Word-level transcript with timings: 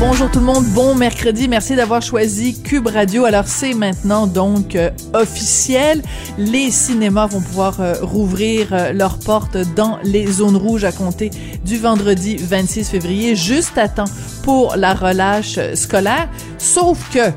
Bonjour 0.00 0.30
tout 0.30 0.38
le 0.38 0.46
monde, 0.46 0.64
bon 0.64 0.94
mercredi, 0.94 1.46
merci 1.46 1.76
d'avoir 1.76 2.00
choisi 2.00 2.58
Cube 2.62 2.86
Radio. 2.86 3.26
Alors 3.26 3.46
c'est 3.46 3.74
maintenant 3.74 4.26
donc 4.26 4.74
euh, 4.74 4.88
officiel, 5.12 6.00
les 6.38 6.70
cinémas 6.70 7.26
vont 7.26 7.42
pouvoir 7.42 7.82
euh, 7.82 7.92
rouvrir 8.00 8.72
euh, 8.72 8.92
leurs 8.94 9.18
portes 9.18 9.58
dans 9.76 9.98
les 10.02 10.26
zones 10.26 10.56
rouges 10.56 10.84
à 10.84 10.92
compter 10.92 11.28
du 11.66 11.76
vendredi 11.76 12.38
26 12.38 12.88
février, 12.88 13.36
juste 13.36 13.76
à 13.76 13.88
temps 13.88 14.06
pour 14.42 14.74
la 14.74 14.94
relâche 14.94 15.58
scolaire, 15.74 16.30
sauf 16.56 16.98
que 17.12 17.30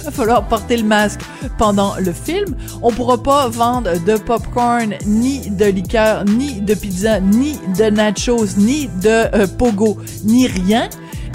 il 0.00 0.04
va 0.04 0.10
falloir 0.10 0.48
porter 0.48 0.76
le 0.76 0.84
masque 0.84 1.20
pendant 1.58 1.94
le 1.96 2.12
film. 2.12 2.54
On 2.82 2.90
pourra 2.90 3.22
pas 3.22 3.48
vendre 3.48 3.92
de 4.04 4.16
popcorn, 4.16 4.94
ni 5.06 5.50
de 5.50 5.66
liqueur, 5.66 6.24
ni 6.24 6.60
de 6.60 6.74
pizza, 6.74 7.20
ni 7.20 7.58
de 7.76 7.90
nachos, 7.90 8.56
ni 8.56 8.88
de 9.02 9.08
euh, 9.34 9.46
pogo, 9.46 9.98
ni 10.24 10.46
rien. 10.46 10.88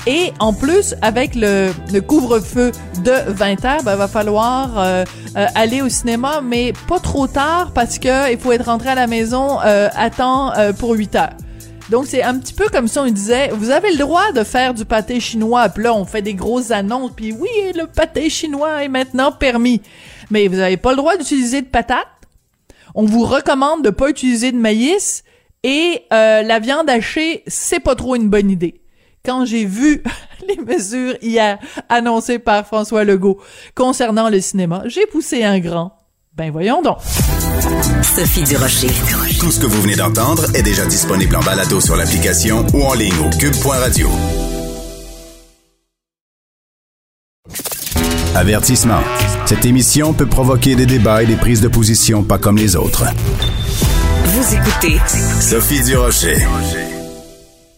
Et 0.08 0.32
en 0.40 0.54
plus, 0.54 0.96
avec 1.02 1.34
le, 1.36 1.72
le 1.92 2.00
couvre-feu 2.02 2.72
de 3.04 3.32
20 3.32 3.66
heures, 3.66 3.84
ben, 3.84 3.96
va 3.96 4.08
falloir 4.08 4.78
euh, 4.78 5.04
euh, 5.36 5.45
aller 5.56 5.82
au 5.82 5.90
cinéma, 5.90 6.42
mais 6.44 6.73
pas 6.88 7.00
trop 7.00 7.28
tard 7.28 7.72
parce 7.73 7.98
que 7.98 8.32
il 8.32 8.38
faut 8.38 8.52
être 8.52 8.66
rentré 8.66 8.90
à 8.90 8.95
la 8.95 9.08
maison 9.08 9.58
à 9.59 10.09
temps 10.09 10.54
pour 10.78 10.92
8 10.92 11.16
heures. 11.16 11.30
Donc 11.89 12.07
c'est 12.07 12.23
un 12.23 12.38
petit 12.39 12.53
peu 12.53 12.67
comme 12.70 12.88
si 12.88 12.98
on 12.98 13.05
disait 13.05 13.49
vous 13.49 13.70
avez 13.70 13.91
le 13.91 13.98
droit 13.98 14.31
de 14.31 14.44
faire 14.44 14.73
du 14.73 14.85
pâté 14.85 15.20
chinois, 15.20 15.70
puis 15.70 15.84
là 15.84 15.94
on 15.94 16.05
fait 16.05 16.23
des 16.23 16.33
grosses 16.33 16.72
annonces 16.72 17.11
puis 17.16 17.31
oui, 17.31 17.50
le 17.75 17.86
pâté 17.86 18.30
chinois 18.30 18.83
est 18.83 18.88
maintenant 18.88 19.31
permis. 19.31 19.81
Mais 20.31 20.47
vous 20.47 20.55
n'avez 20.58 20.77
pas 20.77 20.92
le 20.92 20.97
droit 20.97 21.16
d'utiliser 21.16 21.61
de 21.61 21.67
patates. 21.67 22.08
On 22.95 23.05
vous 23.05 23.23
recommande 23.23 23.83
de 23.83 23.92
pas 23.92 24.09
utiliser 24.09 24.52
de 24.52 24.58
maïs 24.58 25.23
et 25.64 26.03
euh, 26.11 26.42
la 26.42 26.59
viande 26.59 26.89
hachée, 26.89 27.44
c'est 27.45 27.80
pas 27.80 27.95
trop 27.95 28.16
une 28.16 28.30
bonne 28.30 28.49
idée. 28.49 28.81
Quand 29.23 29.45
j'ai 29.45 29.66
vu 29.66 30.02
les 30.47 30.58
mesures 30.58 31.16
hier 31.22 31.59
annoncées 31.89 32.39
par 32.39 32.66
François 32.66 33.03
Legault 33.03 33.39
concernant 33.75 34.30
le 34.30 34.39
cinéma, 34.42 34.83
j'ai 34.86 35.05
poussé 35.05 35.44
un 35.44 35.59
grand. 35.59 35.94
Ben 36.33 36.52
voyons 36.52 36.81
donc. 36.81 36.97
Sophie 38.03 38.44
Durocher. 38.44 38.89
Tout 39.39 39.52
ce 39.52 39.59
que 39.59 39.66
vous 39.66 39.81
venez 39.81 39.95
d'entendre 39.95 40.45
est 40.53 40.64
déjà 40.64 40.86
disponible 40.86 41.36
en 41.36 41.42
balado 41.42 41.80
sur 41.81 41.95
l'application 41.95 42.66
ou 42.73 42.84
en 42.84 42.94
ligne 42.94 43.14
au 43.20 43.30
cube.radio. 43.38 44.09
Avertissement. 48.36 49.02
Cette 49.45 49.66
émission 49.66 50.14
peut 50.14 50.26
provoquer 50.26 50.76
des 50.76 50.86
débats 50.86 51.23
et 51.23 51.26
des 51.26 51.38
prises 51.38 51.61
de 51.61 51.67
position 51.67 52.23
pas 52.23 52.38
comme 52.38 52.58
les 52.58 52.76
autres. 52.76 53.06
Vous 54.26 54.56
écoutez 54.56 55.00
Sophie 55.39 55.83
Durocher. 55.83 56.38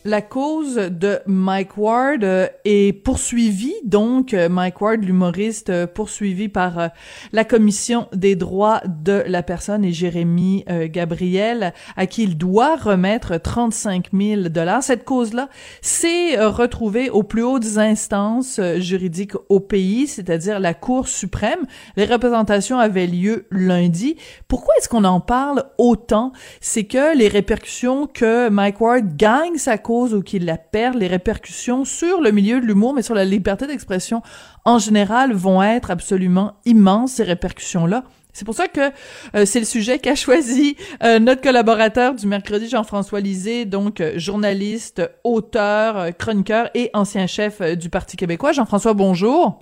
La 0.08 0.22
cause 0.22 0.76
de 0.76 1.20
Mike 1.26 1.76
Ward 1.76 2.24
euh, 2.24 2.48
est 2.64 2.94
poursuivie, 2.94 3.76
donc 3.84 4.34
euh, 4.34 4.48
Mike 4.48 4.80
Ward, 4.80 5.04
l'humoriste, 5.04 5.70
euh, 5.70 5.86
poursuivi 5.86 6.48
par 6.48 6.92
la 7.34 7.44
Commission 7.44 8.08
des 8.14 8.38
droits 8.38 8.80
de 8.88 9.26
la 9.28 9.44
personne 9.44 9.84
et 9.84 9.92
Jérémy 9.92 10.64
Gabriel, 10.86 11.74
à 11.98 12.06
qui 12.06 12.24
il 12.24 12.38
doit 12.38 12.78
remettre 12.78 13.38
35 13.38 14.08
000 14.14 14.42
dollars. 14.44 14.82
Cette 14.82 15.04
cause-là 15.04 15.50
s'est 15.82 16.40
retrouvée 16.40 17.10
aux 17.10 17.24
plus 17.24 17.44
hautes 17.44 17.78
instances 17.78 18.62
juridiques 18.78 19.36
au 19.50 19.60
pays, 19.60 20.08
c'est-à-dire 20.08 20.62
la 20.62 20.74
Cour 20.74 21.10
suprême. 21.10 21.66
Les 21.98 22.06
représentations 22.06 22.80
avaient 22.80 23.08
lieu 23.08 23.46
lundi. 23.52 24.16
Pourquoi 24.48 24.74
est-ce 24.78 24.88
qu'on 24.88 25.04
en 25.04 25.20
parle 25.20 25.66
autant? 25.78 26.32
C'est 26.62 26.86
que 26.86 27.18
les 27.18 27.28
répercussions 27.28 28.08
que 28.08 28.48
Mike 28.50 28.80
Ward 28.80 29.18
gagne 29.18 29.58
sa 29.58 29.78
cause 29.78 29.97
ou 30.06 30.22
qu'il 30.22 30.46
la 30.46 30.58
perd, 30.58 30.96
les 30.96 31.08
répercussions 31.08 31.86
sur 31.86 32.22
le 32.22 32.32
milieu 32.32 32.62
de 32.62 32.66
l'humour, 32.66 32.94
mais 32.94 33.02
sur 33.02 33.16
la 33.16 33.26
liberté 33.26 33.68
d'expression 33.68 34.22
en 34.66 34.80
général, 34.80 35.34
vont 35.34 35.64
être 35.64 35.92
absolument 35.92 36.56
immenses, 36.66 37.14
ces 37.14 37.24
répercussions-là. 37.24 38.04
C'est 38.34 38.46
pour 38.46 38.54
ça 38.54 38.68
que 38.68 38.92
euh, 39.36 39.46
c'est 39.46 39.60
le 39.60 39.66
sujet 39.66 39.98
qu'a 39.98 40.14
choisi 40.14 40.78
euh, 41.04 41.18
notre 41.18 41.42
collaborateur 41.42 42.14
du 42.14 42.28
mercredi, 42.28 42.70
Jean-François 42.70 43.20
Lisée, 43.20 43.66
donc 43.66 44.00
euh, 44.00 44.20
journaliste, 44.20 45.02
auteur, 45.24 46.16
chroniqueur 46.18 46.70
et 46.76 46.92
ancien 46.94 47.26
chef 47.26 47.62
du 47.76 47.90
Parti 47.90 48.16
québécois. 48.16 48.52
Jean-François, 48.52 48.94
bonjour. 48.94 49.60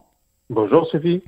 Bonjour, 0.50 0.85
Sophie. 0.88 1.23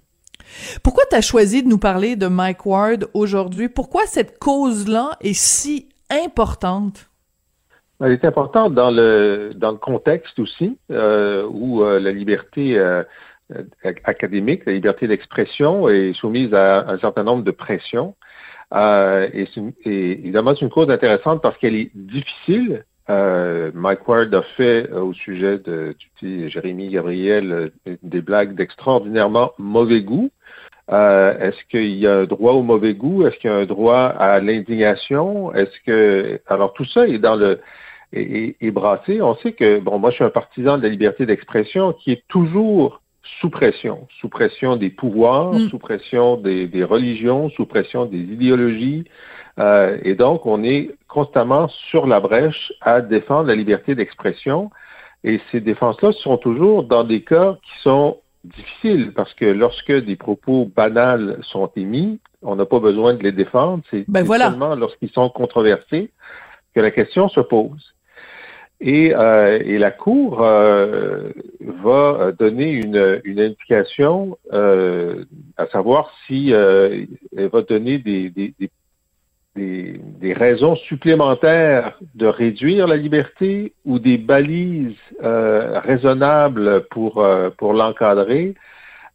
Pourquoi 0.84 1.06
tu 1.10 1.16
as 1.16 1.22
choisi 1.22 1.64
de 1.64 1.70
nous 1.70 1.78
parler 1.78 2.16
de 2.16 2.28
Mike 2.28 2.66
Ward 2.66 3.10
aujourd'hui? 3.14 3.70
Pourquoi 3.70 4.06
cette 4.08 4.40
cause-là 4.40 5.12
est 5.22 5.34
si 5.34 5.88
importante? 6.10 7.07
Elle 8.00 8.12
est 8.12 8.26
importante 8.26 8.76
dans 8.76 8.92
le 8.92 9.52
dans 9.56 9.72
le 9.72 9.78
contexte 9.78 10.38
aussi 10.40 10.78
euh, 10.92 11.48
où 11.50 11.84
euh, 11.84 12.00
la 12.00 12.12
liberté 12.12 12.78
euh, 12.78 13.04
académique, 14.04 14.66
la 14.66 14.74
liberté 14.74 15.08
d'expression 15.08 15.90
est 15.90 16.14
soumise 16.14 16.54
à 16.54 16.88
un 16.88 17.00
certain 17.00 17.24
nombre 17.24 17.44
de 17.44 17.52
pressions. 17.52 18.16
et, 18.74 19.48
et, 19.86 20.12
évidemment, 20.12 20.54
c'est 20.54 20.66
une 20.66 20.70
cause 20.70 20.90
intéressante 20.90 21.42
parce 21.42 21.58
qu'elle 21.58 21.76
est 21.76 21.92
difficile. 21.96 22.84
Mike 23.10 24.06
Ward 24.06 24.34
a 24.36 24.42
fait 24.58 24.92
au 24.92 25.14
sujet 25.14 25.60
de 25.60 25.96
petit 26.20 26.50
Jérémy 26.50 26.90
Gabriel 26.90 27.72
des 28.04 28.22
blagues 28.22 28.54
d'extraordinairement 28.54 29.54
mauvais 29.58 30.02
goût. 30.02 30.30
Est-ce 30.90 31.64
qu'il 31.70 31.98
y 31.98 32.08
a 32.08 32.20
un 32.20 32.24
droit 32.26 32.54
au 32.54 32.64
mauvais 32.64 32.94
goût? 32.94 33.26
Est-ce 33.26 33.38
qu'il 33.38 33.50
y 33.50 33.54
a 33.54 33.58
un 33.58 33.66
droit 33.66 34.06
à 34.06 34.40
l'indignation? 34.40 35.54
Est-ce 35.54 35.80
que 35.86 36.40
alors 36.48 36.74
tout 36.74 36.86
ça 36.86 37.08
est 37.08 37.20
dans 37.20 37.36
le 37.36 37.60
et, 38.14 38.72
brassé. 38.72 39.22
On 39.22 39.36
sait 39.38 39.54
que, 39.54 39.80
bon, 39.80 40.00
moi 40.00 40.12
je 40.12 40.16
suis 40.16 40.24
un 40.24 40.30
partisan 40.30 40.78
de 40.78 40.84
la 40.84 40.90
liberté 40.90 41.26
d'expression 41.26 41.94
qui 41.94 42.12
est 42.12 42.24
toujours 42.28 43.02
sous 43.42 43.50
pression, 43.50 44.08
sous 44.22 44.30
pression 44.30 44.78
des 44.78 44.90
pouvoirs, 44.90 45.54
mm. 45.54 45.70
sous 45.70 45.80
pression 45.80 46.38
des, 46.38 46.84
religions, 46.84 47.50
sous 47.50 47.66
pression 47.66 48.06
des 48.06 48.20
idéologies. 48.20 49.06
Euh, 49.60 49.98
et 50.04 50.16
donc, 50.16 50.46
on 50.46 50.64
est 50.64 50.92
constamment 51.08 51.68
sur 51.68 52.08
la 52.08 52.20
brèche 52.20 52.72
à 52.82 53.02
défendre 53.02 53.48
la 53.48 53.56
liberté 53.56 53.96
d'expression. 53.96 54.72
Et 55.24 55.42
ces 55.52 55.60
défenses-là 55.60 56.12
sont 56.14 56.38
toujours 56.38 56.84
dans 56.84 57.04
des 57.04 57.22
cas 57.22 57.58
qui 57.64 57.82
sont 57.82 58.18
difficiles 58.44 59.14
parce 59.16 59.34
que 59.34 59.46
lorsque 59.46 59.92
des 59.92 60.16
propos 60.16 60.70
banals 60.76 61.40
sont 61.44 61.70
émis, 61.76 62.20
on 62.42 62.56
n'a 62.56 62.66
pas 62.66 62.80
besoin 62.80 63.14
de 63.14 63.24
les 63.24 63.32
défendre. 63.32 63.84
C'est 63.90 64.06
ben 64.08 64.26
seulement 64.26 64.76
lorsqu'ils 64.76 65.10
sont 65.12 65.30
controversés 65.30 66.12
que 66.74 66.80
la 66.80 66.92
question 66.92 67.30
se 67.30 67.40
pose. 67.40 67.94
Et, 68.80 69.16
euh, 69.16 69.60
et 69.66 69.80
la 69.80 69.90
Cour 69.90 70.44
euh, 70.44 71.32
va 71.84 72.32
donner 72.38 72.72
une, 72.72 73.22
une 73.24 73.40
indication, 73.40 74.38
euh, 74.54 75.26
à 75.58 75.66
savoir 75.68 76.12
si 76.28 76.52
elle 76.52 77.08
va 77.52 77.64
donner 77.64 77.98
des, 77.98 78.30
des, 78.30 78.54
des, 78.60 78.70
des, 79.58 80.34
raisons 80.34 80.76
supplémentaires 80.76 81.98
de 82.16 82.28
réduire 82.28 82.88
la 82.88 82.98
liberté 82.98 83.74
ou 83.86 84.00
des 84.00 84.18
balises 84.18 84.96
raisonnables 85.22 86.86
pour, 86.92 87.26
pour 87.58 87.74
l'encadrer. 87.74 88.56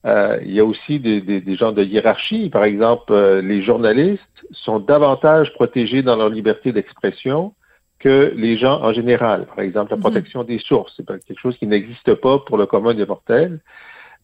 il 0.05 0.53
y 0.53 0.61
a 0.61 0.65
aussi 0.65 0.99
des, 1.01 1.21
des, 1.21 1.41
des 1.41 1.57
gens 1.57 1.73
de 1.73 1.85
hiérarchie. 1.85 2.51
Par 2.51 2.65
exemple, 2.65 3.15
les 3.45 3.63
journalistes 3.63 4.47
sont 4.51 4.79
davantage 4.79 5.53
protégés 5.55 6.03
dans 6.03 6.17
leur 6.17 6.29
liberté 6.29 6.73
d'expression 6.73 7.55
que 8.03 8.33
les 8.37 8.59
gens 8.59 8.83
en 8.83 8.93
général. 8.93 9.47
Par 9.47 9.61
exemple, 9.61 9.93
la 9.93 9.97
mhm. 9.97 10.03
protection 10.03 10.45
des 10.45 10.59
sources, 10.59 10.93
c'est 10.97 11.07
quelque 11.07 11.41
chose 11.41 11.57
qui 11.57 11.67
n'existe 11.67 12.15
pas 12.17 12.39
pour 12.41 12.59
le 12.59 12.67
commun 12.67 12.95
des 12.95 13.07
mortels. 13.07 13.61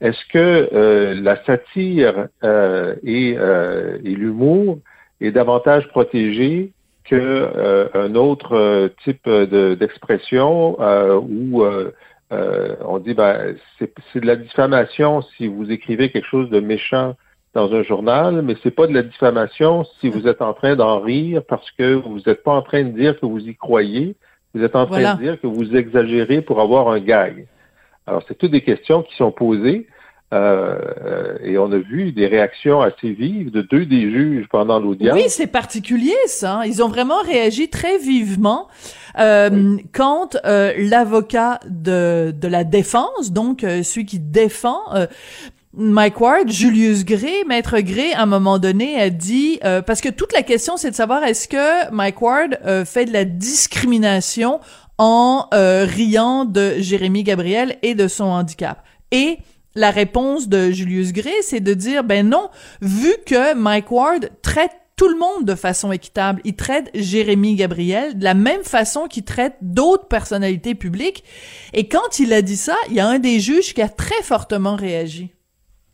Est-ce 0.01 0.25
que 0.33 0.69
euh, 0.73 1.15
la 1.21 1.43
satire 1.45 2.29
euh, 2.45 2.95
et, 3.03 3.37
euh, 3.37 3.99
et 4.05 4.15
l'humour 4.15 4.79
est 5.21 5.33
davantage 5.33 5.89
protégé 5.89 6.73
que 7.05 7.91
un 7.95 8.15
autre 8.15 8.91
type 9.05 9.29
d'expression 9.29 10.79
où 11.21 11.65
on 12.31 12.99
dit 12.99 13.15
ben 13.15 13.57
c'est 13.79 14.21
de 14.21 14.27
la 14.27 14.37
diffamation 14.37 15.23
si 15.37 15.47
vous 15.47 15.71
écrivez 15.71 16.11
quelque 16.11 16.29
chose 16.29 16.51
de 16.51 16.61
méchant 16.61 17.17
dans 17.55 17.73
un 17.73 17.83
journal, 17.83 18.43
mais 18.43 18.57
c'est 18.63 18.71
pas 18.71 18.87
de 18.87 18.93
la 18.95 19.03
diffamation 19.03 19.85
si 20.01 20.11
vous 20.11 20.29
êtes 20.29 20.43
en 20.43 20.53
train 20.53 20.77
d'en 20.77 21.01
rire 21.01 21.43
parce 21.49 21.71
que 21.73 21.95
vous 21.95 22.21
n'êtes 22.27 22.43
pas 22.43 22.53
en 22.53 22.63
train 22.63 22.85
de 22.85 22.91
dire 22.91 23.19
que 23.19 23.27
vous 23.27 23.49
y 23.49 23.57
croyez, 23.57 24.15
vous 24.55 24.63
êtes 24.63 24.77
en 24.77 24.87
train 24.87 25.15
de 25.15 25.21
dire 25.21 25.41
que 25.41 25.47
vous 25.47 25.75
exagérez 25.75 26.43
pour 26.43 26.61
avoir 26.61 26.89
un 26.89 27.01
gag. 27.01 27.47
Alors, 28.07 28.23
c'est 28.29 28.37
toutes 28.37 28.53
des 28.53 28.61
questions 28.61 29.03
qui 29.03 29.17
sont 29.17 29.33
posées 29.33 29.87
Euh, 30.35 31.39
et 31.43 31.57
on 31.57 31.73
a 31.73 31.79
vu 31.79 32.13
des 32.13 32.27
réactions 32.27 32.83
assez 32.83 33.13
vives 33.13 33.51
de 33.51 33.63
deux 33.63 33.87
des 33.87 34.11
juges 34.11 34.47
pendant 34.51 34.79
l'audience. 34.79 35.15
Oui, 35.15 35.25
c'est 35.29 35.47
particulier 35.47 36.17
ça. 36.27 36.63
Ils 36.67 36.83
ont 36.83 36.89
vraiment 36.89 37.23
réagi 37.23 37.71
très 37.71 37.97
vivement 37.97 38.69
euh, 39.19 39.79
quand 39.93 40.37
euh, 40.45 40.75
l'avocat 40.77 41.61
de, 41.67 42.35
de 42.39 42.49
la 42.49 42.65
défense, 42.65 43.33
donc 43.33 43.65
euh, 43.65 43.83
celui 43.83 44.05
qui 44.05 44.19
défend 44.19 44.81
Mike 45.75 46.21
Ward, 46.21 46.51
Julius 46.51 47.07
Gray, 47.07 47.45
Maître 47.47 47.79
Gray, 47.81 48.13
à 48.13 48.23
un 48.23 48.27
moment 48.27 48.59
donné, 48.59 49.01
a 49.01 49.11
dit 49.11 49.61
parce 49.87 50.01
que 50.01 50.09
toute 50.09 50.33
la 50.33 50.43
question 50.43 50.77
c'est 50.77 50.91
de 50.91 50.97
savoir 50.97 51.25
est-ce 51.25 51.49
que 51.49 51.91
Mike 51.91 52.21
Ward 52.21 52.59
fait 52.85 53.05
de 53.05 53.13
la 53.13 53.25
discrimination 53.25 54.61
en 54.99 55.47
riant 55.53 56.45
de 56.45 56.75
Jérémy 56.79 57.23
Gabriel 57.23 57.77
et 57.83 57.95
de 57.95 58.09
son 58.09 58.25
handicap? 58.25 58.83
Et 59.11 59.39
la 59.75 59.91
réponse 59.91 60.49
de 60.49 60.71
Julius 60.71 61.13
Gray, 61.13 61.43
c'est 61.43 61.61
de 61.61 61.75
dire, 61.75 62.05
ben 62.05 62.29
non, 62.29 62.51
vu 62.81 63.15
que 63.27 63.55
Mike 63.55 63.91
Ward 63.91 64.31
traite 64.43 64.73
tout 64.99 65.09
le 65.09 65.17
monde 65.17 65.45
de 65.45 65.55
façon 65.55 65.93
équitable. 65.93 66.41
Il 66.45 66.57
traite 66.57 66.91
Jérémy 66.93 67.55
Gabriel 67.55 68.19
de 68.19 68.25
la 68.25 68.35
même 68.35 68.65
façon 68.65 69.07
qu'il 69.07 69.25
traite 69.25 69.55
d'autres 69.63 70.09
personnalités 70.09 70.75
publiques. 70.75 71.23
Et 71.73 71.89
quand 71.89 72.19
il 72.19 72.33
a 72.33 72.43
dit 72.43 72.57
ça, 72.57 72.75
il 72.89 72.97
y 72.97 73.01
a 73.01 73.07
un 73.07 73.21
des 73.21 73.39
juges 73.39 73.73
qui 73.73 73.81
a 73.81 73.89
très 73.89 74.23
fortement 74.23 74.75
réagi. 74.75 75.33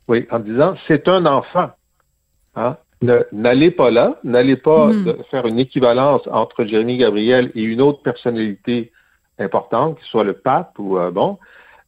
Oui, 0.08 0.26
en 0.30 0.38
disant, 0.38 0.74
c'est 0.88 1.06
un 1.06 1.26
enfant. 1.26 1.70
Hein? 2.56 2.78
N'allez 3.32 3.70
pas 3.70 3.90
là, 3.90 4.18
n'allez 4.24 4.56
pas 4.56 4.86
hmm. 4.86 5.16
faire 5.30 5.46
une 5.46 5.58
équivalence 5.58 6.22
entre 6.30 6.64
Jérémy 6.64 6.96
Gabriel 6.96 7.52
et 7.54 7.62
une 7.62 7.82
autre 7.82 8.02
personnalité 8.02 8.90
importante, 9.38 9.96
que 9.96 10.04
ce 10.04 10.10
soit 10.10 10.24
le 10.24 10.32
pape 10.32 10.78
ou 10.78 10.96
euh, 10.96 11.10
bon. 11.10 11.38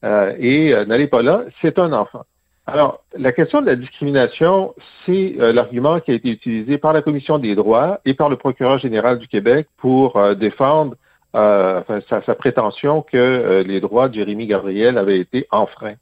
Euh, 0.04 0.34
et 0.38 0.72
euh, 0.72 0.84
n'allez 0.84 1.06
pas 1.06 1.22
là, 1.22 1.44
c'est 1.60 1.78
un 1.78 1.92
enfant. 1.92 2.24
Alors, 2.66 3.04
la 3.16 3.32
question 3.32 3.60
de 3.60 3.66
la 3.66 3.76
discrimination, 3.76 4.74
c'est 5.04 5.36
euh, 5.38 5.52
l'argument 5.52 6.00
qui 6.00 6.10
a 6.10 6.14
été 6.14 6.30
utilisé 6.30 6.78
par 6.78 6.92
la 6.92 7.00
Commission 7.00 7.38
des 7.38 7.54
droits 7.54 8.00
et 8.04 8.14
par 8.14 8.28
le 8.28 8.36
procureur 8.36 8.78
général 8.78 9.18
du 9.18 9.28
Québec 9.28 9.68
pour 9.76 10.20
défendre 10.34 10.96
sa, 11.32 12.34
prétention 12.36 13.02
que 13.02 13.62
les 13.66 13.80
droits 13.80 14.08
de 14.08 14.14
Jérémy 14.14 14.46
Gabriel 14.46 14.96
avaient 14.96 15.18
été 15.18 15.46
enfreints. 15.50 15.96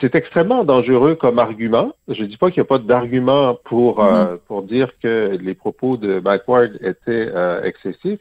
C'est 0.00 0.14
extrêmement 0.14 0.62
dangereux 0.62 1.16
comme 1.16 1.40
argument. 1.40 1.92
Je 2.06 2.22
ne 2.22 2.28
dis 2.28 2.36
pas 2.36 2.50
qu'il 2.52 2.62
n'y 2.62 2.66
a 2.66 2.68
pas 2.68 2.78
d'argument 2.78 3.58
pour, 3.64 4.00
mm-hmm. 4.00 4.38
pour 4.46 4.62
dire 4.62 4.92
que 5.02 5.36
les 5.42 5.54
propos 5.54 5.96
de 5.96 6.20
Backward 6.20 6.78
étaient 6.80 7.28
excessifs, 7.64 8.20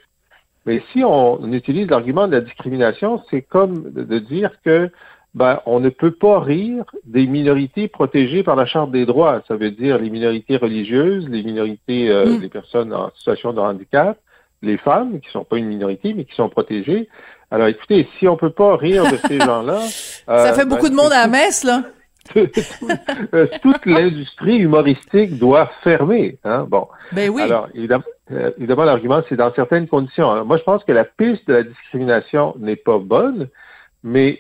mais 0.66 0.84
si 0.92 1.04
on, 1.04 1.52
utilise 1.52 1.90
l'argument 1.90 2.28
de 2.28 2.34
la 2.34 2.42
discrimination, 2.42 3.22
c'est 3.30 3.42
comme 3.42 3.92
de, 3.92 4.20
dire 4.20 4.52
que 4.64 4.90
ben, 5.34 5.60
on 5.66 5.80
ne 5.80 5.90
peut 5.90 6.12
pas 6.12 6.40
rire 6.40 6.84
des 7.06 7.26
minorités 7.26 7.88
protégées 7.88 8.44
par 8.44 8.56
la 8.56 8.66
Charte 8.66 8.92
des 8.92 9.06
droits. 9.06 9.42
Ça 9.48 9.56
veut 9.56 9.72
dire 9.72 9.98
les 9.98 10.10
minorités 10.10 10.58
religieuses, 10.58 11.28
les 11.30 11.42
minorités, 11.42 12.10
euh, 12.10 12.26
mm. 12.26 12.42
les 12.42 12.50
personnes 12.50 12.94
en 12.94 13.12
situation 13.16 13.54
de 13.54 13.60
handicap, 13.60 14.20
les 14.62 14.78
femmes, 14.78 15.20
qui 15.20 15.32
sont 15.32 15.46
pas 15.46 15.58
une 15.58 15.68
minorité, 15.68 16.14
mais 16.14 16.26
qui 16.26 16.36
sont 16.36 16.50
protégées. 16.50 17.08
Alors 17.50 17.68
écoutez, 17.68 18.08
si 18.20 18.28
on 18.28 18.38
peut 18.38 18.52
pas 18.52 18.78
rire 18.78 19.10
de 19.12 19.18
ces 19.28 19.40
gens-là... 19.46 19.80
ça 19.80 20.52
euh, 20.52 20.54
fait 20.54 20.66
beaucoup 20.66 20.84
ben, 20.84 20.92
de 20.92 20.96
monde 20.96 21.12
à 21.12 21.22
la 21.22 21.28
messe, 21.28 21.64
là 21.64 21.84
euh, 22.38 23.48
toute 23.62 23.86
l'industrie 23.86 24.58
humoristique 24.58 25.38
doit 25.38 25.72
fermer. 25.84 26.38
Hein? 26.44 26.66
Bon. 26.70 26.88
Ben 27.12 27.30
oui. 27.30 27.42
Alors, 27.42 27.68
évidemment, 27.74 28.04
euh, 28.32 28.52
évidemment 28.58 28.84
l'argument, 28.84 29.22
c'est 29.28 29.36
dans 29.36 29.54
certaines 29.54 29.88
conditions. 29.88 30.46
moi, 30.46 30.58
je 30.58 30.64
pense 30.64 30.84
que 30.84 30.92
la 30.92 31.06
piste 31.06 31.48
de 31.48 31.54
la 31.54 31.64
discrimination 31.64 32.56
n'est 32.60 32.76
pas 32.76 32.98
bonne, 33.00 33.50
mais 34.04 34.40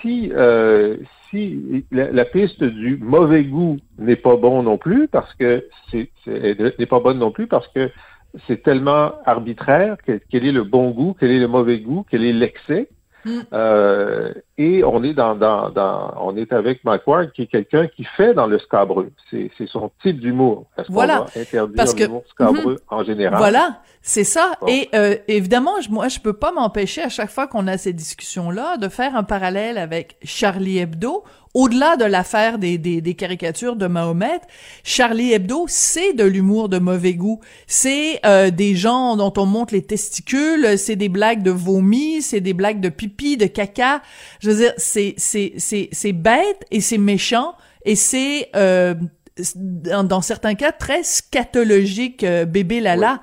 si, 0.00 0.30
euh, 0.34 0.96
si 1.30 1.84
la, 1.90 2.24
piste 2.24 2.62
du 2.62 2.96
mauvais 2.98 3.44
goût 3.44 3.78
n'est 3.98 4.16
pas 4.16 4.36
bon 4.36 4.62
non 4.62 4.78
plus, 4.78 5.08
parce 5.08 5.32
que 5.34 5.66
c'est 5.90 6.10
n'est 6.26 6.86
pas 6.86 7.00
bonne 7.00 7.18
non 7.18 7.30
plus, 7.30 7.46
parce 7.46 7.68
que 7.68 7.90
c'est 8.46 8.62
tellement 8.62 9.12
arbitraire, 9.24 9.96
quel 10.04 10.46
est 10.46 10.52
le 10.52 10.64
bon 10.64 10.90
goût, 10.90 11.16
quel 11.18 11.30
est 11.30 11.38
le 11.38 11.48
mauvais 11.48 11.78
goût, 11.80 12.04
quel 12.10 12.24
est 12.24 12.32
l'excès. 12.32 12.88
Euh, 13.52 14.32
et 14.58 14.84
on 14.84 15.02
est 15.02 15.14
dans, 15.14 15.34
dans, 15.34 15.70
dans, 15.70 16.14
on 16.20 16.36
est 16.36 16.52
avec 16.52 16.84
Mike 16.84 17.06
Ward, 17.06 17.32
qui 17.32 17.42
est 17.42 17.46
quelqu'un 17.46 17.86
qui 17.88 18.04
fait 18.04 18.34
dans 18.34 18.46
le 18.46 18.58
scabreux. 18.58 19.10
C'est, 19.30 19.50
son 19.66 19.90
type 20.02 20.20
d'humour. 20.20 20.66
Est-ce 20.78 20.90
voilà. 20.90 21.18
qu'on 21.18 21.24
va 21.24 21.40
interdire 21.40 21.76
Parce 21.76 21.96
l'humour 21.98 22.24
scabreux 22.28 22.74
mm-hmm. 22.74 22.94
en 22.94 23.04
général? 23.04 23.38
Voilà. 23.38 23.80
C'est 24.02 24.24
ça. 24.24 24.52
Et 24.68 24.88
euh, 24.94 25.16
évidemment, 25.26 25.74
moi, 25.90 26.06
je 26.06 26.20
peux 26.20 26.32
pas 26.32 26.52
m'empêcher 26.52 27.02
à 27.02 27.08
chaque 27.08 27.30
fois 27.30 27.48
qu'on 27.48 27.66
a 27.66 27.76
ces 27.76 27.92
discussions-là 27.92 28.76
de 28.76 28.88
faire 28.88 29.16
un 29.16 29.24
parallèle 29.24 29.78
avec 29.78 30.16
Charlie 30.22 30.78
Hebdo. 30.78 31.24
Au-delà 31.56 31.96
de 31.96 32.04
l'affaire 32.04 32.58
des, 32.58 32.76
des, 32.76 33.00
des, 33.00 33.14
caricatures 33.14 33.76
de 33.76 33.86
Mahomet, 33.86 34.42
Charlie 34.84 35.32
Hebdo, 35.32 35.64
c'est 35.68 36.12
de 36.12 36.22
l'humour 36.22 36.68
de 36.68 36.78
mauvais 36.78 37.14
goût. 37.14 37.40
C'est 37.66 38.20
euh, 38.26 38.50
des 38.50 38.74
gens 38.74 39.16
dont 39.16 39.32
on 39.38 39.46
montre 39.46 39.72
les 39.72 39.80
testicules, 39.80 40.76
c'est 40.76 40.96
des 40.96 41.08
blagues 41.08 41.42
de 41.42 41.50
vomi, 41.50 42.20
c'est 42.20 42.42
des 42.42 42.52
blagues 42.52 42.80
de 42.80 42.90
pipi, 42.90 43.38
de 43.38 43.46
caca. 43.46 44.02
Je 44.40 44.50
veux 44.50 44.56
dire, 44.56 44.74
c'est 44.76 45.14
c'est 45.16 45.54
c'est 45.56 45.88
c'est 45.92 46.12
bête 46.12 46.62
et 46.70 46.82
c'est 46.82 46.98
méchant 46.98 47.54
et 47.86 47.96
c'est 47.96 48.50
euh, 48.54 48.94
dans, 49.54 50.20
certains 50.20 50.56
cas 50.56 50.72
très 50.72 51.04
scatologique, 51.04 52.22
euh, 52.22 52.44
bébé 52.44 52.80
lala. 52.80 53.22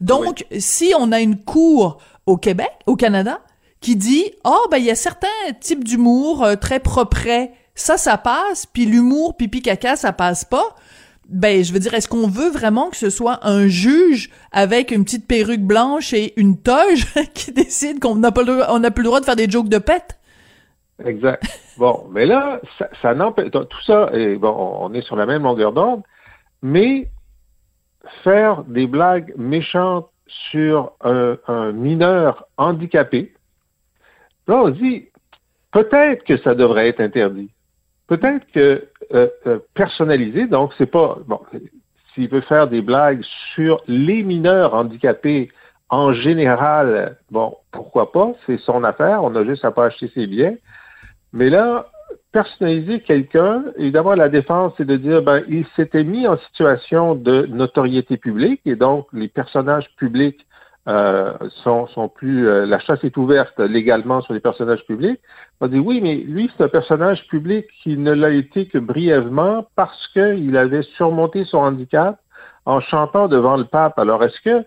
Donc, 0.00 0.46
si 0.58 0.94
on 0.98 1.12
a 1.12 1.20
une 1.20 1.38
cour 1.38 1.98
au 2.26 2.38
Québec, 2.38 2.72
au 2.86 2.96
Canada, 2.96 3.40
qui 3.80 3.94
dit 3.94 4.24
oh 4.44 4.66
ben 4.68 4.78
il 4.78 4.84
y 4.84 4.90
a 4.90 4.96
certains 4.96 5.28
types 5.60 5.84
d'humour 5.84 6.42
euh, 6.42 6.56
très 6.56 6.80
propres, 6.80 7.28
ça 7.80 7.96
ça 7.96 8.18
passe, 8.18 8.66
puis 8.66 8.86
l'humour 8.86 9.36
pipi 9.36 9.62
caca 9.62 9.96
ça 9.96 10.12
passe 10.12 10.44
pas. 10.44 10.74
Ben 11.28 11.62
je 11.62 11.72
veux 11.72 11.78
dire 11.78 11.94
est-ce 11.94 12.08
qu'on 12.08 12.28
veut 12.28 12.50
vraiment 12.50 12.88
que 12.90 12.96
ce 12.96 13.10
soit 13.10 13.46
un 13.46 13.66
juge 13.66 14.30
avec 14.50 14.90
une 14.90 15.04
petite 15.04 15.26
perruque 15.26 15.60
blanche 15.60 16.12
et 16.14 16.38
une 16.40 16.60
toge 16.60 17.06
qui 17.34 17.52
décide 17.52 18.00
qu'on 18.00 18.16
n'a 18.16 18.32
pas 18.32 18.42
plus 18.44 18.52
le 18.54 19.02
droit 19.04 19.20
de 19.20 19.24
faire 19.24 19.36
des 19.36 19.50
jokes 19.50 19.68
de 19.68 19.78
pète? 19.78 20.18
Exact. 21.04 21.42
Bon, 21.76 22.06
mais 22.10 22.26
là 22.26 22.60
ça, 23.02 23.14
n'empêche 23.14 23.50
tout 23.50 23.82
ça 23.86 24.10
et 24.12 24.38
on 24.42 24.92
est 24.94 25.02
sur 25.02 25.16
la 25.16 25.26
même 25.26 25.42
longueur 25.42 25.72
d'onde, 25.72 26.02
mais 26.62 27.10
faire 28.24 28.64
des 28.64 28.86
blagues 28.86 29.32
méchantes 29.36 30.08
sur 30.50 30.92
un, 31.00 31.72
mineur 31.72 32.46
handicapé, 32.56 33.34
là, 34.46 34.62
on 34.62 34.68
dit, 34.68 35.08
peut-être 35.72 36.24
que 36.24 36.36
ça 36.38 36.54
devrait 36.54 36.88
être 36.88 37.00
interdit. 37.00 37.50
Peut-être 38.08 38.50
que 38.52 38.88
euh, 39.14 39.28
euh, 39.46 39.58
personnalisé, 39.74 40.46
donc 40.46 40.72
c'est 40.78 40.90
pas 40.90 41.18
bon. 41.26 41.40
S'il 42.14 42.28
veut 42.28 42.40
faire 42.40 42.66
des 42.66 42.82
blagues 42.82 43.22
sur 43.54 43.82
les 43.86 44.22
mineurs 44.22 44.74
handicapés 44.74 45.50
en 45.90 46.12
général, 46.12 47.16
bon, 47.30 47.54
pourquoi 47.70 48.10
pas, 48.12 48.32
c'est 48.46 48.58
son 48.60 48.82
affaire, 48.82 49.22
on 49.22 49.34
a 49.36 49.44
juste 49.44 49.64
à 49.64 49.70
pas 49.70 49.86
acheter 49.86 50.10
ses 50.14 50.26
billets. 50.26 50.58
Mais 51.32 51.50
là, 51.50 51.86
personnaliser 52.32 53.00
quelqu'un, 53.00 53.64
évidemment, 53.76 54.14
la 54.14 54.28
défense, 54.28 54.72
c'est 54.76 54.86
de 54.86 54.96
dire, 54.96 55.22
ben, 55.22 55.42
il 55.48 55.66
s'était 55.76 56.04
mis 56.04 56.26
en 56.26 56.38
situation 56.38 57.14
de 57.14 57.46
notoriété 57.46 58.16
publique 58.16 58.62
et 58.64 58.76
donc 58.76 59.06
les 59.12 59.28
personnages 59.28 59.88
publics 59.96 60.46
euh, 60.88 61.32
sont, 61.62 61.86
sont 61.88 62.08
plus, 62.08 62.48
euh, 62.48 62.66
la 62.66 62.78
chasse 62.78 63.02
est 63.04 63.16
ouverte 63.16 63.58
légalement 63.60 64.20
sur 64.22 64.34
les 64.34 64.40
personnages 64.40 64.84
publics. 64.86 65.20
On 65.60 65.68
dit 65.68 65.78
oui, 65.78 66.00
mais 66.02 66.16
lui, 66.16 66.50
c'est 66.56 66.64
un 66.64 66.68
personnage 66.68 67.26
public 67.28 67.66
qui 67.82 67.96
ne 67.96 68.12
l'a 68.12 68.30
été 68.30 68.66
que 68.66 68.78
brièvement 68.78 69.66
parce 69.76 70.08
qu'il 70.08 70.56
avait 70.56 70.82
surmonté 70.96 71.44
son 71.44 71.58
handicap 71.58 72.18
en 72.64 72.80
chantant 72.80 73.28
devant 73.28 73.56
le 73.56 73.64
pape. 73.64 73.98
Alors, 73.98 74.22
est-ce 74.24 74.40
que 74.40 74.64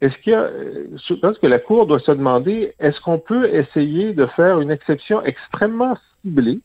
est-ce 0.00 0.16
qu'il 0.18 0.32
y 0.32 0.36
a, 0.36 0.48
je 0.48 1.14
pense 1.14 1.38
que 1.38 1.46
la 1.46 1.60
Cour 1.60 1.86
doit 1.86 2.00
se 2.00 2.10
demander, 2.10 2.74
est-ce 2.80 3.00
qu'on 3.02 3.20
peut 3.20 3.48
essayer 3.54 4.14
de 4.14 4.26
faire 4.26 4.60
une 4.60 4.72
exception 4.72 5.22
extrêmement 5.22 5.96
ciblée 6.22 6.60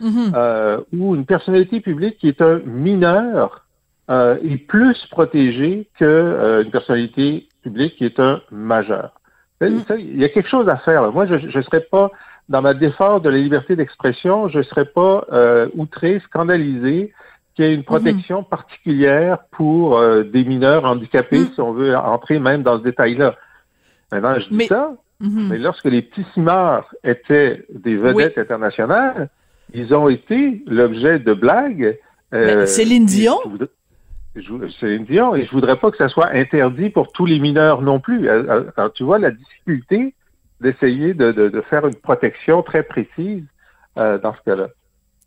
Mm-hmm. 0.00 0.32
euh, 0.36 0.80
où 0.92 1.16
une 1.16 1.26
personnalité 1.26 1.80
publique 1.80 2.18
qui 2.18 2.28
est 2.28 2.40
un 2.40 2.60
mineur 2.60 3.64
euh, 4.10 4.38
est 4.48 4.58
plus 4.58 4.96
protégée 5.10 5.88
qu'une 5.98 6.06
euh, 6.06 6.62
personnalité 6.70 7.47
publique 7.62 7.96
qui 7.96 8.04
est 8.04 8.20
un 8.20 8.40
majeur. 8.50 9.18
Mm. 9.60 9.80
Il 9.98 10.18
y 10.18 10.24
a 10.24 10.28
quelque 10.28 10.48
chose 10.48 10.68
à 10.68 10.76
faire. 10.76 11.10
Moi, 11.12 11.26
je 11.26 11.34
ne 11.34 11.62
serais 11.62 11.80
pas, 11.80 12.10
dans 12.48 12.62
ma 12.62 12.74
défense 12.74 13.22
de 13.22 13.30
la 13.30 13.38
liberté 13.38 13.76
d'expression, 13.76 14.48
je 14.48 14.58
ne 14.58 14.62
serais 14.62 14.84
pas 14.84 15.26
euh, 15.32 15.68
outré, 15.74 16.20
scandalisé 16.26 17.12
qu'il 17.54 17.64
y 17.64 17.68
ait 17.68 17.74
une 17.74 17.80
mm-hmm. 17.80 17.84
protection 17.84 18.42
particulière 18.44 19.38
pour 19.50 19.98
euh, 19.98 20.22
des 20.22 20.44
mineurs 20.44 20.84
handicapés, 20.84 21.40
mm. 21.40 21.50
si 21.54 21.60
on 21.60 21.72
veut 21.72 21.96
entrer 21.96 22.38
même 22.38 22.62
dans 22.62 22.78
ce 22.78 22.84
détail-là. 22.84 23.34
Maintenant, 24.12 24.38
je 24.38 24.48
dis 24.48 24.66
ça, 24.66 24.94
mm-hmm. 25.20 25.48
mais 25.48 25.58
lorsque 25.58 25.84
les 25.84 26.02
petits 26.02 26.26
cimards 26.34 26.94
étaient 27.04 27.64
des 27.70 27.96
vedettes 27.96 28.38
internationales, 28.38 29.28
ils 29.74 29.94
ont 29.94 30.08
été 30.08 30.62
l'objet 30.66 31.18
de 31.18 31.34
blagues. 31.34 31.98
Euh, 32.32 32.64
Céline 32.66 33.06
Dion? 33.06 33.38
Céline 34.80 35.04
Dion, 35.04 35.34
et 35.34 35.44
je 35.44 35.50
voudrais 35.50 35.76
pas 35.76 35.90
que 35.90 35.96
ça 35.96 36.08
soit 36.08 36.28
interdit 36.28 36.90
pour 36.90 37.12
tous 37.12 37.26
les 37.26 37.38
mineurs 37.38 37.82
non 37.82 38.00
plus. 38.00 38.28
Alors, 38.28 38.50
euh, 38.50 38.70
euh, 38.78 38.88
tu 38.94 39.04
vois 39.04 39.18
la 39.18 39.30
difficulté 39.30 40.14
d'essayer 40.60 41.14
de, 41.14 41.32
de, 41.32 41.48
de, 41.48 41.60
faire 41.62 41.86
une 41.86 41.94
protection 41.94 42.62
très 42.62 42.82
précise 42.82 43.44
euh, 43.96 44.18
dans 44.18 44.34
ce 44.34 44.40
cas-là. 44.42 44.68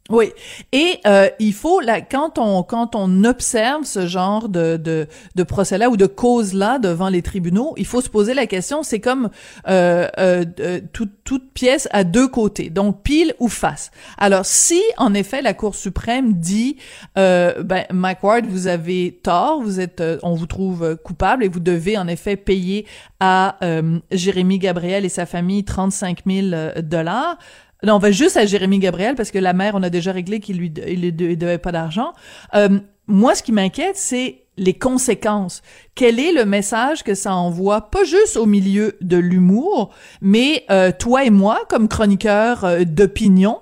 Oui, 0.10 0.34
et 0.74 1.00
euh, 1.06 1.30
il 1.40 1.54
faut 1.54 1.80
là 1.80 2.02
quand 2.02 2.38
on 2.38 2.64
quand 2.64 2.96
on 2.96 3.24
observe 3.24 3.86
ce 3.86 4.08
genre 4.08 4.50
de 4.50 4.76
de, 4.76 5.08
de 5.36 5.44
procès 5.44 5.78
là 5.78 5.90
ou 5.90 5.96
de 5.96 6.06
cause 6.06 6.54
là 6.54 6.80
devant 6.80 7.08
les 7.08 7.22
tribunaux, 7.22 7.76
il 7.78 7.86
faut 7.86 8.02
se 8.02 8.10
poser 8.10 8.34
la 8.34 8.46
question. 8.46 8.84
C'est 8.84 9.00
comme 9.00 9.30
euh, 9.70 10.08
euh, 10.18 10.82
toute 10.92 11.12
toute 11.24 11.54
pièce 11.54 11.88
à 11.92 12.04
deux 12.04 12.28
côtés, 12.28 12.70
donc 12.70 13.04
pile 13.04 13.36
ou 13.40 13.48
face. 13.48 13.92
Alors 14.18 14.46
si 14.46 14.82
en 14.98 15.14
effet 15.14 15.42
la 15.42 15.54
Cour 15.54 15.76
suprême 15.76 16.34
dit 16.34 16.78
euh, 17.18 17.64
ben 17.64 17.86
Mike 17.92 18.20
vous 18.50 18.68
avez 18.68 19.20
tort, 19.24 19.62
vous 19.62 19.80
êtes 19.80 20.02
euh, 20.02 20.18
on 20.24 20.34
vous 20.34 20.48
trouve 20.48 20.98
coupable 20.98 21.44
et 21.44 21.48
vous 21.48 21.60
devez 21.60 21.98
en 21.98 22.08
effet 22.08 22.36
payer 22.36 22.86
à 23.20 23.58
euh, 23.64 24.00
Jérémy 24.12 24.60
Gabriel 24.60 25.06
et 25.06 25.10
sa 25.10 25.26
famille 25.26 25.64
35 25.64 26.24
000 26.26 26.48
dollars. 26.82 27.38
Non, 27.84 27.96
on 27.96 28.00
va 28.00 28.12
juste 28.12 28.38
à 28.38 28.46
Jérémy 28.46 28.80
Gabriel 28.80 29.16
parce 29.16 29.32
que 29.32 29.40
la 29.40 29.54
mère, 29.54 29.74
on 29.76 29.84
a 29.84 29.90
déjà 29.90 30.12
réglé 30.12 30.40
qu'il 30.40 30.58
lui 30.58 30.72
il 30.88 31.16
devait 31.16 31.58
pas 31.58 31.72
d'argent. 31.72 32.14
Euh, 32.54 32.80
moi, 33.08 33.36
ce 33.36 33.44
qui 33.44 33.52
m'inquiète, 33.52 33.98
c'est 33.98 34.42
les 34.58 34.74
conséquences. 34.74 35.62
Quel 35.96 36.20
est 36.20 36.32
le 36.32 36.46
message 36.46 37.04
que 37.04 37.16
ça 37.16 37.34
envoie, 37.34 37.90
pas 37.90 38.04
juste 38.04 38.38
au 38.38 38.46
milieu 38.46 38.96
de 39.02 39.18
l'humour, 39.18 39.92
mais 40.22 40.66
euh, 40.70 40.92
toi 40.98 41.26
et 41.26 41.30
moi, 41.30 41.60
comme 41.70 41.88
chroniqueurs 41.88 42.64
euh, 42.64 42.84
d'opinion, 42.84 43.60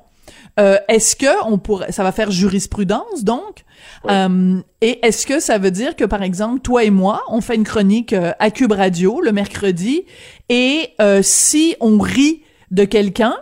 euh, 0.60 0.78
est-ce 0.90 1.16
que 1.16 1.46
on 1.50 1.58
pourrait, 1.58 1.92
ça 1.92 2.04
va 2.04 2.12
faire 2.12 2.32
jurisprudence 2.32 3.24
donc, 3.24 3.64
euh, 4.10 4.60
et 4.82 5.06
est-ce 5.06 5.26
que 5.26 5.40
ça 5.40 5.58
veut 5.58 5.72
dire 5.72 5.96
que 5.96 6.04
par 6.04 6.22
exemple 6.22 6.60
toi 6.60 6.84
et 6.84 6.90
moi, 6.90 7.24
on 7.30 7.40
fait 7.40 7.56
une 7.56 7.64
chronique 7.64 8.14
à 8.14 8.52
Cube 8.52 8.74
Radio 8.74 9.22
le 9.22 9.32
mercredi, 9.32 10.04
et 10.50 10.90
si 11.22 11.76
on 11.80 11.98
rit 11.98 12.42
de 12.72 12.84
quelqu'un, 12.84 13.38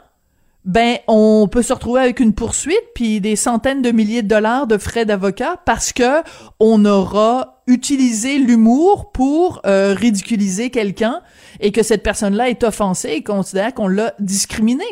ben 0.68 0.98
on 1.08 1.48
peut 1.50 1.62
se 1.62 1.72
retrouver 1.72 2.02
avec 2.02 2.20
une 2.20 2.36
poursuite 2.36 2.84
puis 2.94 3.22
des 3.22 3.38
centaines 3.38 3.82
de 3.82 3.90
milliers 3.92 4.22
de 4.22 4.28
dollars 4.28 4.68
de 4.68 4.78
frais 4.78 5.06
d'avocat 5.06 5.56
parce 5.66 5.94
que 5.94 6.22
on 6.60 6.84
aura 6.84 7.62
utilisé 7.68 8.38
l'humour 8.38 9.14
pour 9.14 9.62
euh, 9.66 9.94
ridiculiser 9.94 10.70
quelqu'un 10.70 11.22
et 11.62 11.72
que 11.72 11.84
cette 11.84 12.04
personne-là 12.04 12.50
est 12.50 12.66
offensée 12.66 13.12
et 13.12 13.24
considère 13.24 13.74
qu'on 13.74 13.88
l'a 13.88 14.14
discriminé. 14.20 14.84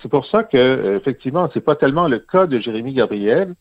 c'est 0.00 0.08
pour 0.08 0.26
ça 0.26 0.44
que 0.44 0.96
effectivement, 0.96 1.50
c'est 1.52 1.60
pas 1.60 1.74
tellement 1.74 2.06
le 2.06 2.20
cas 2.20 2.46
de 2.46 2.60
Jérémy 2.60 2.94
Gabriel. 2.94 3.54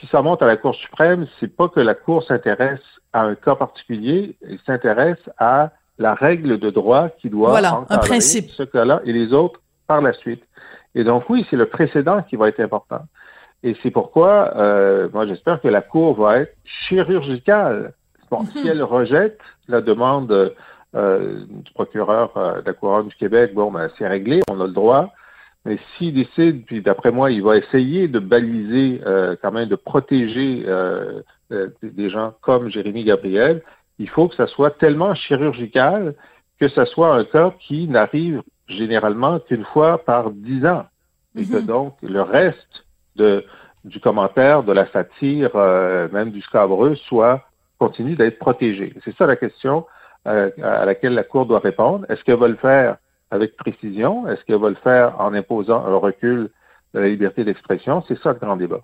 Si 0.00 0.06
ça 0.06 0.22
monte 0.22 0.40
à 0.40 0.46
la 0.46 0.56
Cour 0.56 0.74
suprême, 0.74 1.26
c'est 1.38 1.54
pas 1.54 1.68
que 1.68 1.80
la 1.80 1.94
Cour 1.94 2.24
s'intéresse 2.24 2.80
à 3.12 3.24
un 3.24 3.34
cas 3.34 3.56
particulier, 3.56 4.36
elle 4.42 4.58
s'intéresse 4.64 5.18
à 5.36 5.70
la 5.98 6.14
règle 6.14 6.58
de 6.58 6.70
droit 6.70 7.10
qui 7.20 7.28
doit 7.28 7.50
voilà, 7.50 7.84
un 7.90 7.98
principe. 7.98 8.48
ce 8.50 8.62
cas-là 8.62 9.02
et 9.04 9.12
les 9.12 9.34
autres 9.34 9.60
par 9.92 10.00
la 10.00 10.14
suite. 10.14 10.42
Et 10.94 11.04
donc 11.04 11.28
oui, 11.28 11.46
c'est 11.50 11.56
le 11.56 11.66
précédent 11.66 12.22
qui 12.22 12.36
va 12.36 12.48
être 12.48 12.60
important. 12.60 13.02
Et 13.62 13.76
c'est 13.82 13.90
pourquoi, 13.90 14.56
euh, 14.56 15.08
moi 15.12 15.26
j'espère 15.26 15.60
que 15.60 15.68
la 15.68 15.82
Cour 15.82 16.14
va 16.14 16.38
être 16.38 16.54
chirurgicale. 16.64 17.92
Bon, 18.30 18.40
Si 18.52 18.62
mhm. 18.62 18.68
elle 18.70 18.82
rejette 18.82 19.40
la 19.68 19.82
demande 19.82 20.32
euh, 20.94 21.44
du 21.66 21.72
procureur 21.74 22.34
euh, 22.36 22.62
de 22.62 22.66
la 22.66 22.72
Couronne 22.72 23.08
du 23.08 23.14
Québec, 23.16 23.52
bon, 23.54 23.70
ben, 23.70 23.90
c'est 23.98 24.08
réglé, 24.08 24.40
on 24.50 24.58
a 24.62 24.66
le 24.66 24.72
droit. 24.72 25.10
Mais 25.66 25.78
s'il 25.92 26.14
décide, 26.14 26.64
puis 26.64 26.80
d'après 26.80 27.12
moi, 27.12 27.30
il 27.30 27.42
va 27.42 27.58
essayer 27.58 28.08
de 28.08 28.18
baliser, 28.18 29.00
quand 29.42 29.52
même, 29.52 29.68
de 29.68 29.76
protéger 29.76 30.66
des 31.82 32.10
gens 32.10 32.34
comme 32.40 32.68
Jérémy 32.68 33.04
Gabriel, 33.04 33.62
il 34.00 34.08
faut 34.08 34.26
que 34.26 34.34
ça 34.34 34.48
soit 34.48 34.72
tellement 34.72 35.14
chirurgical 35.14 36.14
que 36.58 36.68
ce 36.68 36.84
soit 36.86 37.14
un 37.14 37.24
cas 37.24 37.52
qui 37.60 37.88
n'arrive 37.88 38.42
généralement 38.72 39.38
qu'une 39.40 39.64
fois 39.64 39.98
par 39.98 40.30
dix 40.30 40.64
ans. 40.66 40.86
Et 41.36 41.46
que 41.46 41.56
mhm. 41.56 41.66
donc, 41.66 41.94
le 42.02 42.20
reste 42.22 42.84
de, 43.16 43.44
du 43.84 44.00
commentaire, 44.00 44.62
de 44.62 44.72
la 44.72 44.86
satire, 44.90 45.50
euh, 45.54 46.08
même 46.12 46.30
du 46.30 46.42
scabreux, 46.42 46.94
soit 46.94 47.42
continue 47.78 48.14
d'être 48.14 48.38
protégé. 48.38 48.94
C'est 49.04 49.16
ça 49.16 49.26
la 49.26 49.36
question 49.36 49.86
euh, 50.28 50.50
à 50.62 50.84
laquelle 50.84 51.14
la 51.14 51.24
Cour 51.24 51.46
doit 51.46 51.58
répondre. 51.58 52.06
Est-ce 52.08 52.22
qu'elle 52.22 52.38
va 52.38 52.48
le 52.48 52.56
faire 52.56 52.96
avec 53.30 53.56
précision? 53.56 54.28
Est-ce 54.28 54.44
qu'elle 54.44 54.60
va 54.60 54.68
le 54.68 54.76
faire 54.76 55.20
en 55.20 55.34
imposant 55.34 55.84
un 55.84 55.96
recul 55.96 56.50
de 56.94 57.00
la 57.00 57.08
liberté 57.08 57.44
d'expression? 57.44 58.04
C'est 58.06 58.18
ça 58.20 58.32
le 58.32 58.38
grand 58.38 58.56
débat. 58.56 58.80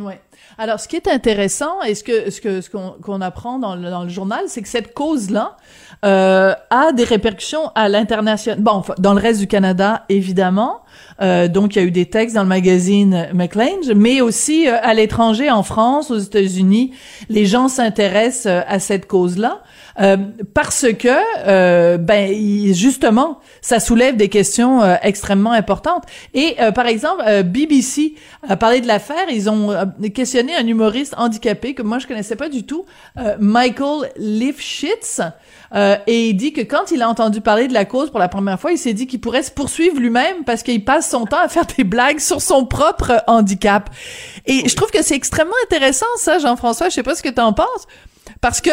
Ouais. 0.00 0.20
Alors, 0.58 0.80
ce 0.80 0.88
qui 0.88 0.96
est 0.96 1.08
intéressant 1.08 1.82
et 1.82 1.94
ce 1.94 2.02
que 2.02 2.30
ce 2.30 2.40
que 2.40 2.60
ce 2.60 2.70
qu'on 2.70 3.20
apprend 3.20 3.58
dans 3.58 3.76
le, 3.76 3.90
dans 3.90 4.02
le 4.02 4.08
journal, 4.08 4.44
c'est 4.48 4.62
que 4.62 4.68
cette 4.68 4.94
cause-là 4.94 5.56
euh, 6.04 6.54
a 6.70 6.92
des 6.92 7.04
répercussions 7.04 7.70
à 7.74 7.88
l'international. 7.88 8.60
Bon, 8.60 8.82
dans 8.98 9.14
le 9.14 9.20
reste 9.20 9.40
du 9.40 9.46
Canada, 9.46 10.04
évidemment. 10.08 10.80
Euh, 11.20 11.48
donc, 11.48 11.76
il 11.76 11.80
y 11.80 11.82
a 11.82 11.84
eu 11.84 11.90
des 11.90 12.06
textes 12.06 12.34
dans 12.34 12.42
le 12.42 12.48
magazine 12.48 13.28
McLean, 13.34 13.94
mais 13.94 14.20
aussi 14.20 14.68
euh, 14.68 14.76
à 14.82 14.94
l'étranger, 14.94 15.50
en 15.50 15.62
France, 15.62 16.10
aux 16.10 16.18
États-Unis, 16.18 16.92
les 17.28 17.46
gens 17.46 17.68
s'intéressent 17.68 18.46
euh, 18.46 18.60
à 18.66 18.78
cette 18.78 19.06
cause-là. 19.06 19.62
Parce 20.54 20.86
que 20.98 21.96
ben 21.98 22.72
justement 22.72 23.38
ça 23.60 23.80
soulève 23.80 24.16
des 24.16 24.30
questions 24.30 24.80
extrêmement 25.02 25.52
importantes 25.52 26.04
et 26.32 26.56
par 26.74 26.86
exemple 26.86 27.22
BBC 27.42 28.14
a 28.48 28.56
parlé 28.56 28.80
de 28.80 28.86
l'affaire 28.86 29.28
ils 29.30 29.50
ont 29.50 29.74
questionné 30.14 30.54
un 30.56 30.66
humoriste 30.66 31.14
handicapé 31.18 31.74
que 31.74 31.82
moi 31.82 31.98
je 31.98 32.06
connaissais 32.06 32.36
pas 32.36 32.48
du 32.48 32.64
tout 32.64 32.86
Michael 33.40 34.10
Lifshitz 34.16 35.20
et 36.06 36.28
il 36.28 36.34
dit 36.34 36.54
que 36.54 36.62
quand 36.62 36.92
il 36.92 37.02
a 37.02 37.08
entendu 37.08 37.42
parler 37.42 37.68
de 37.68 37.74
la 37.74 37.84
cause 37.84 38.08
pour 38.08 38.20
la 38.20 38.28
première 38.28 38.58
fois 38.58 38.72
il 38.72 38.78
s'est 38.78 38.94
dit 38.94 39.06
qu'il 39.06 39.20
pourrait 39.20 39.42
se 39.42 39.50
poursuivre 39.50 39.98
lui-même 39.98 40.44
parce 40.46 40.62
qu'il 40.62 40.79
passe 40.80 41.10
son 41.10 41.24
temps 41.24 41.42
à 41.42 41.48
faire 41.48 41.66
des 41.76 41.84
blagues 41.84 42.18
sur 42.18 42.40
son 42.40 42.66
propre 42.66 43.22
handicap 43.26 43.90
et 44.46 44.68
je 44.68 44.74
trouve 44.76 44.90
que 44.90 45.02
c'est 45.02 45.16
extrêmement 45.16 45.52
intéressant 45.64 46.06
ça 46.16 46.38
Jean-François 46.38 46.88
je 46.88 46.94
sais 46.94 47.02
pas 47.02 47.14
ce 47.14 47.22
que 47.22 47.28
tu 47.28 47.40
en 47.40 47.52
penses 47.52 47.86
parce 48.40 48.60
que 48.60 48.70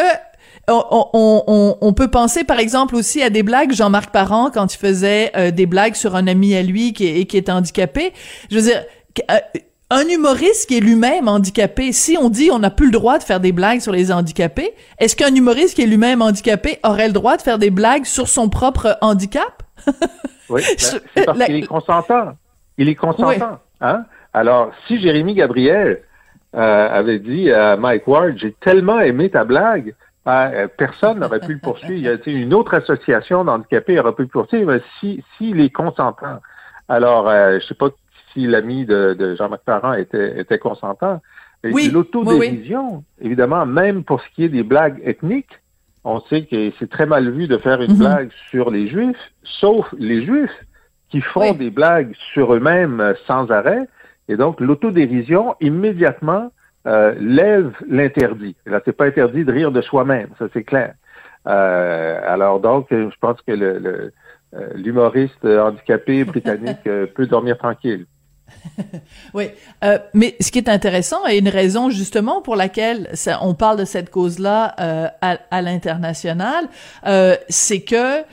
on, 0.70 1.92
peut 1.96 2.08
penser 2.08 2.44
par 2.44 2.58
exemple 2.58 2.94
aussi 2.94 3.22
à 3.22 3.30
des 3.30 3.42
blagues 3.42 3.72
Jean-Marc 3.72 4.10
Parent 4.10 4.50
quand 4.52 4.74
il 4.74 4.78
faisait 4.78 5.32
euh, 5.36 5.50
des 5.50 5.66
blagues 5.66 5.94
sur 5.94 6.14
un 6.14 6.26
ami 6.26 6.54
à 6.54 6.62
lui 6.62 6.92
qui 6.92 7.06
est, 7.06 7.24
qui 7.24 7.36
est 7.36 7.48
handicapé. 7.48 8.12
Je 8.50 8.56
veux 8.56 8.62
dire, 8.62 8.84
euh, 9.30 9.38
un 9.90 10.06
humoriste 10.06 10.68
qui 10.68 10.76
est 10.76 10.80
lui-même 10.80 11.28
handicapé, 11.28 11.92
si 11.92 12.18
on 12.20 12.28
dit 12.28 12.50
on 12.50 12.58
n'a 12.58 12.70
plus 12.70 12.86
le 12.86 12.92
droit 12.92 13.18
de 13.18 13.22
faire 13.22 13.40
des 13.40 13.52
blagues 13.52 13.80
sur 13.80 13.92
les 13.92 14.12
handicapés, 14.12 14.74
est-ce 14.98 15.16
qu'un 15.16 15.34
humoriste 15.34 15.74
qui 15.74 15.82
est 15.82 15.86
lui-même 15.86 16.20
handicapé 16.20 16.78
aurait 16.84 17.06
le 17.06 17.14
droit 17.14 17.36
de 17.36 17.42
faire 17.42 17.58
des 17.58 17.70
blagues 17.70 18.04
sur 18.04 18.28
son 18.28 18.50
propre 18.50 18.98
handicap? 19.00 19.62
oui, 20.50 20.62
ben, 20.78 21.00
c'est 21.14 21.24
parce 21.24 21.44
qu'il 21.44 21.56
est 21.56 21.66
consentant. 21.66 22.32
Il 22.76 22.88
est 22.88 22.94
consentant. 22.94 23.58
Hein? 23.80 24.04
Alors, 24.32 24.72
si 24.86 25.00
Jérémy 25.00 25.34
Gabriel 25.34 26.02
euh, 26.54 26.88
avait 26.90 27.18
dit 27.18 27.50
à 27.50 27.76
Mike 27.76 28.06
Ward, 28.06 28.36
j'ai 28.36 28.52
tellement 28.52 29.00
aimé 29.00 29.30
ta 29.30 29.44
blague, 29.44 29.94
ah, 30.30 30.50
euh, 30.52 30.68
personne 30.68 31.20
n'aurait 31.20 31.40
pu 31.40 31.54
le 31.54 31.58
poursuivre. 31.58 31.94
Il 31.94 32.02
y 32.02 32.08
a 32.08 32.18
une 32.26 32.52
autre 32.52 32.74
association 32.74 33.44
d'handicapés 33.44 33.98
aurait 33.98 34.12
pu 34.12 34.22
le 34.22 34.28
poursuivre 34.28 34.78
s'il 35.00 35.22
si, 35.38 35.52
est 35.58 35.70
consentant. 35.70 36.40
Alors, 36.88 37.28
euh, 37.28 37.52
je 37.52 37.54
ne 37.56 37.60
sais 37.60 37.74
pas 37.74 37.88
si 38.32 38.46
l'ami 38.46 38.84
de, 38.84 39.36
Jean-Marc 39.38 39.62
Parent 39.62 39.94
était, 39.94 40.38
était 40.38 40.58
consentant. 40.58 41.22
Oui, 41.64 41.90
L'autodérision, 41.90 43.04
évidemment, 43.20 43.64
même 43.64 44.04
pour 44.04 44.20
ce 44.20 44.26
qui 44.34 44.44
est 44.44 44.48
des 44.50 44.62
blagues 44.62 45.00
ethniques, 45.02 45.60
on 46.04 46.20
sait 46.20 46.44
que 46.44 46.70
c'est 46.78 46.88
très 46.88 47.06
mal 47.06 47.30
vu 47.30 47.48
de 47.48 47.58
faire 47.58 47.80
une 47.82 47.92
mhm. 47.92 47.98
blague 47.98 48.30
sur 48.50 48.70
les 48.70 48.88
Juifs, 48.88 49.32
sauf 49.42 49.86
les 49.98 50.24
Juifs 50.24 50.64
qui 51.10 51.20
font 51.20 51.52
des 51.52 51.70
blagues 51.70 52.14
sur 52.32 52.54
eux-mêmes 52.54 53.00
euh, 53.00 53.14
sans 53.26 53.50
arrêt. 53.50 53.88
Et 54.28 54.36
donc, 54.36 54.60
l'autodérision, 54.60 55.54
immédiatement, 55.60 56.50
euh, 56.86 57.14
lève 57.18 57.72
l'interdit. 57.88 58.56
Là, 58.66 58.80
c'est 58.84 58.92
pas 58.92 59.06
interdit 59.06 59.44
de 59.44 59.52
rire 59.52 59.72
de 59.72 59.80
soi-même, 59.80 60.28
ça 60.38 60.46
c'est 60.52 60.64
clair. 60.64 60.94
Euh, 61.46 62.20
alors 62.26 62.60
donc, 62.60 62.88
je 62.90 63.16
pense 63.20 63.40
que 63.42 63.52
le, 63.52 64.12
l'humoriste 64.74 65.44
handicapé 65.44 66.24
britannique 66.24 66.82
peut 67.14 67.26
dormir 67.26 67.56
tranquille. 67.56 68.06
oui, 69.34 69.50
mais 70.14 70.36
ce 70.40 70.50
qui 70.50 70.58
est 70.58 70.68
intéressant 70.68 71.26
et 71.28 71.38
une 71.38 71.48
raison 71.48 71.90
justement 71.90 72.40
pour 72.40 72.56
laquelle 72.56 73.12
on 73.40 73.54
parle 73.54 73.78
de 73.78 73.84
cette 73.84 74.10
cause-là 74.10 74.74
à, 75.20 75.38
à 75.50 75.62
l'international, 75.62 76.68
c'est 77.48 77.80
que 77.80 78.24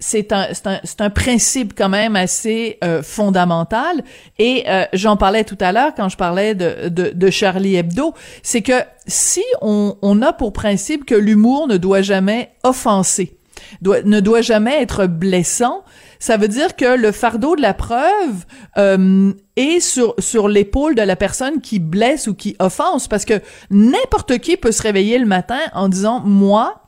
c'est 0.00 0.32
un, 0.32 0.48
un, 0.64 0.80
un, 0.98 1.10
principe 1.10 1.74
quand 1.76 1.90
même 1.90 2.16
assez 2.16 2.78
euh, 2.82 3.02
fondamental. 3.02 4.02
Et 4.38 4.64
euh, 4.66 4.84
j'en 4.94 5.16
parlais 5.16 5.44
tout 5.44 5.58
à 5.60 5.72
l'heure 5.72 5.94
quand 5.94 6.08
je 6.08 6.16
parlais 6.16 6.54
de, 6.54 6.88
de, 6.88 7.10
de 7.14 7.30
Charlie 7.30 7.76
Hebdo, 7.76 8.14
c'est 8.42 8.62
que 8.62 8.80
si 9.06 9.44
on, 9.60 9.96
on, 10.00 10.22
a 10.22 10.32
pour 10.32 10.54
principe 10.54 11.04
que 11.04 11.14
l'humour 11.14 11.68
ne 11.68 11.76
doit 11.76 12.02
jamais 12.02 12.50
offenser, 12.64 13.36
doit, 13.82 14.02
ne 14.02 14.20
doit 14.20 14.40
jamais 14.40 14.82
être 14.82 15.06
blessant, 15.06 15.84
ça 16.20 16.36
veut 16.36 16.48
dire 16.48 16.76
que 16.76 16.96
le 16.96 17.10
fardeau 17.10 17.56
de 17.56 17.62
la 17.62 17.74
preuve 17.74 18.44
euh, 18.78 19.32
est 19.56 19.80
sur 19.80 20.14
sur 20.18 20.48
l'épaule 20.48 20.94
de 20.94 21.02
la 21.02 21.16
personne 21.16 21.60
qui 21.60 21.80
blesse 21.80 22.28
ou 22.28 22.34
qui 22.34 22.54
offense, 22.60 23.08
parce 23.08 23.24
que 23.24 23.40
n'importe 23.70 24.38
qui 24.38 24.56
peut 24.56 24.70
se 24.70 24.82
réveiller 24.82 25.18
le 25.18 25.26
matin 25.26 25.58
en 25.72 25.88
disant 25.88 26.20
moi, 26.20 26.82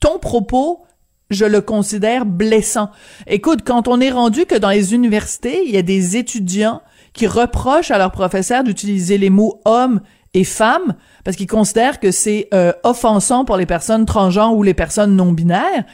ton 0.00 0.18
propos 0.18 0.84
je 1.30 1.46
le 1.46 1.62
considère 1.62 2.26
blessant. 2.26 2.90
Écoute, 3.26 3.60
quand 3.64 3.88
on 3.88 4.00
est 4.00 4.10
rendu 4.10 4.44
que 4.44 4.58
dans 4.58 4.68
les 4.68 4.94
universités, 4.94 5.62
il 5.64 5.72
y 5.72 5.78
a 5.78 5.82
des 5.82 6.18
étudiants 6.18 6.82
qui 7.14 7.26
reprochent 7.26 7.90
à 7.90 7.96
leurs 7.96 8.12
professeurs 8.12 8.64
d'utiliser 8.64 9.16
les 9.16 9.30
mots 9.30 9.60
homme 9.64 10.00
et 10.34 10.44
femme 10.44 10.94
parce 11.24 11.36
qu'ils 11.36 11.46
considèrent 11.46 12.00
que 12.00 12.10
c'est 12.10 12.48
euh, 12.52 12.72
offensant 12.84 13.44
pour 13.44 13.56
les 13.56 13.66
personnes 13.66 14.06
transgenres 14.06 14.56
ou 14.56 14.62
les 14.62 14.74
personnes 14.74 15.16
non 15.16 15.32
binaires. 15.32 15.84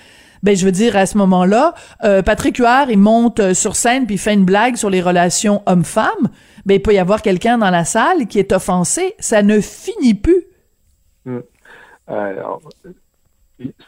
Ben 0.42 0.56
je 0.56 0.64
veux 0.64 0.72
dire 0.72 0.96
à 0.96 1.06
ce 1.06 1.18
moment-là, 1.18 1.74
euh, 2.04 2.22
Patrick 2.22 2.56
Huard 2.58 2.90
il 2.90 2.98
monte 2.98 3.40
euh, 3.40 3.54
sur 3.54 3.76
scène 3.76 4.06
puis 4.06 4.18
fait 4.18 4.34
une 4.34 4.44
blague 4.44 4.76
sur 4.76 4.90
les 4.90 5.02
relations 5.02 5.62
homme-femme. 5.66 6.28
Ben 6.66 6.74
il 6.74 6.82
peut 6.82 6.94
y 6.94 6.98
avoir 6.98 7.22
quelqu'un 7.22 7.58
dans 7.58 7.70
la 7.70 7.84
salle 7.84 8.26
qui 8.26 8.38
est 8.38 8.52
offensé, 8.52 9.14
ça 9.18 9.42
ne 9.42 9.60
finit 9.60 10.14
plus. 10.14 10.44
Hmm. 11.24 11.40
Alors, 12.06 12.60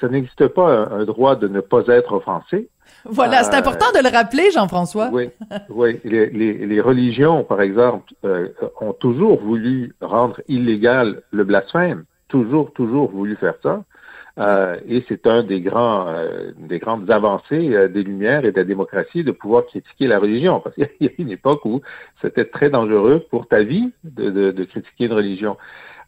ça 0.01 0.09
n'existe 0.09 0.49
pas 0.49 0.89
un, 0.91 1.05
droit 1.05 1.37
de 1.37 1.49
ne 1.49 1.61
pas 1.61 1.83
être 1.89 2.13
offensé. 2.13 2.69
Voilà, 3.05 3.45
c'est 3.45 3.55
important 3.55 3.87
de 3.95 4.03
le 4.03 4.15
rappeler, 4.15 4.51
Jean-François. 4.51 5.09
Oui, 5.13 5.31
oui. 5.71 6.01
Les, 6.05 6.27
les, 6.27 6.67
les, 6.67 6.81
religions, 6.81 7.45
par 7.45 7.63
exemple, 7.63 8.13
euh, 8.25 8.49
ont 8.81 8.93
toujours 8.93 9.41
voulu 9.41 9.95
rendre 10.01 10.41
illégal 10.49 11.23
le 11.31 11.45
blasphème, 11.45 12.05
toujours, 12.29 12.73
toujours 12.73 13.11
voulu 13.11 13.37
faire 13.37 13.55
ça. 13.63 13.85
Euh, 14.41 14.77
et 14.89 15.05
c'est 15.09 15.27
un 15.27 15.43
des 15.43 15.61
grands, 15.61 16.09
euh, 16.09 16.53
des 16.57 16.79
grandes 16.79 17.11
avancées 17.11 17.75
euh, 17.75 17.89
des 17.89 18.03
Lumières 18.03 18.45
et 18.47 18.53
de 18.53 18.57
la 18.57 18.65
démocratie 18.65 19.23
de 19.23 19.33
pouvoir 19.33 19.67
critiquer 19.67 20.07
la 20.07 20.19
religion, 20.19 20.61
parce 20.61 20.75
qu'il 20.77 20.89
y 21.01 21.07
a 21.07 21.11
une 21.19 21.31
époque 21.31 21.65
où 21.67 21.83
c'était 22.23 22.47
très 22.47 22.71
dangereux 22.71 23.27
pour 23.31 23.49
ta 23.49 23.63
vie 23.63 23.91
de, 24.05 24.31
de, 24.31 24.51
de 24.51 24.65
critiquer 24.65 25.07
une 25.07 25.13
religion. 25.13 25.57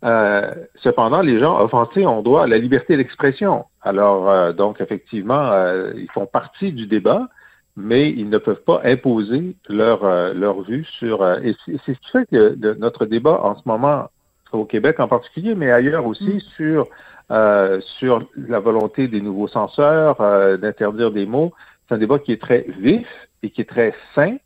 Euh, 0.05 0.51
cependant, 0.77 1.21
les 1.21 1.39
gens 1.39 1.61
offensés 1.61 2.07
ont 2.07 2.23
droit 2.23 2.45
à 2.45 2.47
la 2.47 2.59
liberté 2.59 2.97
d'expression. 2.97 3.67
Alors, 3.83 4.31
euh, 4.31 4.53
donc, 4.53 4.81
effectivement, 4.81 5.51
euh, 5.53 5.93
ils 5.97 6.11
font 6.11 6.27
partie 6.27 6.73
du 6.73 6.87
débat, 6.87 7.29
mais 7.77 8.11
ils 8.11 8.29
ne 8.29 8.39
peuvent 8.39 8.63
pas 8.65 8.81
imposer 8.85 9.57
leur, 9.69 10.05
leur 10.35 10.61
vue 10.63 10.85
sur... 10.85 11.27
et 11.43 11.55
c'est 11.67 11.95
ce 11.95 12.01
qui 12.01 12.11
fait 12.11 12.27
que 12.31 12.75
notre 12.75 13.07
débat 13.07 13.41
en 13.43 13.57
ce 13.57 13.63
moment, 13.65 14.11
au 14.53 14.65
Québec 14.67 15.01
en 15.01 15.09
particulier, 15.09 15.55
mais 15.55 15.71
ailleurs 15.71 16.07
aussi, 16.07 16.43
mm. 16.59 16.85
Sur, 17.33 17.83
sur 17.99 18.29
la 18.37 18.61
volonté 18.61 19.09
des 19.09 19.21
nouveaux 19.21 19.49
censeurs 19.49 20.17
d'interdire 20.59 21.11
des 21.11 21.27
mots, 21.27 21.53
c'est 21.89 21.95
un 21.95 21.99
débat 21.99 22.19
qui 22.19 22.33
est 22.33 22.41
très 22.41 22.67
vif 22.79 23.07
et 23.43 23.51
qui 23.51 23.61
est 23.61 23.69
très 23.69 23.95
sain, 24.15 24.37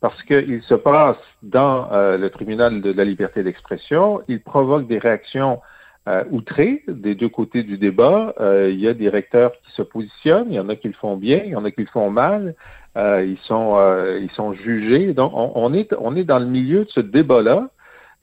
parce 0.00 0.20
qu'il 0.24 0.62
se 0.62 0.74
passe 0.74 1.16
dans 1.42 1.90
euh, 1.92 2.18
le 2.18 2.28
tribunal 2.28 2.82
de 2.82 2.92
la 2.92 3.04
liberté 3.04 3.42
d'expression, 3.42 4.20
il 4.28 4.40
provoque 4.40 4.88
des 4.88 4.98
réactions 4.98 5.60
euh, 6.08 6.24
outrées 6.32 6.82
des 6.88 7.14
deux 7.14 7.28
côtés 7.28 7.62
du 7.62 7.78
débat. 7.78 8.34
Euh, 8.40 8.68
il 8.70 8.80
y 8.80 8.88
a 8.88 8.94
des 8.94 9.08
recteurs 9.08 9.52
qui 9.62 9.72
se 9.72 9.82
positionnent, 9.82 10.48
il 10.50 10.56
y 10.56 10.60
en 10.60 10.68
a 10.68 10.74
qui 10.74 10.88
le 10.88 10.94
font 10.94 11.16
bien, 11.16 11.42
il 11.44 11.50
y 11.52 11.56
en 11.56 11.64
a 11.64 11.70
qui 11.70 11.82
le 11.82 11.86
font 11.86 12.10
mal. 12.10 12.56
ils 12.96 13.38
sont 13.44 13.78
ils 14.20 14.30
sont 14.32 14.52
jugés. 14.52 15.14
Donc 15.14 15.32
on, 15.34 15.72
est 15.72 15.94
on 15.98 16.16
est 16.16 16.24
dans 16.24 16.40
le 16.40 16.46
milieu 16.46 16.84
de 16.84 16.90
ce 16.90 17.00
débat-là, 17.00 17.70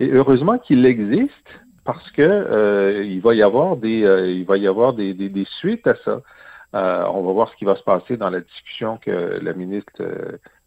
et 0.01 0.09
heureusement 0.11 0.57
qu'il 0.57 0.85
existe 0.85 1.49
parce 1.93 2.11
que 2.11 3.03
il 3.05 3.21
va 3.21 3.33
y 3.33 3.41
avoir 3.41 3.77
des 3.77 3.99
il 4.37 4.45
va 4.45 4.57
y 4.57 4.67
avoir 4.67 4.93
des, 4.93 5.13
des, 5.13 5.29
des 5.29 5.45
suites 5.59 5.87
à 5.87 5.95
ça. 6.05 6.21
on 6.73 7.21
va 7.21 7.31
voir 7.33 7.49
ce 7.49 7.55
qui 7.55 7.65
va 7.65 7.75
se 7.75 7.83
passer 7.83 8.17
dans 8.17 8.29
la 8.29 8.41
discussion 8.41 8.97
que 8.97 9.39
la 9.41 9.53
ministre 9.53 10.01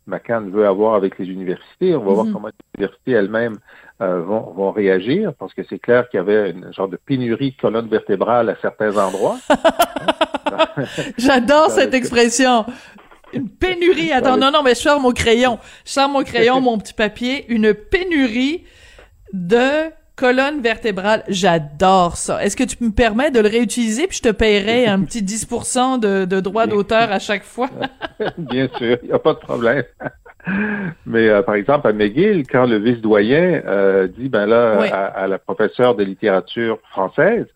McCann 0.07 0.51
veut 0.51 0.67
avoir 0.67 0.95
avec 0.95 1.19
les 1.19 1.27
universités. 1.27 1.95
On 1.95 2.05
va 2.05 2.13
voir 2.13 2.27
mhm. 2.27 2.33
comment 2.33 2.49
les 2.49 2.55
universités 2.75 3.13
elles-mêmes 3.13 3.59
euh, 4.01 4.21
vont, 4.23 4.53
vont, 4.53 4.73
réagir, 4.73 5.33
parce 5.35 5.55
que 5.55 5.63
c'est 5.69 5.79
clair 5.79 6.09
qu'il 6.09 6.19
y 6.19 6.21
avait 6.21 6.51
une 6.51 6.73
genre 6.73 6.89
de 6.89 6.97
pénurie 6.97 7.53
de 7.53 7.61
colonne 7.61 7.89
vertébrale 7.89 8.51
à 8.51 8.57
certains 8.61 8.97
endroits. 8.97 9.39
J'adore 11.19 11.71
cette 11.71 11.95
expression. 11.95 12.67
Une 13.33 13.49
pénurie. 13.49 14.13
Attends, 14.13 14.37
non, 14.37 14.51
non, 14.51 14.63
mais 14.63 14.75
je 14.75 14.81
sors 14.81 15.01
mon 15.01 15.13
crayon. 15.13 15.59
Je 15.85 15.93
sors 15.93 16.09
mon 16.09 16.23
crayon, 16.25 16.61
mon 16.61 16.79
petit 16.79 16.95
papier. 16.95 17.51
Une 17.51 17.75
pénurie 17.75 18.65
de 19.33 19.91
colonne 20.23 20.61
vertébrale, 20.61 21.25
j'adore 21.27 22.17
ça. 22.17 22.45
Est-ce 22.45 22.57
que 22.57 22.63
tu 22.63 22.77
me 22.85 22.93
permets 22.93 23.33
de 23.33 23.41
le 23.41 23.49
réutiliser 23.49 24.07
puis 24.07 24.19
je 24.19 24.23
te 24.23 24.33
paierai 24.33 24.87
un 24.87 25.01
petit 25.05 25.21
10% 25.21 25.99
de, 25.99 26.25
de 26.27 26.39
droits 26.39 26.69
d'auteur 26.69 27.11
à 27.11 27.19
chaque 27.19 27.43
fois? 27.43 27.69
Bien 28.39 28.69
sûr, 28.79 28.99
il 29.03 29.09
n'y 29.09 29.13
a 29.13 29.19
pas 29.19 29.33
de 29.33 29.41
problème. 29.41 29.83
Mais 31.07 31.29
euh, 31.29 31.43
par 31.43 31.57
exemple, 31.57 31.89
à 31.89 31.93
McGill, 31.93 32.47
quand 32.47 32.67
le 32.67 32.77
vice-doyen 32.77 33.63
euh, 33.67 34.07
dit, 34.07 34.29
ben 34.29 34.47
là, 34.47 35.11
à, 35.13 35.27
la 35.27 35.39
professeure 35.39 35.97
de 35.97 36.05
littérature 36.05 36.79
française, 36.93 37.47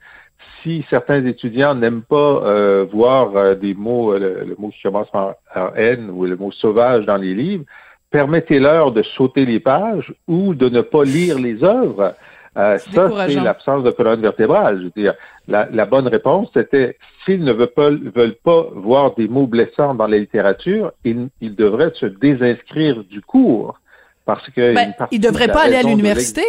si 0.64 0.85
certains 0.91 1.25
étudiants 1.25 1.77
n'aiment 1.77 2.03
pas 2.03 2.17
euh, 2.17 2.85
voir 2.93 3.55
des 3.55 3.75
mots, 3.75 4.19
le, 4.19 4.57
mot 4.59 4.71
qui 4.71 4.83
commence 4.83 5.11
par 5.12 5.37
N 5.77 6.11
ou 6.11 6.25
le 6.25 6.37
mot 6.37 6.51
sauvage 6.51 7.07
dans 7.07 7.17
les 7.17 7.35
livres, 7.35 7.64
permettez-leur 8.11 8.91
de 8.91 9.05
sauter 9.17 9.45
les 9.45 9.61
pages 9.61 10.12
ou 10.27 10.55
de 10.55 10.69
ne 10.69 10.81
pas 10.81 11.05
lire 11.05 11.38
les 11.38 11.62
œuvres. 11.62 12.17
Euh, 12.57 12.79
ça, 12.79 13.11
c'est 13.29 13.35
l'absence 13.35 13.85
de 13.85 13.90
colonne 13.90 14.21
vertébrale. 14.21 14.79
Je 14.79 14.85
veux 14.85 14.92
dire, 14.97 15.14
la, 15.47 15.69
la 15.71 15.85
bonne 15.85 16.09
réponse, 16.09 16.49
c'était 16.55 16.97
s'ils 17.25 17.45
ne 17.45 17.53
veulent 17.53 17.66
pas, 17.69 17.90
veulent 17.90 18.38
pas 18.42 18.69
voir 18.75 19.14
des 19.14 19.29
mots 19.29 19.47
blessants 19.47 19.95
dans 19.95 20.07
la 20.07 20.19
littérature, 20.19 20.92
ils, 21.05 21.29
ils 21.40 21.55
devraient 21.55 21.92
se 21.95 22.07
désinscrire 22.07 23.05
du 23.05 23.21
cours. 23.21 23.79
Parce 24.25 24.49
que 24.51 24.75
ben, 24.75 24.92
ils 25.12 25.21
devraient 25.21 25.47
pas 25.47 25.62
aller 25.62 25.77
à 25.77 25.83
l'université. 25.83 26.42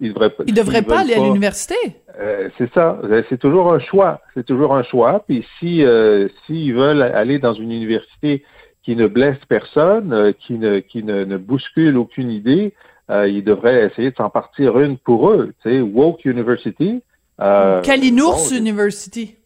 Ils 0.00 0.12
devraient, 0.12 0.34
ils 0.46 0.52
devraient 0.54 0.82
pas 0.82 1.00
aller 1.00 1.14
à 1.14 1.20
l'université. 1.20 1.76
Euh, 2.18 2.48
c'est 2.58 2.72
ça. 2.74 2.98
C'est 3.28 3.38
toujours 3.38 3.72
un 3.72 3.78
choix. 3.78 4.20
C'est 4.34 4.44
toujours 4.44 4.74
un 4.74 4.82
choix. 4.82 5.22
Puis 5.26 5.46
si 5.58 5.84
euh, 5.84 6.26
s'ils 6.44 6.74
veulent 6.74 7.02
aller 7.02 7.38
dans 7.38 7.54
une 7.54 7.70
université 7.70 8.42
qui 8.82 8.96
ne 8.96 9.06
blesse 9.06 9.38
personne, 9.48 10.12
euh, 10.12 10.32
qui 10.32 10.54
ne 10.54 10.80
qui 10.80 11.04
ne, 11.04 11.24
ne 11.24 11.36
bouscule 11.36 11.96
aucune 11.98 12.32
idée, 12.32 12.74
euh, 13.10 13.28
ils 13.28 13.44
devraient 13.44 13.86
essayer 13.86 14.10
de 14.10 14.16
s'en 14.16 14.30
partir 14.30 14.78
une 14.78 14.98
pour 14.98 15.30
eux. 15.30 15.52
Tu 15.62 15.70
sais, 15.70 15.80
Woke 15.80 16.24
University. 16.24 17.02
Euh, 17.40 17.82
Kalinours 17.82 18.52
University. 18.52 19.36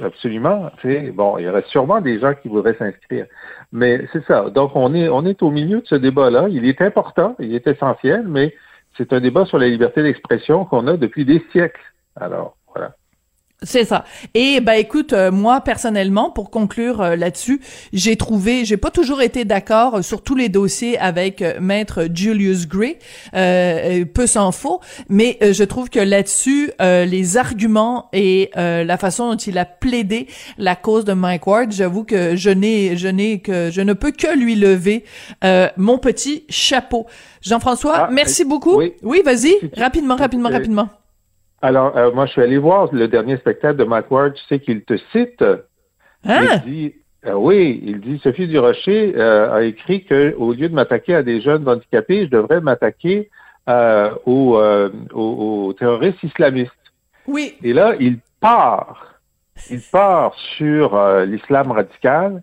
Absolument. 0.00 0.70
Tu 0.80 0.92
sais, 0.92 1.10
bon, 1.10 1.38
il 1.38 1.44
y 1.44 1.48
aurait 1.48 1.64
sûrement 1.68 2.00
des 2.00 2.18
gens 2.18 2.34
qui 2.34 2.48
voudraient 2.48 2.76
s'inscrire. 2.78 3.26
Mais 3.72 4.06
c'est 4.12 4.24
ça. 4.26 4.50
Donc, 4.50 4.72
on 4.74 4.94
est, 4.94 5.08
on 5.08 5.24
est 5.24 5.42
au 5.42 5.50
milieu 5.50 5.80
de 5.80 5.86
ce 5.86 5.94
débat-là. 5.94 6.48
Il 6.50 6.64
est 6.64 6.80
important, 6.82 7.36
il 7.38 7.54
est 7.54 7.66
essentiel, 7.66 8.24
mais 8.26 8.54
c'est 8.96 9.12
un 9.12 9.20
débat 9.20 9.44
sur 9.46 9.58
la 9.58 9.68
liberté 9.68 10.02
d'expression 10.02 10.64
qu'on 10.64 10.86
a 10.86 10.96
depuis 10.96 11.24
des 11.24 11.42
siècles. 11.52 11.80
Alors. 12.16 12.56
C'est 13.62 13.84
ça. 13.84 14.06
Et 14.32 14.60
ben 14.60 14.72
écoute, 14.72 15.12
euh, 15.12 15.30
moi 15.30 15.60
personnellement, 15.60 16.30
pour 16.30 16.48
conclure 16.48 17.02
euh, 17.02 17.14
là-dessus, 17.14 17.60
j'ai 17.92 18.16
trouvé, 18.16 18.64
j'ai 18.64 18.78
pas 18.78 18.90
toujours 18.90 19.20
été 19.20 19.44
d'accord 19.44 20.02
sur 20.02 20.22
tous 20.22 20.34
les 20.34 20.48
dossiers 20.48 20.98
avec 20.98 21.42
euh, 21.42 21.60
maître 21.60 22.06
Julius 22.14 22.66
Gray, 22.66 22.96
peu 24.14 24.26
s'en 24.26 24.50
faut, 24.50 24.80
mais 25.10 25.36
je 25.42 25.62
trouve 25.64 25.90
que 25.90 26.00
là-dessus, 26.00 26.72
les 26.80 27.36
arguments 27.36 28.08
et 28.12 28.50
la 28.54 28.96
façon 28.96 29.30
dont 29.30 29.36
il 29.36 29.58
a 29.58 29.64
plaidé 29.64 30.26
la 30.58 30.76
cause 30.76 31.04
de 31.04 31.12
Mike 31.12 31.46
Ward, 31.46 31.72
j'avoue 31.72 32.04
que 32.04 32.36
je 32.36 32.50
n'ai, 32.50 32.96
je 32.96 33.08
n'ai 33.08 33.40
que, 33.40 33.70
je 33.70 33.80
ne 33.80 33.92
peux 33.92 34.12
que 34.12 34.34
lui 34.34 34.54
lever 34.54 35.04
mon 35.76 35.98
petit 35.98 36.44
chapeau. 36.48 37.06
Jean-François, 37.42 37.94
ah, 37.96 38.08
merci 38.10 38.44
beaucoup. 38.44 38.76
Oui, 38.76 38.92
oui 39.02 39.22
vas-y, 39.24 39.54
rapidement, 39.76 40.16
rapidement, 40.16 40.50
rapidement. 40.50 40.88
Alors, 41.62 41.96
euh, 41.96 42.10
moi, 42.12 42.26
je 42.26 42.32
suis 42.32 42.42
allé 42.42 42.58
voir 42.58 42.88
le 42.92 43.06
dernier 43.08 43.36
spectacle 43.36 43.76
de 43.76 43.84
Matt 43.84 44.10
Ward. 44.10 44.34
Tu 44.34 44.44
sais 44.44 44.60
qu'il 44.60 44.82
te 44.82 44.96
cite. 45.12 45.42
Hein? 46.26 46.60
Il 46.66 46.70
dit, 46.70 46.94
euh, 47.26 47.34
oui, 47.34 47.80
il 47.84 48.00
dit, 48.00 48.18
Sophie 48.22 48.48
Durocher 48.48 49.14
euh, 49.16 49.52
a 49.52 49.62
écrit 49.62 50.04
que 50.04 50.34
au 50.36 50.52
lieu 50.52 50.68
de 50.68 50.74
m'attaquer 50.74 51.14
à 51.14 51.22
des 51.22 51.40
jeunes 51.40 51.68
handicapés, 51.68 52.26
je 52.26 52.30
devrais 52.30 52.60
m'attaquer 52.60 53.30
aux, 54.26 54.60
aux, 55.12 55.72
terroristes 55.78 56.22
islamistes. 56.24 56.72
Oui. 57.28 57.54
Et 57.62 57.72
là, 57.72 57.94
il 58.00 58.18
part. 58.40 59.20
Il 59.70 59.80
part 59.92 60.34
sur 60.56 60.98
l'islam 61.24 61.70
radical 61.70 62.42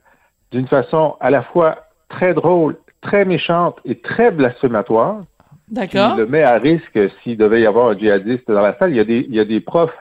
d'une 0.52 0.68
façon 0.68 1.18
à 1.20 1.30
la 1.30 1.42
fois 1.42 1.88
très 2.08 2.34
drôle, 2.34 2.78
très 3.02 3.26
méchante 3.26 3.78
et 3.84 4.00
très 4.00 4.32
blasphématoire. 4.32 5.24
D'accord. 5.70 6.16
le 6.16 6.26
met 6.26 6.44
à 6.44 6.58
risque 6.58 7.00
s'il 7.22 7.38
devait 7.38 7.62
y 7.62 7.66
avoir 7.66 7.90
un 7.90 7.98
djihadiste 7.98 8.50
dans 8.50 8.62
la 8.62 8.78
salle. 8.78 8.92
Il 8.92 8.98
y 8.98 9.02
a 9.02 9.04
des, 9.04 9.26
il 9.28 9.36
y 9.36 9.40
a 9.40 9.46
des 9.46 9.60
profs. 9.60 9.94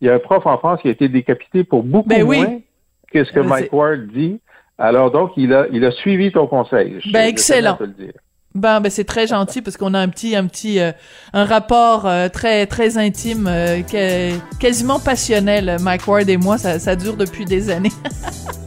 Il 0.00 0.06
y 0.06 0.10
a 0.10 0.14
un 0.14 0.18
prof 0.18 0.46
en 0.46 0.56
France 0.56 0.80
qui 0.80 0.88
a 0.88 0.90
été 0.92 1.08
décapité 1.08 1.62
pour 1.62 1.82
beaucoup 1.82 2.08
ben 2.08 2.24
moins 2.24 2.58
que 3.12 3.24
ce 3.24 3.32
que 3.32 3.40
Mike 3.40 3.72
Ward 3.72 4.06
dit. 4.06 4.40
Alors 4.78 5.10
donc, 5.10 5.32
il 5.36 5.52
a, 5.52 5.66
il 5.72 5.84
a 5.84 5.90
suivi 5.90 6.32
ton 6.32 6.46
conseil. 6.46 7.00
Ben, 7.12 7.26
excellent. 7.26 7.78
Ben, 8.56 8.80
ben 8.80 8.90
c'est 8.90 9.04
très 9.04 9.28
gentil 9.28 9.62
parce 9.62 9.76
qu'on 9.76 9.94
a 9.94 10.00
un 10.00 10.08
petit 10.08 10.34
un 10.34 10.44
petit 10.46 10.80
euh, 10.80 10.90
un 11.32 11.44
rapport 11.44 12.04
euh, 12.06 12.28
très 12.28 12.66
très 12.66 12.98
intime 12.98 13.46
euh, 13.48 13.80
quasiment 14.58 14.98
passionnel 14.98 15.76
Mike 15.80 16.08
Ward 16.08 16.28
et 16.28 16.36
moi 16.36 16.58
ça, 16.58 16.80
ça 16.80 16.96
dure 16.96 17.16
depuis 17.16 17.44
des 17.44 17.70
années. 17.70 17.92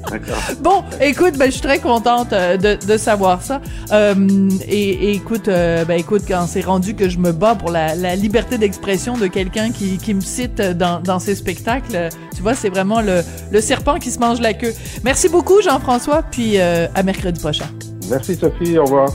bon, 0.61 0.85
écoute, 1.01 1.37
ben 1.37 1.47
je 1.47 1.51
suis 1.51 1.61
très 1.61 1.79
contente 1.79 2.29
de, 2.29 2.85
de 2.85 2.97
savoir 2.97 3.41
ça. 3.41 3.59
Et, 3.91 4.89
et, 4.89 5.11
écoute, 5.15 5.47
ben 5.47 5.91
écoute 5.91 6.21
quand 6.25 6.45
c'est 6.47 6.61
rendu 6.61 6.95
que 6.95 7.09
je 7.09 7.17
me 7.17 7.33
bats 7.33 7.55
pour 7.55 7.69
la, 7.69 7.93
la 7.93 8.15
liberté 8.15 8.57
d'expression 8.57 9.17
de 9.17 9.27
quelqu'un 9.27 9.71
qui, 9.71 9.97
qui 9.97 10.13
me 10.13 10.21
cite 10.21 10.61
dans 10.61 11.01
dans 11.01 11.19
ses 11.19 11.35
spectacles, 11.35 12.07
tu 12.33 12.41
vois, 12.41 12.53
c'est 12.53 12.69
vraiment 12.69 13.01
le 13.01 13.21
le 13.51 13.59
serpent 13.59 13.99
qui 13.99 14.11
se 14.11 14.19
mange 14.19 14.39
la 14.39 14.53
queue. 14.53 14.73
Merci 15.03 15.27
beaucoup 15.27 15.61
Jean-François, 15.61 16.23
puis 16.23 16.57
à 16.57 17.03
mercredi 17.03 17.41
prochain. 17.41 17.67
Merci 18.09 18.35
Sophie, 18.35 18.77
au 18.77 18.85
revoir. 18.85 19.09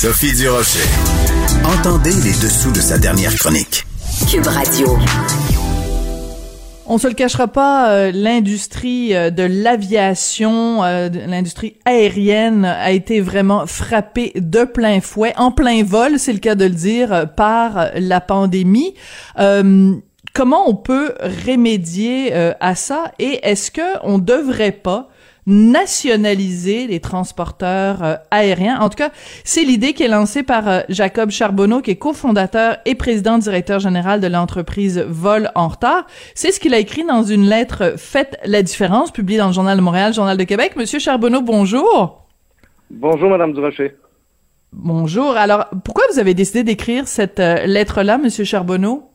Sophie 0.00 0.32
Durocher. 0.32 0.88
Entendez 1.64 2.12
les 2.12 2.30
dessous 2.30 2.70
de 2.70 2.78
sa 2.78 2.98
dernière 2.98 3.34
chronique. 3.34 3.84
Cube 4.30 4.46
Radio. 4.46 4.96
On 6.86 6.98
se 6.98 7.08
le 7.08 7.14
cachera 7.14 7.48
pas, 7.48 7.90
euh, 7.90 8.12
l'industrie 8.14 9.12
euh, 9.12 9.30
de 9.30 9.42
l'aviation, 9.42 10.84
euh, 10.84 11.08
l'industrie 11.26 11.78
aérienne 11.84 12.64
a 12.64 12.92
été 12.92 13.20
vraiment 13.20 13.66
frappée 13.66 14.34
de 14.36 14.62
plein 14.62 15.00
fouet, 15.00 15.34
en 15.36 15.50
plein 15.50 15.82
vol, 15.82 16.20
c'est 16.20 16.32
le 16.32 16.38
cas 16.38 16.54
de 16.54 16.66
le 16.66 16.70
dire, 16.70 17.26
par 17.34 17.88
la 17.96 18.20
pandémie. 18.20 18.94
comment 20.32 20.68
on 20.68 20.76
peut 20.76 21.12
remédier 21.44 22.32
à 22.60 22.76
ça? 22.76 23.10
Et 23.18 23.40
est-ce 23.42 23.72
que 23.72 23.98
on 24.04 24.18
devrait 24.20 24.70
pas 24.70 25.10
nationaliser 25.48 26.86
les 26.86 27.00
transporteurs 27.00 28.04
euh, 28.04 28.14
aériens. 28.30 28.78
En 28.80 28.90
tout 28.90 28.98
cas, 28.98 29.10
c'est 29.44 29.64
l'idée 29.64 29.94
qui 29.94 30.02
est 30.02 30.08
lancée 30.08 30.42
par 30.42 30.68
euh, 30.68 30.80
Jacob 30.90 31.30
Charbonneau, 31.30 31.80
qui 31.80 31.90
est 31.90 31.96
cofondateur 31.96 32.76
et 32.84 32.94
président 32.94 33.38
directeur 33.38 33.80
général 33.80 34.20
de 34.20 34.26
l'entreprise 34.26 34.98
Vol 35.08 35.50
en 35.54 35.68
retard. 35.68 36.06
C'est 36.34 36.52
ce 36.52 36.60
qu'il 36.60 36.74
a 36.74 36.78
écrit 36.78 37.04
dans 37.04 37.22
une 37.22 37.48
lettre 37.48 37.94
Faites 37.96 38.38
la 38.44 38.62
différence, 38.62 39.10
publiée 39.10 39.38
dans 39.38 39.48
le 39.48 39.54
Journal 39.54 39.76
de 39.76 39.82
Montréal, 39.82 40.12
Journal 40.12 40.36
de 40.36 40.44
Québec. 40.44 40.76
Monsieur 40.76 40.98
Charbonneau, 40.98 41.40
bonjour. 41.40 42.26
Bonjour, 42.90 43.30
Madame 43.30 43.54
Durocher. 43.54 43.94
Bonjour. 44.72 45.36
Alors, 45.36 45.66
pourquoi 45.82 46.04
vous 46.12 46.18
avez 46.18 46.34
décidé 46.34 46.62
d'écrire 46.62 47.08
cette 47.08 47.40
euh, 47.40 47.64
lettre-là, 47.64 48.18
Monsieur 48.18 48.44
Charbonneau? 48.44 49.10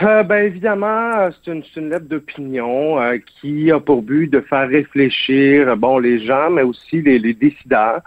Euh, 0.00 0.22
ben 0.22 0.44
évidemment, 0.44 0.86
euh, 1.18 1.30
c'est 1.44 1.52
une, 1.52 1.64
une, 1.76 1.90
lettre 1.90 2.06
d'opinion 2.06 3.00
euh, 3.00 3.18
qui 3.18 3.72
a 3.72 3.80
pour 3.80 4.02
but 4.02 4.28
de 4.28 4.40
faire 4.40 4.68
réfléchir 4.68 5.76
bon 5.76 5.98
les 5.98 6.24
gens, 6.24 6.50
mais 6.50 6.62
aussi 6.62 7.02
les, 7.02 7.18
les 7.18 7.34
décideurs 7.34 8.02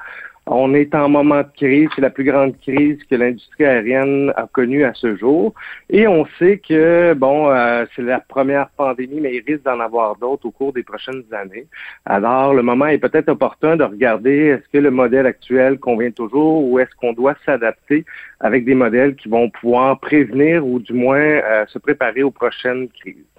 on 0.47 0.73
est 0.73 0.95
en 0.95 1.08
moment 1.08 1.43
de 1.43 1.49
crise, 1.56 1.89
c'est 1.95 2.01
la 2.01 2.10
plus 2.10 2.23
grande 2.23 2.60
crise 2.60 2.97
que 3.10 3.15
l'industrie 3.15 3.65
aérienne 3.65 4.34
a 4.36 4.47
connue 4.51 4.84
à 4.84 4.93
ce 4.93 5.15
jour. 5.15 5.54
Et 5.89 6.08
on 6.08 6.25
sait 6.39 6.58
que, 6.58 7.13
bon, 7.13 7.49
euh, 7.49 7.86
c'est 7.95 8.01
la 8.01 8.19
première 8.19 8.69
pandémie, 8.69 9.21
mais 9.21 9.36
il 9.36 9.43
risque 9.45 9.63
d'en 9.63 9.80
avoir 9.80 10.15
d'autres 10.17 10.47
au 10.47 10.51
cours 10.51 10.73
des 10.73 10.84
prochaines 10.84 11.23
années. 11.32 11.67
Alors, 12.06 12.54
le 12.54 12.63
moment 12.63 12.88
est 12.88 12.97
peut-être 12.97 13.30
opportun 13.30 13.77
de 13.77 13.84
regarder 13.84 14.47
est-ce 14.47 14.67
que 14.69 14.80
le 14.80 14.91
modèle 14.91 15.27
actuel 15.27 15.77
convient 15.77 16.12
toujours 16.12 16.63
ou 16.65 16.80
est-ce 16.80 16.93
qu'on 16.95 17.13
doit 17.13 17.36
s'adapter 17.45 18.04
avec 18.39 18.65
des 18.65 18.75
modèles 18.75 19.15
qui 19.15 19.30
vont 19.30 19.49
pouvoir 19.49 19.99
prévenir 19.99 20.65
ou 20.65 20.80
du 20.80 20.93
moins 20.93 21.19
euh, 21.19 21.65
se 21.67 21.77
préparer 21.77 22.23
aux 22.23 22.32
prochaines 22.32 22.89
crises. 22.89 23.31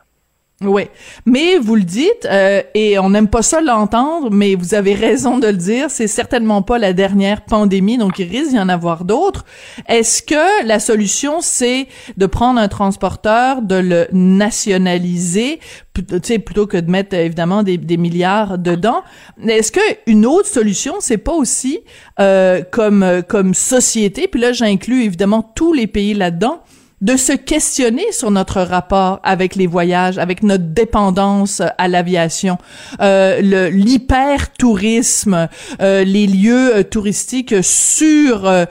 Oui, 0.64 0.84
mais 1.26 1.58
vous 1.58 1.74
le 1.74 1.82
dites, 1.82 2.26
euh, 2.26 2.62
et 2.74 2.98
on 2.98 3.10
n'aime 3.10 3.28
pas 3.28 3.42
ça 3.42 3.60
l'entendre, 3.60 4.30
mais 4.30 4.54
vous 4.54 4.74
avez 4.74 4.94
raison 4.94 5.38
de 5.38 5.48
le 5.48 5.56
dire, 5.56 5.90
c'est 5.90 6.06
certainement 6.06 6.62
pas 6.62 6.78
la 6.78 6.92
dernière 6.92 7.42
pandémie, 7.42 7.98
donc 7.98 8.18
il 8.18 8.28
risque 8.28 8.50
d'y 8.50 8.58
en 8.58 8.68
avoir 8.68 9.04
d'autres. 9.04 9.44
Est-ce 9.88 10.22
que 10.22 10.66
la 10.66 10.78
solution, 10.78 11.40
c'est 11.40 11.88
de 12.16 12.26
prendre 12.26 12.60
un 12.60 12.68
transporteur, 12.68 13.62
de 13.62 13.74
le 13.74 14.06
nationaliser, 14.12 15.58
plutôt 15.92 16.66
que 16.66 16.76
de 16.76 16.90
mettre 16.90 17.16
évidemment 17.16 17.62
des, 17.62 17.78
milliards 17.96 18.58
dedans? 18.58 19.02
Est-ce 19.46 19.72
que 19.72 19.80
une 20.06 20.26
autre 20.26 20.48
solution, 20.48 20.96
c'est 21.00 21.18
pas 21.18 21.34
aussi 21.34 21.80
euh, 22.20 22.62
comme 22.70 23.22
comme 23.28 23.54
société, 23.54 24.28
puis 24.28 24.40
là 24.40 24.52
j'inclus 24.52 25.04
évidemment 25.04 25.42
tous 25.42 25.72
les 25.72 25.86
pays 25.86 26.14
là-dedans, 26.14 26.62
de 27.02 27.16
se 27.16 27.32
questionner 27.32 28.10
sur 28.12 28.30
notre 28.30 28.62
rapport 28.62 29.20
avec 29.22 29.56
les 29.56 29.66
voyages, 29.66 30.18
avec 30.18 30.42
notre 30.42 30.64
dépendance 30.64 31.60
à 31.76 31.88
l'aviation, 31.88 32.58
euh, 33.00 33.40
le 33.42 33.68
l'hyper-tourisme, 33.68 35.48
euh, 35.80 36.04
les 36.04 36.26
lieux 36.26 36.76
euh, 36.76 36.82
touristiques 36.82 37.56
sur 37.62 38.46
euh, 38.46 38.64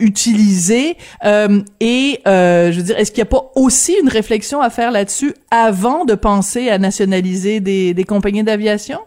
utilisés 0.00 0.96
et 1.80 2.20
je 2.24 2.76
veux 2.76 2.82
dire, 2.82 2.98
est-ce 2.98 3.12
qu'il 3.12 3.22
n'y 3.22 3.28
a 3.28 3.30
pas 3.30 3.50
aussi 3.54 3.94
une 4.02 4.08
réflexion 4.08 4.60
à 4.60 4.70
faire 4.70 4.90
là-dessus 4.90 5.34
avant 5.50 6.04
de 6.04 6.14
penser 6.14 6.70
à 6.70 6.78
nationaliser 6.78 7.60
des 7.60 8.04
compagnies 8.04 8.44
d'aviation? 8.44 9.00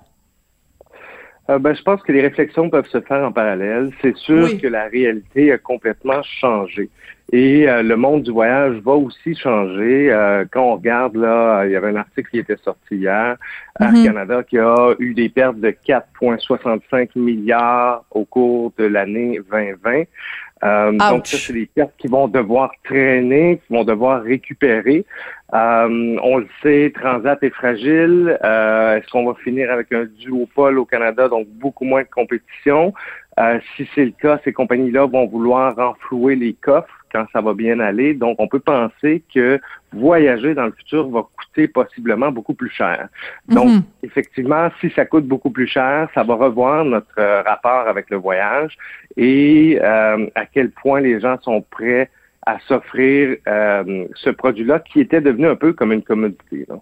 Ben, 1.58 1.74
je 1.74 1.82
pense 1.82 2.02
que 2.04 2.12
les 2.12 2.22
réflexions 2.22 2.70
peuvent 2.70 2.88
se 2.88 3.02
faire 3.02 3.24
en 3.24 3.32
parallèle. 3.32 3.92
C'est 4.02 4.16
sûr 4.16 4.60
que 4.62 4.68
la 4.68 4.84
réalité 4.84 5.52
a 5.52 5.58
complètement 5.58 6.22
changé. 6.22 6.90
Et 7.32 7.70
euh, 7.70 7.84
le 7.84 7.96
monde 7.96 8.24
du 8.24 8.32
voyage 8.32 8.78
va 8.78 8.94
aussi 8.94 9.36
changer. 9.36 10.12
Euh, 10.12 10.46
quand 10.50 10.64
on 10.64 10.76
regarde, 10.76 11.16
là, 11.16 11.64
il 11.66 11.72
y 11.72 11.76
avait 11.76 11.90
un 11.90 11.98
article 11.98 12.30
qui 12.32 12.40
était 12.40 12.58
sorti 12.64 12.96
hier, 12.96 13.38
Air 13.80 13.92
mhm. 13.92 14.04
Canada 14.04 14.44
qui 14.44 14.58
a 14.58 14.96
eu 14.98 15.14
des 15.14 15.30
pertes 15.30 15.60
de 15.60 15.70
4,65 15.70 17.10
milliards 17.16 18.04
au 18.12 18.26
cours 18.26 18.74
de 18.80 18.86
l'année 18.86 19.40
2020. 19.52 20.04
Euh, 20.62 20.92
donc, 20.92 21.28
ça, 21.28 21.38
c'est 21.38 21.54
des 21.54 21.68
pertes 21.68 21.94
qui 22.00 22.08
vont 22.08 22.28
devoir 22.28 22.72
traîner, 22.84 23.62
qui 23.66 23.74
vont 23.74 23.84
devoir 23.84 24.24
récupérer. 24.24 25.06
Euh, 25.54 26.18
on 26.22 26.38
le 26.38 26.48
sait, 26.62 26.92
Transat 26.94 27.42
est 27.42 27.50
fragile. 27.50 28.38
Euh, 28.44 28.98
est-ce 28.98 29.08
qu'on 29.10 29.26
va 29.26 29.34
finir 29.44 29.72
avec 29.72 29.92
un 29.92 30.06
duopole 30.06 30.78
au 30.78 30.86
Canada, 30.86 31.28
donc 31.28 31.48
beaucoup 31.48 31.86
moins 31.86 32.04
de 32.04 32.10
compétition? 32.10 32.94
si 33.78 33.88
c'est 33.96 34.04
le 34.04 34.12
cas, 34.12 34.38
ces 34.44 34.52
compagnies-là 34.52 35.06
vont 35.06 35.26
vouloir 35.26 35.74
renflouer 35.74 36.36
les 36.36 36.52
coffres 36.52 37.00
quand 37.12 37.26
ça 37.34 37.42
va 37.42 37.54
bien 37.54 37.80
aller. 37.80 38.14
Donc, 38.14 38.36
on 38.40 38.48
peut 38.48 38.60
penser 38.60 39.24
que 39.34 39.60
voyager 39.92 40.54
dans 40.54 40.66
le 40.66 40.72
futur 40.72 41.10
va 41.10 41.22
coûter 41.22 41.68
possiblement 41.68 42.32
beaucoup 42.32 42.54
plus 42.54 42.70
cher. 42.70 43.08
Donc, 43.48 43.70
mhm. 43.70 43.82
effectivement, 44.04 44.70
si 44.80 44.90
ça 44.92 45.06
coûte 45.06 45.26
beaucoup 45.26 45.50
plus 45.50 45.68
cher, 45.68 46.10
ça 46.14 46.24
va 46.24 46.36
revoir 46.36 46.86
notre 46.86 47.08
euh, 47.18 47.42
rapport 47.42 47.88
avec 47.88 48.10
le 48.10 48.18
voyage 48.18 48.78
et 49.18 49.80
euh, 49.82 50.28
à 50.36 50.46
quel 50.46 50.72
point 50.72 51.00
les 51.00 51.20
gens 51.20 51.40
sont 51.42 51.62
prêts 51.62 52.10
à 52.50 52.58
s'offrir 52.68 53.38
euh, 53.48 54.06
ce 54.16 54.30
produit-là 54.32 54.80
qui 54.80 55.00
était 55.00 55.22
devenu 55.22 55.48
un 55.48 55.56
peu 55.56 55.74
comme 55.74 55.92
une 55.92 56.02
commodité. 56.02 56.66
Là. 56.68 56.76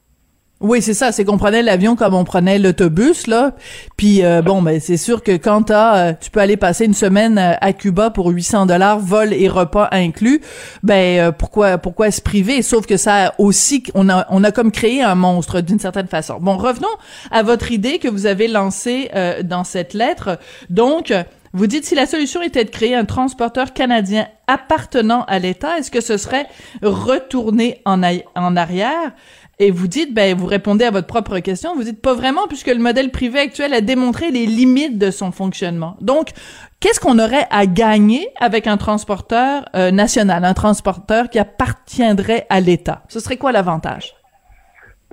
Oui, 0.60 0.82
c'est 0.82 0.96
ça. 0.96 1.12
C'est 1.12 1.24
qu'on 1.24 1.38
prenait 1.38 1.62
l'avion 1.62 1.96
comme 1.96 2.16
on 2.16 2.24
prenait 2.24 2.58
l'autobus, 2.58 3.28
là. 3.28 3.52
Puis 3.96 4.24
euh, 4.24 4.42
bon, 4.42 4.64
ben 4.64 4.80
c'est 4.80 4.98
sûr 4.98 5.22
que 5.22 5.34
quand 5.34 5.64
t'as, 5.64 5.98
euh, 5.98 6.14
tu 6.20 6.32
peux 6.32 6.40
aller 6.40 6.58
passer 6.58 6.86
une 6.86 6.96
semaine 6.96 7.38
à 7.38 7.74
Cuba 7.74 8.10
pour 8.10 8.30
800 8.30 8.66
dollars, 8.66 8.98
vol 8.98 9.34
et 9.34 9.50
repas 9.50 9.88
inclus. 9.92 10.42
Ben 10.82 11.32
pourquoi, 11.32 11.78
pourquoi 11.78 12.10
se 12.10 12.22
priver? 12.22 12.64
Sauf 12.64 12.88
que 12.88 12.98
ça 12.98 13.28
a 13.28 13.34
aussi, 13.38 13.84
on 13.94 14.10
a, 14.10 14.26
on 14.32 14.44
a 14.44 14.52
comme 14.52 14.72
créé 14.72 15.04
un 15.04 15.14
monstre 15.14 15.62
d'une 15.62 15.80
certaine 15.80 16.08
façon. 16.08 16.40
Bon, 16.40 16.58
revenons 16.58 16.88
à 17.30 17.44
votre 17.44 17.72
idée 17.72 18.00
que 18.00 18.08
vous 18.08 18.26
avez 18.26 18.48
lancée 18.48 19.12
dans 19.44 19.64
cette 19.64 19.94
lettre. 19.94 20.40
Donc, 20.72 21.14
vous 21.54 21.68
dites 21.68 21.86
si 21.86 21.96
la 21.96 22.06
solution 22.06 22.42
était 22.42 22.66
de 22.66 22.70
créer 22.70 22.96
un 22.96 23.06
transporteur 23.06 23.74
canadien 23.74 24.28
appartenant 24.48 25.24
à 25.24 25.40
l'État, 25.40 25.78
est-ce 25.78 25.92
que 25.92 26.02
ce 26.02 26.18
serait 26.18 26.48
retourner 26.82 27.82
en, 27.86 28.02
en 28.36 28.56
arrière? 28.56 29.12
Et 29.60 29.72
vous 29.72 29.88
dites, 29.88 30.14
ben, 30.14 30.38
vous 30.38 30.46
répondez 30.46 30.86
à 30.86 30.92
votre 30.92 31.08
propre 31.08 31.40
question, 31.40 31.76
vous 31.76 31.84
dites 31.84 32.02
pas 32.02 32.14
vraiment 32.14 32.48
puisque 32.48 32.68
le 32.68 32.78
modèle 32.78 33.10
privé 33.10 33.40
actuel 33.40 33.74
a 33.74 33.82
démontré 33.82 34.30
les 34.30 34.46
limites 34.46 35.00
de 35.00 35.10
son 35.10 35.32
fonctionnement. 35.32 35.98
Donc, 36.00 36.30
qu'est-ce 36.80 37.00
qu'on 37.00 37.18
aurait 37.18 37.48
à 37.50 37.66
gagner 37.66 38.30
avec 38.40 38.68
un 38.68 38.78
transporteur 38.78 39.66
euh, 39.76 39.90
national, 39.90 40.46
un 40.46 40.54
transporteur 40.54 41.30
qui 41.30 41.40
appartiendrait 41.40 42.46
à 42.52 42.60
l'État? 42.60 43.04
Ce 43.10 43.20
serait 43.20 43.38
quoi 43.38 43.52
l'avantage? 43.52 44.14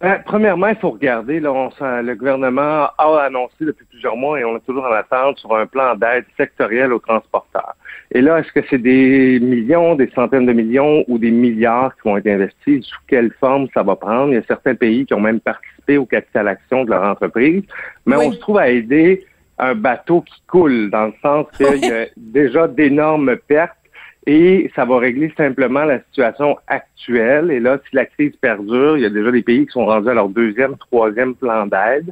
Ben, 0.05 0.23
premièrement, 0.23 0.67
il 0.67 0.77
faut 0.77 0.91
regarder. 0.91 1.41
Là, 1.41 1.51
on, 1.51 1.71
le 1.81 2.15
gouvernement 2.15 2.91
a 2.99 3.23
annoncé 3.25 3.55
depuis 3.61 3.87
plusieurs 3.87 4.19
mois 4.19 4.39
et 4.39 4.45
on 4.45 4.55
est 4.55 4.67
toujours 4.67 4.85
en 4.85 4.93
attente 4.93 5.39
sur 5.39 5.57
un 5.57 5.65
plan 5.65 5.95
d'aide 5.95 6.27
sectorielle 6.37 6.93
aux 6.93 6.99
transporteurs. 6.99 7.75
Et 8.13 8.21
là, 8.21 8.39
est-ce 8.39 8.53
que 8.53 8.61
c'est 8.69 8.77
des 8.77 9.41
millions, 9.41 9.95
des 9.95 10.11
centaines 10.15 10.45
de 10.45 10.53
millions 10.53 11.05
ou 11.09 11.17
des 11.17 11.31
milliards 11.31 11.97
qui 11.97 12.07
vont 12.07 12.19
être 12.19 12.27
investis? 12.27 12.85
Sous 12.85 13.01
quelle 13.07 13.33
forme 13.41 13.67
ça 13.73 13.83
va 13.83 13.97
prendre? 13.97 14.29
Il 14.29 14.35
y 14.35 14.39
a 14.39 14.43
certains 14.47 14.75
pays 14.75 15.07
qui 15.07 15.15
ont 15.15 15.21
même 15.21 15.41
participé 15.41 15.97
au 15.97 16.05
capital 16.05 16.49
action 16.49 16.85
de 16.85 16.91
leur 16.91 17.03
entreprise, 17.03 17.63
mais 18.05 18.17
on 18.17 18.31
se 18.31 18.39
trouve 18.41 18.59
à 18.59 18.69
aider 18.69 19.25
un 19.59 19.75
bateau 19.75 20.21
qui 20.21 20.43
coule, 20.47 20.91
dans 20.91 21.07
le 21.07 21.15
sens 21.23 21.47
qu'il 21.57 21.83
y 21.83 21.91
a 21.91 22.09
déjà 22.19 22.69
d'énormes 22.69 23.37
pertes 23.49 23.79
et 24.27 24.71
ça 24.75 24.85
va 24.85 24.99
régler 24.99 25.33
simplement 25.37 25.85
la 25.85 26.01
situation 26.01 26.57
actuelle. 26.67 27.51
Et 27.51 27.61
là, 27.61 27.79
si 27.89 27.95
la 27.95 28.07
crise 28.07 28.35
perdure, 28.37 28.97
il 28.97 29.03
y 29.03 29.07
a 29.07 29.11
déjà 29.11 29.31
des 29.31 29.43
pays 29.43 29.67
qui 29.67 29.73
sont 29.73 29.85
rendus 29.85 30.09
à 30.09 30.15
leur 30.15 30.29
deuxième, 30.29 30.77
troisième 30.77 31.35
plan 31.35 31.67
d'aide. 31.67 32.11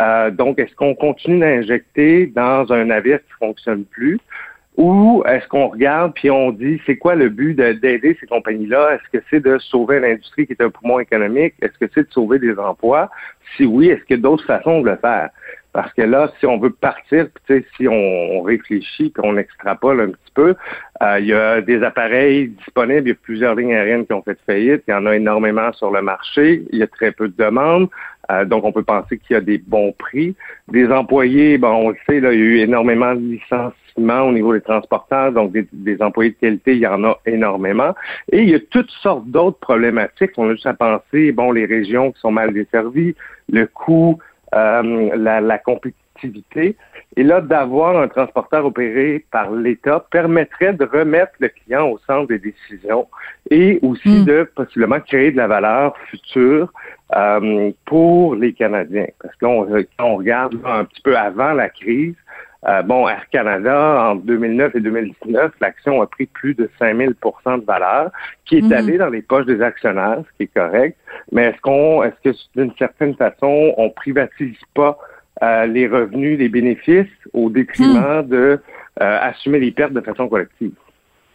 Euh, 0.00 0.30
donc, 0.30 0.58
est-ce 0.60 0.74
qu'on 0.76 0.94
continue 0.94 1.40
d'injecter 1.40 2.26
dans 2.26 2.70
un 2.72 2.84
navire 2.84 3.18
qui 3.18 3.32
fonctionne 3.40 3.84
plus? 3.84 4.20
Ou 4.76 5.24
est-ce 5.26 5.48
qu'on 5.48 5.66
regarde 5.66 6.12
puis 6.14 6.30
on 6.30 6.52
dit 6.52 6.80
c'est 6.86 6.96
quoi 6.96 7.16
le 7.16 7.30
but 7.30 7.54
d'aider 7.54 8.16
ces 8.20 8.26
compagnies-là? 8.28 8.94
Est-ce 8.94 9.18
que 9.18 9.24
c'est 9.28 9.40
de 9.40 9.58
sauver 9.58 9.98
l'industrie 9.98 10.46
qui 10.46 10.52
est 10.52 10.62
un 10.62 10.70
poumon 10.70 11.00
économique? 11.00 11.54
Est-ce 11.60 11.76
que 11.84 11.90
c'est 11.92 12.06
de 12.06 12.12
sauver 12.12 12.38
des 12.38 12.56
emplois? 12.56 13.10
Si 13.56 13.66
oui, 13.66 13.88
est-ce 13.88 14.04
qu'il 14.04 14.16
y 14.16 14.20
a 14.20 14.22
d'autres 14.22 14.44
façons 14.44 14.82
de 14.82 14.90
le 14.90 14.96
faire? 14.96 15.30
Parce 15.72 15.92
que 15.92 16.02
là, 16.02 16.32
si 16.40 16.46
on 16.46 16.58
veut 16.58 16.70
partir, 16.70 17.28
si 17.76 17.88
on, 17.88 18.42
réfléchit, 18.42 19.10
puis 19.10 19.22
on 19.22 19.36
extrapole 19.36 20.00
un 20.00 20.08
petit 20.08 20.32
peu, 20.34 20.54
euh, 21.02 21.20
il 21.20 21.26
y 21.26 21.34
a 21.34 21.60
des 21.60 21.82
appareils 21.82 22.48
disponibles, 22.48 23.02
il 23.06 23.08
y 23.08 23.12
a 23.12 23.18
plusieurs 23.22 23.54
lignes 23.54 23.74
aériennes 23.74 24.06
qui 24.06 24.12
ont 24.12 24.22
fait 24.22 24.38
faillite, 24.46 24.82
il 24.88 24.92
y 24.92 24.94
en 24.94 25.06
a 25.06 25.14
énormément 25.14 25.72
sur 25.74 25.90
le 25.90 26.02
marché, 26.02 26.64
il 26.72 26.78
y 26.78 26.82
a 26.82 26.86
très 26.86 27.12
peu 27.12 27.28
de 27.28 27.34
demandes. 27.36 27.88
Euh, 28.30 28.44
donc, 28.44 28.64
on 28.64 28.72
peut 28.72 28.82
penser 28.82 29.18
qu'il 29.18 29.34
y 29.34 29.36
a 29.36 29.40
des 29.40 29.58
bons 29.58 29.92
prix. 29.92 30.34
Des 30.68 30.88
employés, 30.88 31.58
bon, 31.58 31.68
on 31.68 31.88
le 31.90 31.96
sait, 32.06 32.18
il 32.18 32.24
y 32.24 32.26
a 32.26 32.32
eu 32.32 32.58
énormément 32.58 33.14
de 33.14 33.20
licenciements 33.20 34.22
au 34.22 34.32
niveau 34.32 34.52
des 34.52 34.60
transporteurs, 34.60 35.32
donc 35.32 35.52
des, 35.52 36.02
employés 36.02 36.30
de 36.30 36.36
qualité, 36.36 36.72
il 36.74 36.80
y 36.80 36.86
en 36.86 37.04
a 37.04 37.18
énormément. 37.26 37.94
Et 38.30 38.42
il 38.42 38.50
y 38.50 38.54
a 38.54 38.60
toutes 38.60 38.90
sortes 38.90 39.26
d'autres 39.26 39.58
problématiques. 39.58 40.32
On 40.36 40.48
a 40.48 40.52
juste 40.52 40.66
à 40.66 40.74
penser, 40.74 41.32
bon, 41.32 41.52
les 41.52 41.64
régions 41.64 42.12
qui 42.12 42.20
sont 42.20 42.30
mal 42.30 42.52
desservies, 42.52 43.14
le 43.50 43.66
coût, 43.66 44.18
euh, 44.54 45.16
la, 45.16 45.40
la 45.40 45.58
compétitivité. 45.58 46.76
Et 47.16 47.22
là, 47.22 47.40
d'avoir 47.40 47.98
un 47.98 48.08
transporteur 48.08 48.64
opéré 48.64 49.24
par 49.30 49.50
l'État 49.50 50.04
permettrait 50.10 50.72
de 50.72 50.84
remettre 50.84 51.32
le 51.40 51.48
client 51.48 51.88
au 51.88 51.98
centre 51.98 52.28
des 52.28 52.38
décisions 52.38 53.08
et 53.50 53.78
aussi 53.82 54.20
hmm. 54.20 54.24
de 54.24 54.50
possiblement 54.54 55.00
créer 55.00 55.30
de 55.32 55.36
la 55.36 55.46
valeur 55.46 55.96
future 56.10 56.72
euh, 57.16 57.70
pour 57.86 58.34
les 58.34 58.52
Canadiens. 58.52 59.06
Parce 59.22 59.34
que 59.36 59.46
là, 59.46 59.82
quand 59.98 60.04
on 60.04 60.16
regarde 60.16 60.58
un 60.64 60.84
petit 60.84 61.00
peu 61.00 61.16
avant 61.16 61.52
la 61.52 61.68
crise, 61.68 62.14
euh, 62.66 62.82
bon, 62.82 63.08
Air 63.08 63.28
Canada, 63.30 64.10
en 64.10 64.16
2009 64.16 64.74
et 64.74 64.80
2019, 64.80 65.52
l'action 65.60 66.02
a 66.02 66.06
pris 66.06 66.26
plus 66.26 66.54
de 66.54 66.68
5000% 66.80 67.60
de 67.60 67.64
valeur, 67.64 68.10
qui 68.44 68.58
est 68.58 68.62
hmm. 68.62 68.72
allée 68.72 68.98
dans 68.98 69.10
les 69.10 69.22
poches 69.22 69.46
des 69.46 69.62
actionnaires, 69.62 70.18
ce 70.28 70.36
qui 70.36 70.42
est 70.44 70.54
correct. 70.54 70.96
Mais 71.30 71.44
est-ce 71.44 71.60
qu'on, 71.60 72.02
est-ce 72.02 72.30
que 72.30 72.36
d'une 72.56 72.72
certaine 72.76 73.14
façon, 73.14 73.74
on 73.76 73.90
privatise 73.90 74.56
pas 74.74 74.98
euh, 75.42 75.66
les 75.66 75.86
revenus, 75.86 76.38
les 76.38 76.48
bénéfices 76.48 77.06
au 77.32 77.48
détriment 77.48 78.22
hmm. 78.22 78.28
de 78.28 78.60
euh, 79.00 79.18
assumer 79.20 79.60
les 79.60 79.70
pertes 79.70 79.92
de 79.92 80.00
façon 80.00 80.28
collective? 80.28 80.72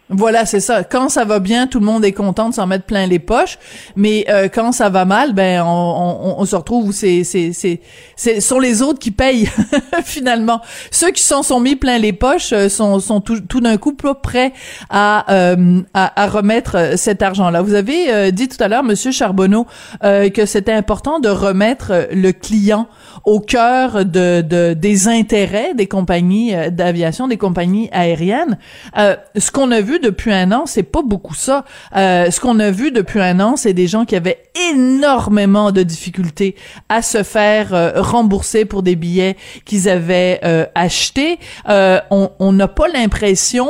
Voilà, 0.10 0.46
c'est 0.46 0.60
ça. 0.60 0.84
Quand 0.84 1.08
ça 1.08 1.24
va 1.24 1.40
bien, 1.40 1.66
tout 1.66 1.80
le 1.80 1.86
monde 1.86 2.04
est 2.04 2.12
content 2.12 2.50
de 2.50 2.54
s'en 2.54 2.68
mettre 2.68 2.84
plein 2.86 3.08
les 3.08 3.20
poches, 3.20 3.58
mais 3.96 4.26
euh, 4.30 4.50
quand 4.54 4.74
ça 4.74 4.90
va 4.90 5.06
mal, 5.06 5.34
ben 5.34 5.64
on, 5.64 5.70
on, 5.70 6.42
on 6.42 6.46
se 6.46 6.56
retrouve 6.56 6.88
où 6.88 6.92
c'est 6.92 7.24
c'est 7.24 7.54
c'est 7.54 7.80
c'est 8.18 8.42
sont 8.42 8.60
les 8.60 8.82
autres 8.82 9.00
qui 9.00 9.12
payent 9.12 9.50
finalement. 10.04 10.62
Ceux 10.92 11.12
qui 11.12 11.24
s'en 11.24 11.42
sont 11.42 11.62
mis 11.62 11.78
plein 11.78 11.98
les 12.00 12.12
poches 12.12 12.52
euh, 12.52 12.68
sont 12.68 13.00
sont 13.00 13.22
tout, 13.22 13.40
tout 13.40 13.62
d'un 13.62 13.78
coup 13.78 13.94
prêts 13.94 14.52
à, 14.90 15.32
euh, 15.32 15.82
à, 15.94 16.22
à 16.22 16.28
remettre 16.28 16.98
cet 16.98 17.22
argent-là. 17.22 17.62
Vous 17.62 17.74
avez 17.74 18.32
dit 18.32 18.50
tout 18.50 18.62
à 18.62 18.68
l'heure, 18.68 18.84
Monsieur 18.84 19.12
Charbonneau, 19.12 19.66
que 20.02 20.46
c'était 20.46 20.74
important 20.74 21.20
de 21.20 21.30
remettre 21.30 22.08
le 22.12 22.32
client 22.32 22.88
au 23.24 23.40
cœur 23.40 24.06
de, 24.06 24.42
de 24.42 24.74
des 24.74 25.08
intérêts 25.08 25.74
des 25.74 25.88
compagnies 25.88 26.54
d'aviation, 26.72 27.28
des 27.28 27.38
compagnies 27.38 27.90
aériennes. 27.92 28.58
ce 28.96 29.52
qu'on 29.52 29.72
a 29.72 29.82
vu 29.82 30.00
depuis 30.00 30.32
un 30.32 30.52
an, 30.52 30.66
c'est 30.66 30.84
pas 30.84 31.02
beaucoup 31.02 31.36
ça. 31.36 31.66
Euh, 31.96 32.32
ce 32.32 32.40
qu'on 32.40 32.60
a 32.60 32.72
vu 32.72 32.92
depuis 32.92 33.20
un 33.20 33.40
an, 33.40 33.56
c'est 33.56 33.74
des 33.74 33.88
gens 33.88 34.06
qui 34.06 34.16
avaient 34.16 34.40
énormément 34.72 35.72
de 35.72 35.84
difficultés 35.84 36.56
à 36.90 37.02
se 37.02 37.24
faire 37.24 37.74
euh, 37.74 38.02
rembourser 38.02 38.66
pour 38.66 38.84
des 38.84 38.96
billets 38.96 39.36
qu'ils 39.66 39.90
avaient 39.90 40.40
euh, 40.44 40.66
achetés. 40.76 41.40
on 41.68 42.52
n'a 42.54 42.68
pas 42.68 42.88
l'impression 42.88 43.68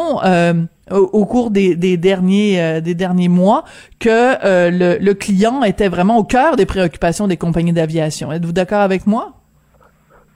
au, 0.91 1.25
cours 1.25 1.51
des, 1.51 1.97
derniers 1.97 2.81
des 2.81 2.95
derniers 2.95 3.29
mois 3.29 3.63
que 3.99 4.69
le, 4.69 4.97
le 4.99 5.13
client 5.13 5.63
était 5.63 5.87
vraiment 5.87 6.17
au 6.17 6.23
cœur 6.23 6.55
des 6.55 6.65
préoccupations 6.65 7.27
des 7.27 7.37
compagnies 7.37 7.73
d'aviation. 7.73 8.31
Êtes-vous 8.31 8.51
d'accord 8.51 8.81
avec 8.81 9.07
moi? 9.07 9.42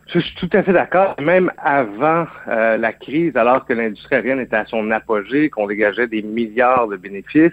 Je 0.08 0.20
suis 0.20 0.36
tout 0.36 0.50
à 0.54 0.64
fait 0.64 0.72
d'accord. 0.72 1.16
Même 1.22 1.52
avant 1.58 2.26
euh, 2.48 2.78
la 2.78 2.94
crise, 2.94 3.36
alors 3.36 3.66
que 3.66 3.74
l'industrie 3.74 4.16
aérienne 4.16 4.40
était 4.40 4.56
à 4.56 4.66
son 4.66 4.90
apogée, 4.92 5.50
qu'on 5.50 5.68
dégageait 5.68 6.08
des 6.08 6.22
milliards 6.22 6.88
de 6.88 6.96
bénéfices, 6.96 7.52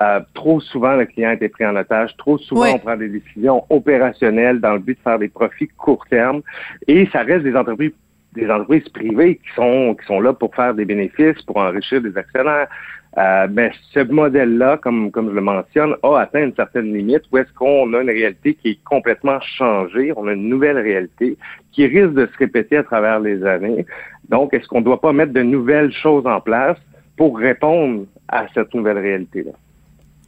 euh, 0.00 0.20
trop 0.34 0.60
souvent 0.60 0.96
le 0.96 1.06
client 1.06 1.30
était 1.30 1.48
pris 1.48 1.64
en 1.64 1.76
otage. 1.76 2.14
Trop 2.18 2.36
souvent, 2.36 2.74
on 2.74 2.78
prend 2.78 2.96
des 2.96 3.08
décisions 3.08 3.64
opérationnelles 3.70 4.60
dans 4.60 4.74
le 4.74 4.80
but 4.80 4.98
de 4.98 5.02
faire 5.02 5.18
des 5.18 5.28
profits 5.28 5.68
court 5.78 6.04
terme. 6.10 6.42
Et 6.88 7.08
ça 7.12 7.22
reste 7.22 7.44
des 7.44 7.56
entreprises 7.56 7.92
des 8.34 8.50
entreprises 8.50 8.88
privées 8.88 9.36
qui 9.36 9.54
sont 9.54 9.94
qui 9.94 10.06
sont 10.06 10.20
là 10.20 10.32
pour 10.32 10.54
faire 10.54 10.74
des 10.74 10.84
bénéfices, 10.84 11.40
pour 11.42 11.56
enrichir 11.58 12.00
des 12.02 12.16
actionnaires. 12.16 12.66
Euh, 13.16 13.46
ben, 13.46 13.70
ce 13.92 14.00
modèle-là, 14.00 14.78
comme, 14.78 15.12
comme 15.12 15.30
je 15.30 15.34
le 15.34 15.40
mentionne, 15.40 15.94
a 16.02 16.18
atteint 16.18 16.42
une 16.42 16.54
certaine 16.54 16.92
limite 16.92 17.22
où 17.30 17.38
est-ce 17.38 17.52
qu'on 17.52 17.92
a 17.94 18.00
une 18.00 18.10
réalité 18.10 18.54
qui 18.54 18.70
est 18.70 18.84
complètement 18.84 19.38
changée, 19.40 20.12
on 20.16 20.26
a 20.26 20.32
une 20.32 20.48
nouvelle 20.48 20.78
réalité 20.78 21.36
qui 21.70 21.86
risque 21.86 22.14
de 22.14 22.26
se 22.26 22.36
répéter 22.38 22.76
à 22.78 22.82
travers 22.82 23.20
les 23.20 23.44
années. 23.44 23.86
Donc, 24.28 24.52
est-ce 24.52 24.66
qu'on 24.66 24.80
ne 24.80 24.84
doit 24.84 25.00
pas 25.00 25.12
mettre 25.12 25.32
de 25.32 25.42
nouvelles 25.42 25.92
choses 25.92 26.26
en 26.26 26.40
place 26.40 26.78
pour 27.16 27.38
répondre 27.38 28.06
à 28.28 28.46
cette 28.52 28.74
nouvelle 28.74 28.98
réalité-là? 28.98 29.52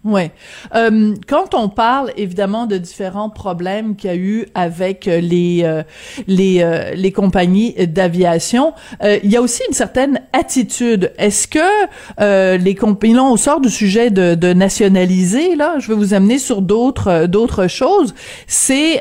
Ouais. 0.06 0.30
Euh, 0.76 1.16
quand 1.26 1.54
on 1.54 1.68
parle 1.68 2.12
évidemment 2.16 2.66
de 2.66 2.78
différents 2.78 3.28
problèmes 3.28 3.96
qu'il 3.96 4.08
y 4.08 4.12
a 4.12 4.16
eu 4.16 4.46
avec 4.54 5.08
euh, 5.08 5.18
les 5.18 5.62
euh, 5.64 5.82
les 6.28 6.62
euh, 6.62 6.94
les 6.94 7.10
compagnies 7.10 7.74
d'aviation, 7.88 8.72
il 9.02 9.28
y 9.28 9.36
a 9.36 9.42
aussi 9.42 9.62
une 9.68 9.74
certaine 9.74 10.20
attitude. 10.32 11.12
Est-ce 11.18 11.48
que 11.48 12.56
les 12.56 12.74
compagnies 12.76 13.14
là 13.14 13.24
on 13.24 13.36
sort 13.36 13.60
du 13.60 13.68
sujet 13.68 14.10
de, 14.10 14.36
de 14.36 14.52
nationaliser 14.52 15.56
là, 15.56 15.74
je 15.80 15.88
vais 15.88 15.94
vous 15.94 16.14
amener 16.14 16.38
sur 16.38 16.62
d'autres 16.62 17.26
d'autres 17.26 17.66
choses. 17.66 18.14
C'est 18.46 19.00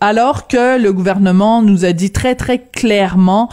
alors 0.00 0.48
que 0.48 0.78
le 0.78 0.92
gouvernement 0.92 1.62
nous 1.62 1.86
a 1.86 1.92
dit 1.92 2.10
très 2.10 2.34
très 2.34 2.58
clairement 2.58 3.48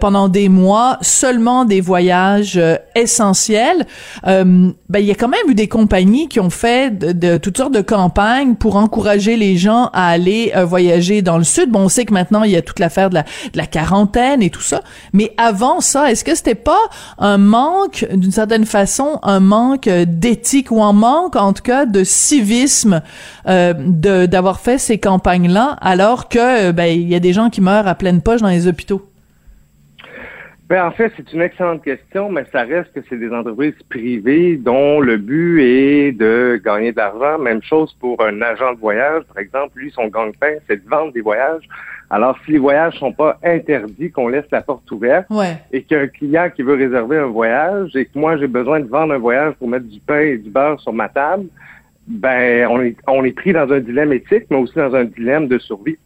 pendant 0.00 0.28
des 0.28 0.48
mois 0.48 0.98
seulement 1.02 1.64
des 1.64 1.80
voyages 1.80 2.60
essentiels. 2.96 3.86
ben 4.24 4.74
il 4.98 5.04
y 5.04 5.12
a 5.12 5.14
quand 5.14 5.28
même 5.28 5.48
eu 5.48 5.54
des 5.54 5.68
compagnies 5.68 5.99
qui 6.28 6.40
ont 6.40 6.50
fait 6.50 6.90
de, 6.98 7.36
toutes 7.36 7.56
sortes 7.56 7.74
de 7.74 7.80
campagnes 7.80 8.54
pour 8.54 8.76
encourager 8.76 9.36
les 9.36 9.56
gens 9.56 9.90
à 9.92 10.08
aller 10.08 10.52
euh, 10.56 10.64
voyager 10.64 11.22
dans 11.22 11.38
le 11.38 11.44
sud. 11.44 11.70
Bon, 11.70 11.80
on 11.80 11.88
sait 11.88 12.04
que 12.04 12.12
maintenant 12.12 12.42
il 12.42 12.50
y 12.50 12.56
a 12.56 12.62
toute 12.62 12.78
l'affaire 12.78 13.10
de 13.10 13.14
la, 13.14 13.22
de 13.22 13.56
la 13.56 13.66
quarantaine 13.66 14.42
et 14.42 14.50
tout 14.50 14.60
ça, 14.60 14.82
mais 15.12 15.32
avant 15.36 15.80
ça, 15.80 16.10
est-ce 16.10 16.24
que 16.24 16.34
c'était 16.34 16.54
pas 16.54 16.80
un 17.18 17.38
manque, 17.38 18.06
d'une 18.12 18.32
certaine 18.32 18.66
façon, 18.66 19.18
un 19.22 19.40
manque 19.40 19.88
d'éthique 19.88 20.70
ou 20.70 20.82
un 20.82 20.92
manque, 20.92 21.36
en 21.36 21.52
tout 21.52 21.62
cas, 21.62 21.86
de 21.86 22.04
civisme 22.04 23.02
euh, 23.48 23.74
d'avoir 24.26 24.60
fait 24.60 24.78
ces 24.78 24.98
campagnes-là, 24.98 25.76
alors 25.80 26.28
que 26.28 26.68
euh, 26.68 26.72
ben 26.72 26.86
il 26.86 27.08
y 27.08 27.14
a 27.14 27.20
des 27.20 27.32
gens 27.32 27.50
qui 27.50 27.60
meurent 27.60 27.88
à 27.88 27.94
pleine 27.94 28.20
poche 28.20 28.40
dans 28.40 28.48
les 28.48 28.66
hôpitaux? 28.66 29.09
Ben, 30.70 30.86
en 30.86 30.92
fait, 30.92 31.12
c'est 31.16 31.32
une 31.32 31.42
excellente 31.42 31.82
question, 31.82 32.30
mais 32.30 32.44
ça 32.52 32.62
reste 32.62 32.92
que 32.92 33.00
c'est 33.08 33.16
des 33.16 33.32
entreprises 33.32 33.74
privées 33.88 34.56
dont 34.56 35.00
le 35.00 35.16
but 35.16 35.60
est 35.60 36.12
de 36.12 36.62
gagner 36.64 36.92
de 36.92 36.96
l'argent. 36.96 37.40
Même 37.40 37.60
chose 37.60 37.92
pour 37.98 38.22
un 38.22 38.40
agent 38.40 38.74
de 38.74 38.78
voyage, 38.78 39.24
par 39.24 39.38
exemple. 39.38 39.76
Lui, 39.80 39.90
son 39.90 40.06
gagne-pain, 40.06 40.58
c'est 40.68 40.84
de 40.84 40.88
vendre 40.88 41.12
des 41.12 41.22
voyages. 41.22 41.64
Alors, 42.08 42.38
si 42.44 42.52
les 42.52 42.58
voyages 42.58 42.96
sont 43.00 43.12
pas 43.12 43.36
interdits, 43.42 44.12
qu'on 44.12 44.28
laisse 44.28 44.44
la 44.52 44.62
porte 44.62 44.88
ouverte, 44.92 45.26
et 45.72 45.82
qu'un 45.82 46.06
client 46.06 46.48
qui 46.54 46.62
veut 46.62 46.74
réserver 46.74 47.18
un 47.18 47.26
voyage 47.26 47.96
et 47.96 48.04
que 48.04 48.16
moi, 48.16 48.36
j'ai 48.36 48.46
besoin 48.46 48.78
de 48.78 48.86
vendre 48.86 49.12
un 49.12 49.18
voyage 49.18 49.54
pour 49.54 49.66
mettre 49.66 49.86
du 49.86 49.98
pain 49.98 50.20
et 50.20 50.38
du 50.38 50.50
beurre 50.50 50.78
sur 50.78 50.92
ma 50.92 51.08
table, 51.08 51.46
ben, 52.06 52.68
on 52.70 52.80
est, 52.80 52.96
on 53.08 53.24
est 53.24 53.32
pris 53.32 53.52
dans 53.52 53.68
un 53.72 53.80
dilemme 53.80 54.12
éthique, 54.12 54.44
mais 54.50 54.56
aussi 54.56 54.76
dans 54.76 54.94
un 54.94 55.04
dilemme 55.04 55.48
de 55.48 55.58
survie. 55.58 55.98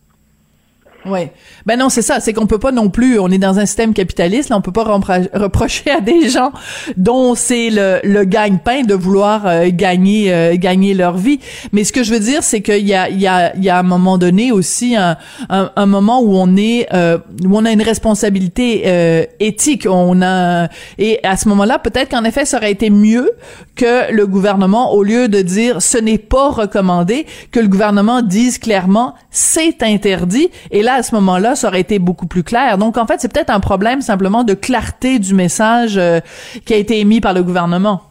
Oui. 1.06 1.28
Ben 1.66 1.78
non, 1.78 1.88
c'est 1.88 2.02
ça. 2.02 2.20
C'est 2.20 2.32
qu'on 2.32 2.46
peut 2.46 2.58
pas 2.58 2.72
non 2.72 2.88
plus. 2.88 3.18
On 3.18 3.28
est 3.28 3.38
dans 3.38 3.58
un 3.58 3.66
système 3.66 3.92
capitaliste. 3.92 4.48
Là, 4.48 4.56
on 4.56 4.60
peut 4.62 4.72
pas 4.72 4.84
reprocher 5.34 5.90
à 5.90 6.00
des 6.00 6.28
gens 6.28 6.52
dont 6.96 7.34
c'est 7.34 7.70
le, 7.70 8.00
le 8.04 8.24
gagne-pain 8.24 8.82
de 8.82 8.94
vouloir 8.94 9.46
euh, 9.46 9.68
gagner 9.70 10.32
euh, 10.32 10.56
gagner 10.56 10.94
leur 10.94 11.16
vie. 11.16 11.40
Mais 11.72 11.84
ce 11.84 11.92
que 11.92 12.02
je 12.02 12.12
veux 12.12 12.20
dire, 12.20 12.42
c'est 12.42 12.62
qu'il 12.62 12.86
y 12.86 12.94
a 12.94 13.08
il 13.08 13.20
y 13.20 13.26
a 13.26 13.54
il 13.54 13.64
y 13.64 13.68
a 13.68 13.78
un 13.78 13.82
moment 13.82 14.18
donné 14.18 14.52
aussi 14.52 14.96
un, 14.96 15.16
un, 15.50 15.70
un 15.76 15.86
moment 15.86 16.20
où 16.22 16.36
on 16.36 16.56
est 16.56 16.88
euh, 16.94 17.18
où 17.44 17.56
on 17.56 17.64
a 17.64 17.72
une 17.72 17.82
responsabilité 17.82 19.28
éthique. 19.40 19.86
On 19.90 20.22
a 20.22 20.68
et 20.98 21.20
à 21.22 21.36
ce 21.36 21.48
moment-là, 21.48 21.78
peut-être 21.78 22.10
qu'en 22.10 22.24
effet, 22.24 22.44
ça 22.44 22.56
aurait 22.56 22.72
été 22.72 22.90
mieux 22.90 23.30
que 23.76 24.12
le 24.12 24.26
gouvernement, 24.26 24.92
au 24.92 25.02
lieu 25.02 25.28
de 25.28 25.42
dire 25.42 25.82
ce 25.82 25.98
n'est 25.98 26.18
pas 26.18 26.50
recommandé, 26.50 27.26
que 27.50 27.60
le 27.60 27.68
gouvernement 27.68 28.22
dise 28.22 28.58
clairement 28.58 29.14
c'est 29.30 29.82
interdit. 29.82 30.48
Et 30.70 30.82
là 30.82 30.93
à 30.94 31.02
ce 31.02 31.14
moment-là, 31.16 31.54
ça 31.54 31.68
aurait 31.68 31.80
été 31.80 31.98
beaucoup 31.98 32.26
plus 32.26 32.42
clair. 32.42 32.78
Donc, 32.78 32.96
en 32.96 33.06
fait, 33.06 33.20
c'est 33.20 33.32
peut-être 33.32 33.50
un 33.50 33.60
problème 33.60 34.00
simplement 34.00 34.44
de 34.44 34.54
clarté 34.54 35.18
du 35.18 35.34
message 35.34 35.96
euh, 35.96 36.20
qui 36.64 36.74
a 36.74 36.76
été 36.76 37.00
émis 37.00 37.20
par 37.20 37.34
le 37.34 37.42
gouvernement. 37.42 38.02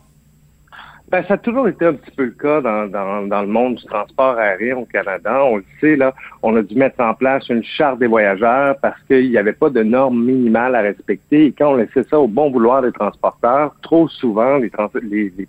Ben, 1.13 1.23
ça 1.27 1.35
a 1.35 1.37
toujours 1.37 1.67
été 1.67 1.85
un 1.85 1.93
petit 1.93 2.09
peu 2.09 2.23
le 2.23 2.31
cas 2.31 2.59
dans, 2.59 2.87
dans, 3.27 3.41
le 3.41 3.47
monde 3.47 3.75
du 3.75 3.85
transport 3.85 4.35
aérien 4.39 4.77
au 4.77 4.85
Canada. 4.85 5.43
On 5.45 5.57
le 5.57 5.65
sait, 5.79 5.95
là, 5.95 6.11
on 6.41 6.55
a 6.55 6.63
dû 6.63 6.73
mettre 6.73 7.03
en 7.03 7.13
place 7.13 7.47
une 7.49 7.63
charte 7.63 7.99
des 7.99 8.07
voyageurs 8.07 8.77
parce 8.81 8.99
qu'il 9.03 9.29
n'y 9.29 9.37
avait 9.37 9.53
pas 9.53 9.69
de 9.69 9.83
normes 9.83 10.25
minimales 10.25 10.73
à 10.73 10.81
respecter. 10.81 11.45
Et 11.45 11.51
quand 11.51 11.73
on 11.73 11.75
laissait 11.75 12.01
ça 12.09 12.19
au 12.19 12.27
bon 12.27 12.49
vouloir 12.49 12.81
des 12.81 12.91
transporteurs, 12.91 13.75
trop 13.83 14.07
souvent, 14.07 14.57
les, 14.57 14.71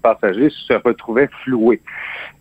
passagers 0.03 0.51
se 0.51 0.75
retrouvaient 0.75 1.31
floués. 1.45 1.81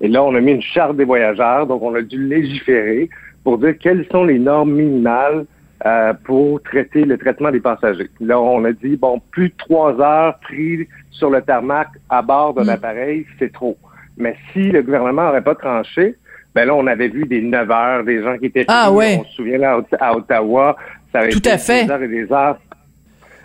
Et 0.02 0.10
là, 0.10 0.22
on 0.22 0.36
a 0.36 0.42
mis 0.42 0.52
une 0.52 0.62
charte 0.62 0.98
des 0.98 1.06
voyageurs, 1.06 1.66
donc 1.66 1.82
on 1.82 1.96
a 1.96 2.02
dû 2.02 2.28
légiférer 2.28 3.10
pour 3.44 3.58
dire 3.58 3.78
quelles 3.78 4.06
sont 4.12 4.24
les 4.24 4.40
normes 4.40 4.74
minimales 4.74 5.46
euh, 5.86 6.14
pour 6.24 6.62
traiter 6.64 7.04
le 7.04 7.18
traitement 7.18 7.52
des 7.52 7.60
passagers. 7.60 8.10
Là, 8.22 8.40
on 8.40 8.64
a 8.64 8.72
dit, 8.72 8.96
bon, 8.96 9.22
plus 9.32 9.50
de 9.50 9.54
trois 9.58 10.00
heures 10.00 10.40
pris 10.40 10.88
sur 11.12 11.30
le 11.30 11.42
tarmac 11.42 11.90
à 12.10 12.22
bord 12.22 12.54
d'un 12.54 12.64
mm. 12.64 12.70
appareil, 12.70 13.26
c'est 13.38 13.52
trop. 13.52 13.78
Mais 14.18 14.36
si 14.52 14.72
le 14.72 14.82
gouvernement 14.82 15.26
n'aurait 15.26 15.44
pas 15.44 15.56
tranché, 15.56 16.16
ben 16.56 16.66
là, 16.66 16.76
on 16.76 16.88
avait 16.88 17.08
vu 17.10 17.26
des 17.26 17.42
neuf 17.42 17.70
heures, 17.70 18.04
des 18.04 18.24
gens 18.24 18.38
qui 18.38 18.46
étaient 18.46 18.66
ah, 18.68 18.92
on 18.92 19.24
se 19.26 19.34
souvient 19.36 19.58
là 19.58 19.82
à 20.00 20.16
Ottawa, 20.16 20.78
ça 21.12 21.20
avait 21.20 21.32
Tout 21.32 21.40
été 21.40 21.52
à 21.52 21.58
fait. 21.58 21.86
des 21.86 21.92
heures 21.92 22.04
et 22.04 22.08
des 22.08 22.32
heures. 22.32 22.58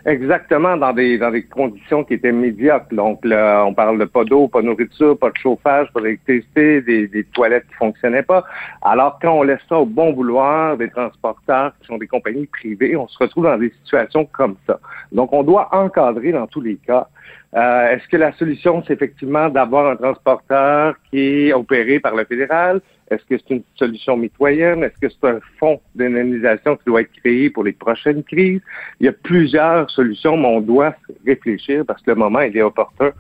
Exactement, 0.07 0.77
dans 0.77 0.93
des 0.93 1.19
dans 1.19 1.31
des 1.31 1.43
conditions 1.43 2.05
qui 2.05 2.15
étaient 2.15 2.33
médiocres. 2.33 2.93
Donc 2.93 3.25
là, 3.25 3.65
on 3.67 3.75
parle 3.75 3.99
de 3.99 4.05
pas 4.05 4.25
d'eau, 4.25 4.49
pas 4.49 4.63
de 4.63 4.67
nourriture, 4.67 5.19
pas 5.19 5.31
de 5.31 5.37
chauffage, 5.37 5.93
pas 5.93 6.01
d'électricité, 6.01 6.81
des, 6.83 7.09
des 7.09 7.25
toilettes 7.25 7.67
qui 7.69 7.75
fonctionnaient 7.75 8.23
pas. 8.23 8.45
Alors 8.83 9.19
quand 9.21 9.33
on 9.33 9.43
laisse 9.43 9.61
ça 9.69 9.77
au 9.77 9.87
bon 9.87 10.13
vouloir 10.13 10.77
des 10.77 10.89
transporteurs 10.89 11.73
qui 11.81 11.87
sont 11.89 11.99
des 11.99 12.07
compagnies 12.07 12.47
privées, 12.47 12.97
on 12.97 13.09
se 13.09 13.19
retrouve 13.19 13.45
dans 13.45 13.59
des 13.59 13.71
situations 13.83 14.25
comme 14.25 14.57
ça. 14.67 14.79
Donc 15.11 15.33
on 15.33 15.43
doit 15.43 15.69
encadrer 15.75 16.33
dans 16.33 16.47
tous 16.47 16.61
les 16.61 16.77
cas. 16.77 17.09
Euh, 17.55 17.91
Est-ce 17.91 18.07
que 18.09 18.17
la 18.17 18.33
solution, 18.33 18.83
c'est 18.87 18.93
effectivement 18.93 19.49
d'avoir 19.49 19.91
un 19.91 19.97
transporteur 19.97 20.95
qui 21.11 21.49
est 21.49 21.53
opéré 21.53 21.99
par 21.99 22.15
le 22.15 22.25
fédéral? 22.25 22.81
Est-ce 23.11 23.25
que 23.25 23.39
c'est 23.39 23.55
une 23.55 23.63
solution 23.77 24.17
mitoyenne? 24.17 24.85
Est-ce 24.85 25.01
que 25.01 25.09
c'est 25.09 25.29
un 25.29 25.41
fonds 25.59 25.81
d'indemnisation 25.95 26.77
qui 26.77 26.85
doit 26.87 27.01
être 27.03 27.13
créé 27.13 27.51
pour 27.51 27.65
les 27.65 27.73
prochaines 27.73 28.23
crises? 28.23 28.61
Il 29.01 29.07
y 29.07 29.09
a 29.09 29.13
plusieurs 29.13 29.91
solutions, 29.91 30.37
mais 30.37 30.49
on 30.49 30.61
doit 30.61 30.95
réfléchir 31.27 31.85
parce 31.87 32.03
que 32.03 32.11
le 32.11 32.17
moment, 32.17 32.41
est 32.41 32.61
opportun 32.61 33.13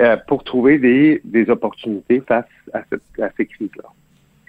euh, 0.00 0.16
pour 0.26 0.44
trouver 0.44 0.78
des, 0.78 1.50
opportunités 1.50 2.22
face 2.26 2.46
à 2.72 2.82
ces 3.36 3.46
crises-là. 3.46 3.88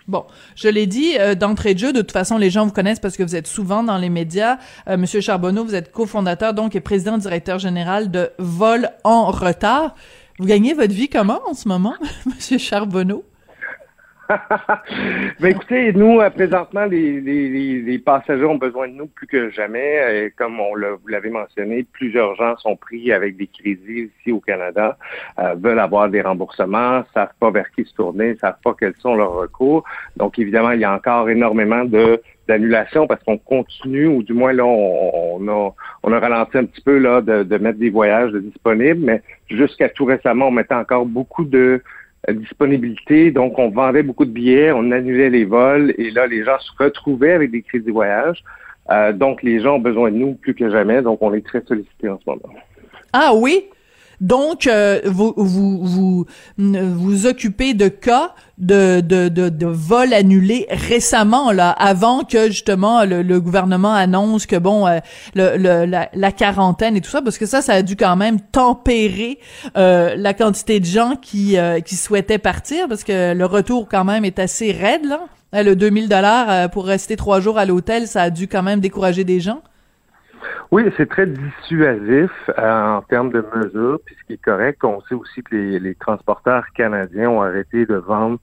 Bon, 0.10 0.25
je 0.56 0.67
l'ai 0.67 0.88
dit 0.88 1.17
euh, 1.19 1.36
d'entrée 1.36 1.75
de 1.75 1.80
jeu. 1.80 1.93
De 1.93 2.02
toute 2.02 2.12
façon, 2.12 2.39
les 2.39 2.49
gens 2.49 2.65
vous 2.65 2.73
connaissent 2.73 2.99
parce 2.99 3.15
que 3.15 3.21
vous 3.21 3.36
êtes 3.36 3.45
souvent 3.45 3.84
dans 3.84 3.99
les 3.99 4.10
médias. 4.10 4.58
Euh, 4.88 4.97
Monsieur 4.97 5.21
Charbonneau, 5.21 5.63
vous 5.63 5.75
êtes 5.75 5.91
cofondateur 5.91 6.56
donc 6.56 6.75
et 6.75 6.82
président 6.82 7.19
directeur 7.19 7.60
général 7.60 8.10
de 8.10 8.32
Vol 8.39 8.89
en 9.04 9.30
retard. 9.30 9.93
Vous 10.39 10.47
gagnez 10.47 10.73
votre 10.73 10.93
vie 10.93 11.10
comment 11.10 11.41
en 11.47 11.54
ce 11.54 11.67
moment, 11.67 11.93
Monsieur 12.25 12.58
Charbonneau? 12.58 13.23
Mais 15.39 15.52
écoutez, 15.52 15.92
nous, 15.94 16.20
euh, 16.20 16.30
présentement, 16.30 16.86
les, 16.86 17.20
les, 17.20 17.82
les, 17.82 18.00
passagers 18.00 18.46
ont 18.46 18.58
besoin 18.58 18.88
de 18.88 18.94
nous 18.94 19.08
plus 19.08 19.26
que 19.26 19.50
jamais. 19.50 20.26
Et 20.26 20.32
comme 20.32 20.60
on 20.60 20.76
l'a, 20.76 20.92
vous 20.92 21.08
l'avez 21.08 21.30
mentionné, 21.30 21.86
plusieurs 21.92 22.36
gens 22.36 22.56
sont 22.58 22.76
pris 22.76 23.12
avec 23.12 23.38
des 23.38 23.48
crédits 23.48 24.12
ici 24.20 24.32
au 24.32 24.39
Canada, 24.39 24.98
euh, 25.39 25.56
veulent 25.56 25.80
avoir 25.80 26.10
des 26.10 26.22
remboursements, 26.22 27.04
savent 27.13 27.34
pas 27.39 27.50
vers 27.50 27.72
qui 27.72 27.86
se 27.86 27.94
tourner, 27.96 28.36
savent 28.36 28.60
pas 28.63 28.76
quels 28.80 28.96
sont 29.00 29.15
leurs 29.15 29.34
recours. 29.34 29.84
Donc, 30.18 30.38
évidemment, 30.38 30.72
il 30.72 30.82
y 30.82 30.86
a 30.86 30.94
encore 30.94 31.30
énormément 31.30 31.86
de 31.86 32.22
d'annulation 32.48 33.06
parce 33.06 33.24
qu'on 33.24 33.38
continue, 33.38 34.08
ou 34.08 34.24
du 34.24 34.34
moins 34.34 34.54
là, 34.54 34.65
on, 34.65 35.39
on, 35.39 35.48
a, 35.48 35.76
on 36.02 36.12
a 36.12 36.20
ralenti 36.20 36.58
un 36.58 36.65
petit 36.65 36.82
peu 36.82 36.98
là 36.98 37.22
de, 37.22 37.44
de 37.44 37.58
mettre 37.60 37.78
des 37.78 37.92
voyages 37.92 38.32
disponibles, 38.32 39.06
mais 39.06 39.22
jusqu'à 39.52 39.88
tout 39.88 40.06
récemment, 40.06 40.48
on 40.48 40.52
mettait 40.52 40.74
encore 40.74 41.06
beaucoup 41.06 41.46
de 41.46 41.84
disponibilité. 42.27 43.32
Donc, 43.32 43.58
on 43.58 43.69
vendait 43.69 44.03
beaucoup 44.03 44.25
de 44.25 44.32
billets, 44.32 44.71
on 44.71 44.91
annulait 44.91 45.29
les 45.29 45.45
vols 45.45 45.93
et 45.97 46.12
là, 46.12 46.27
les 46.27 46.43
gens 46.43 46.60
se 46.60 46.71
retrouvaient 46.77 47.34
avec 47.34 47.51
des 47.51 47.62
crédits 47.62 47.91
voyage. 47.91 48.43
Euh, 48.91 49.13
donc, 49.13 49.43
les 49.43 49.60
gens 49.62 49.75
ont 49.75 49.79
besoin 49.79 50.12
de 50.12 50.17
nous 50.17 50.34
plus 50.34 50.53
que 50.53 50.69
jamais. 50.69 51.01
Donc, 51.01 51.21
on 51.21 51.34
est 51.34 51.45
très 51.45 51.62
sollicités 51.62 52.10
en 52.10 52.19
ce 52.19 52.29
moment. 52.29 52.53
Ah 53.13 53.32
oui? 53.36 53.65
Donc, 54.21 54.67
euh, 54.67 54.99
vous, 55.05 55.34
vous, 55.38 55.86
vous 55.86 56.25
vous 56.58 57.25
occupez 57.25 57.73
de 57.73 57.88
cas 57.88 58.34
de, 58.58 58.99
de, 58.99 59.29
de, 59.29 59.47
de 59.47 59.65
vols 59.65 60.13
annulés 60.13 60.67
récemment, 60.69 61.53
là, 61.53 61.71
avant 61.71 62.25
que 62.25 62.47
justement 62.47 63.05
le, 63.05 63.39
gouvernement 63.39 63.93
annonce 63.93 64.45
que 64.45 64.58
bon, 64.58 64.86
euh, 64.86 64.99
le, 65.36 65.86
la, 65.86 66.10
la, 66.13 66.32
quarantaine 66.34 66.97
et 66.97 67.01
tout 67.01 67.10
ça, 67.10 67.21
parce 67.21 67.38
que 67.38 67.45
ça, 67.45 67.62
ça 67.62 67.75
a 67.75 67.82
dû 67.82 67.95
quand 67.95 68.17
même 68.17 68.41
tempérer 68.41 69.39
euh, 69.77 70.15
la 70.17 70.34
quantité 70.34 70.82
de 70.82 70.86
gens 70.86 71.15
qui, 71.15 71.55
qui 71.86 71.95
souhaitaient 71.95 72.38
partir, 72.38 72.89
parce 72.89 73.05
que 73.05 73.34
le 73.34 73.45
retour 73.45 73.88
quand 73.89 74.03
même 74.03 74.25
est 74.25 74.39
assez 74.39 74.71
raide, 74.71 75.05
là. 75.05 75.21
Le 75.51 75.73
2000 75.75 76.10
dollars 76.10 76.69
pour 76.69 76.86
rester 76.86 77.15
trois 77.15 77.39
jours 77.39 77.58
à 77.58 77.65
l'hôtel, 77.65 78.08
ça 78.08 78.21
a 78.23 78.29
dû 78.29 78.47
quand 78.47 78.62
même 78.62 78.82
décourager 78.82 79.23
des 79.23 79.39
gens. 79.39 79.63
Oui, 80.71 80.84
c'est 80.97 81.10
très 81.10 81.25
dissuasif 81.25 82.29
euh, 82.60 82.97
en 82.97 83.01
termes 83.01 83.32
de 83.32 83.43
mesures, 83.55 83.99
puis 84.05 84.15
ce 84.19 84.25
qui 84.27 84.34
est 84.34 84.43
correct, 84.43 84.84
on 84.84 85.01
sait 85.01 85.15
aussi 85.15 85.41
que 85.41 85.55
les, 85.55 85.95
transporteurs 85.95 86.63
canadiens 86.75 87.27
ont 87.32 87.41
arrêté 87.41 87.88
de 87.88 87.95
vendre 87.95 88.38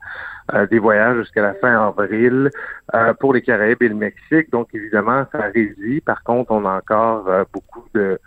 euh, 0.52 0.66
des 0.66 0.80
voyages 0.80 1.18
jusqu'à 1.18 1.42
la 1.42 1.54
fin 1.54 1.86
avril 1.86 2.50
euh, 2.96 3.14
pour 3.14 3.32
les 3.32 3.42
Caraïbes 3.42 3.80
et 3.80 3.88
le 3.88 3.94
Mexique. 3.94 4.50
Donc, 4.50 4.70
évidemment, 4.74 5.24
ça 5.30 5.38
réduit. 5.54 6.00
Par 6.00 6.24
contre, 6.24 6.50
on 6.50 6.64
a 6.64 6.78
encore 6.78 7.30
beaucoup 7.52 7.84
de, 7.94 8.18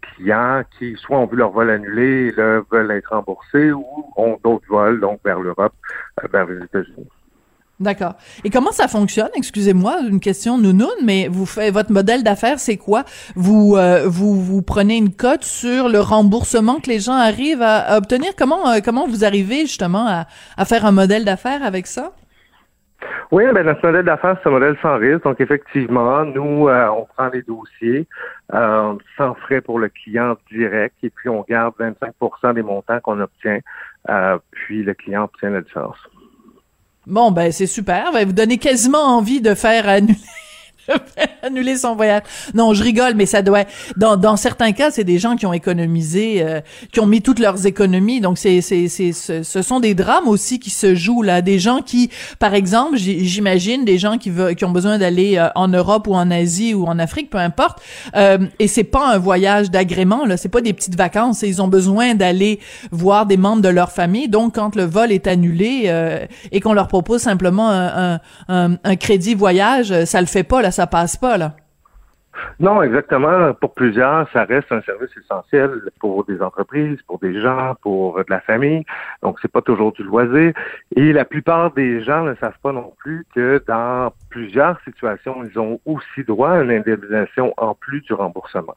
clients 0.00 0.62
qui 0.78 0.96
soit 0.96 1.18
ont 1.18 1.26
vu 1.26 1.36
leur 1.36 1.50
vol 1.50 1.68
annulé, 1.68 2.30
là, 2.30 2.62
veulent 2.70 2.90
être 2.92 3.10
remboursés 3.10 3.70
ou 3.70 3.84
ont 4.16 4.38
d'autres 4.42 4.66
vols, 4.70 4.98
donc 4.98 5.20
vers 5.22 5.38
l'Europe, 5.38 5.74
vers 6.32 6.46
les 6.46 6.64
États-Unis. 6.64 7.10
D'accord. 7.80 8.14
Et 8.44 8.50
comment 8.50 8.70
ça 8.70 8.86
fonctionne? 8.86 9.30
Excusez-moi, 9.34 10.02
une 10.08 10.20
question 10.20 10.56
nounoun, 10.56 10.88
mais 11.04 11.26
vous 11.28 11.46
faites 11.46 11.72
votre 11.72 11.90
modèle 11.90 12.22
d'affaires, 12.22 12.60
c'est 12.60 12.76
quoi? 12.76 13.04
Vous 13.34 13.76
euh, 13.76 14.04
vous 14.06 14.40
vous 14.40 14.62
prenez 14.62 14.96
une 14.96 15.12
cote 15.12 15.42
sur 15.42 15.88
le 15.88 15.98
remboursement 15.98 16.78
que 16.80 16.88
les 16.88 17.00
gens 17.00 17.14
arrivent 17.14 17.62
à, 17.62 17.96
obtenir? 17.96 18.32
Comment 18.38 18.68
euh, 18.68 18.78
comment 18.84 19.08
vous 19.08 19.24
arrivez 19.24 19.62
justement 19.62 20.06
à, 20.06 20.26
à 20.56 20.64
faire 20.64 20.86
un 20.86 20.92
modèle 20.92 21.24
d'affaires 21.24 21.64
avec 21.64 21.86
ça? 21.88 22.12
Oui, 23.32 23.44
ben 23.52 23.64
notre 23.64 23.84
modèle 23.84 24.04
d'affaires, 24.04 24.36
c'est 24.42 24.48
un 24.48 24.52
modèle 24.52 24.76
sans 24.80 24.98
risque. 24.98 25.24
Donc, 25.24 25.40
effectivement, 25.40 26.24
nous, 26.24 26.68
euh, 26.68 26.86
on 26.88 27.06
prend 27.06 27.30
les 27.30 27.42
dossiers 27.42 28.06
sans 28.52 29.34
frais 29.40 29.60
pour 29.60 29.78
le 29.78 29.88
client 29.88 30.36
direct 30.52 30.94
et 31.02 31.10
puis 31.10 31.30
on 31.30 31.44
garde 31.48 31.74
25% 31.80 32.54
des 32.54 32.62
montants 32.62 33.00
qu'on 33.00 33.18
obtient, 33.18 33.58
puis 34.50 34.84
le 34.84 34.92
client 34.92 35.24
obtient 35.24 35.50
la 35.50 35.62
différence. 35.62 35.96
Bon, 37.06 37.30
ben 37.32 37.50
c'est 37.50 37.66
super. 37.66 38.12
Ben, 38.12 38.26
vous 38.26 38.32
donnez 38.32 38.58
quasiment 38.58 39.16
envie 39.16 39.40
de 39.40 39.54
faire 39.54 39.88
annuler 39.88 40.16
annuler 41.42 41.76
son 41.76 41.94
voyage. 41.94 42.22
Non, 42.54 42.74
je 42.74 42.82
rigole, 42.82 43.14
mais 43.14 43.26
ça 43.26 43.42
doit. 43.42 43.64
Dans, 43.96 44.16
dans 44.16 44.36
certains 44.36 44.72
cas, 44.72 44.90
c'est 44.90 45.04
des 45.04 45.18
gens 45.18 45.36
qui 45.36 45.46
ont 45.46 45.52
économisé, 45.52 46.42
euh, 46.42 46.60
qui 46.92 47.00
ont 47.00 47.06
mis 47.06 47.22
toutes 47.22 47.38
leurs 47.38 47.66
économies. 47.66 48.20
Donc 48.20 48.38
c'est 48.38 48.60
c'est 48.60 48.88
c'est 48.88 49.12
ce 49.12 49.62
sont 49.62 49.80
des 49.80 49.94
drames 49.94 50.28
aussi 50.28 50.58
qui 50.58 50.70
se 50.70 50.94
jouent 50.94 51.22
là. 51.22 51.42
Des 51.42 51.58
gens 51.58 51.80
qui, 51.82 52.10
par 52.38 52.54
exemple, 52.54 52.96
j'imagine 52.96 53.84
des 53.84 53.98
gens 53.98 54.18
qui 54.18 54.30
veulent 54.30 54.54
qui 54.54 54.64
ont 54.64 54.70
besoin 54.70 54.98
d'aller 54.98 55.36
euh, 55.36 55.48
en 55.54 55.68
Europe 55.68 56.06
ou 56.06 56.14
en 56.14 56.30
Asie 56.30 56.74
ou 56.74 56.86
en 56.86 56.98
Afrique, 56.98 57.30
peu 57.30 57.38
importe. 57.38 57.80
Euh, 58.16 58.38
et 58.58 58.68
c'est 58.68 58.84
pas 58.84 59.12
un 59.12 59.18
voyage 59.18 59.70
d'agrément 59.70 60.26
là. 60.26 60.36
C'est 60.36 60.48
pas 60.48 60.60
des 60.60 60.72
petites 60.72 60.96
vacances. 60.96 61.42
Ils 61.42 61.62
ont 61.62 61.68
besoin 61.68 62.14
d'aller 62.14 62.58
voir 62.90 63.26
des 63.26 63.36
membres 63.36 63.62
de 63.62 63.68
leur 63.68 63.92
famille. 63.92 64.28
Donc 64.28 64.56
quand 64.56 64.74
le 64.74 64.84
vol 64.84 65.12
est 65.12 65.26
annulé 65.26 65.84
euh, 65.86 66.26
et 66.50 66.60
qu'on 66.60 66.72
leur 66.72 66.88
propose 66.88 67.22
simplement 67.22 67.70
un, 67.70 68.20
un, 68.48 68.76
un, 68.82 68.96
crédit 68.96 69.34
voyage, 69.34 70.04
ça 70.04 70.20
le 70.20 70.26
fait 70.26 70.42
pas 70.42 70.60
là 70.62 70.71
ça 70.72 70.86
passe 70.86 71.16
pas, 71.16 71.36
là. 71.36 71.54
Non, 72.60 72.82
exactement. 72.82 73.52
Pour 73.54 73.74
plusieurs, 73.74 74.30
ça 74.32 74.44
reste 74.44 74.70
un 74.72 74.80
service 74.82 75.10
essentiel 75.16 75.70
pour 76.00 76.24
des 76.24 76.40
entreprises, 76.40 76.98
pour 77.06 77.18
des 77.18 77.40
gens, 77.40 77.74
pour 77.82 78.18
de 78.18 78.24
la 78.28 78.40
famille. 78.40 78.84
Donc, 79.22 79.38
c'est 79.42 79.50
pas 79.50 79.62
toujours 79.62 79.92
du 79.92 80.02
loisir. 80.02 80.52
Et 80.96 81.12
la 81.12 81.24
plupart 81.24 81.72
des 81.72 82.02
gens 82.02 82.24
ne 82.24 82.34
savent 82.36 82.58
pas 82.62 82.72
non 82.72 82.92
plus 82.98 83.26
que 83.34 83.62
dans 83.66 84.12
plusieurs 84.30 84.80
situations, 84.84 85.44
ils 85.44 85.58
ont 85.58 85.80
aussi 85.84 86.24
droit 86.24 86.50
à 86.50 86.62
une 86.62 86.70
indemnisation 86.70 87.52
en 87.56 87.74
plus 87.74 88.00
du 88.02 88.14
remboursement. 88.14 88.76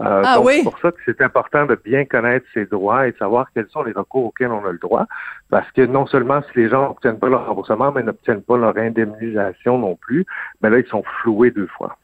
Euh, 0.00 0.22
ah, 0.24 0.40
oui? 0.40 0.58
C'est 0.58 0.64
pour 0.64 0.78
ça 0.78 0.92
que 0.92 0.98
c'est 1.04 1.20
important 1.20 1.66
de 1.66 1.74
bien 1.74 2.04
connaître 2.04 2.46
ses 2.54 2.66
droits 2.66 3.06
et 3.06 3.12
de 3.12 3.16
savoir 3.16 3.46
quels 3.54 3.68
sont 3.68 3.82
les 3.82 3.92
recours 3.92 4.26
auxquels 4.26 4.50
on 4.50 4.64
a 4.64 4.72
le 4.72 4.78
droit. 4.78 5.06
Parce 5.50 5.70
que 5.72 5.82
non 5.82 6.06
seulement 6.06 6.42
si 6.42 6.58
les 6.58 6.68
gens 6.68 6.88
n'obtiennent 6.88 7.18
pas 7.18 7.28
leur 7.28 7.46
remboursement, 7.46 7.92
mais 7.92 8.02
n'obtiennent 8.02 8.42
pas 8.42 8.56
leur 8.56 8.76
indemnisation 8.76 9.78
non 9.78 9.96
plus, 9.96 10.24
mais 10.62 10.70
là, 10.70 10.78
ils 10.78 10.86
sont 10.86 11.02
floués 11.20 11.50
deux 11.50 11.66
fois. 11.66 11.96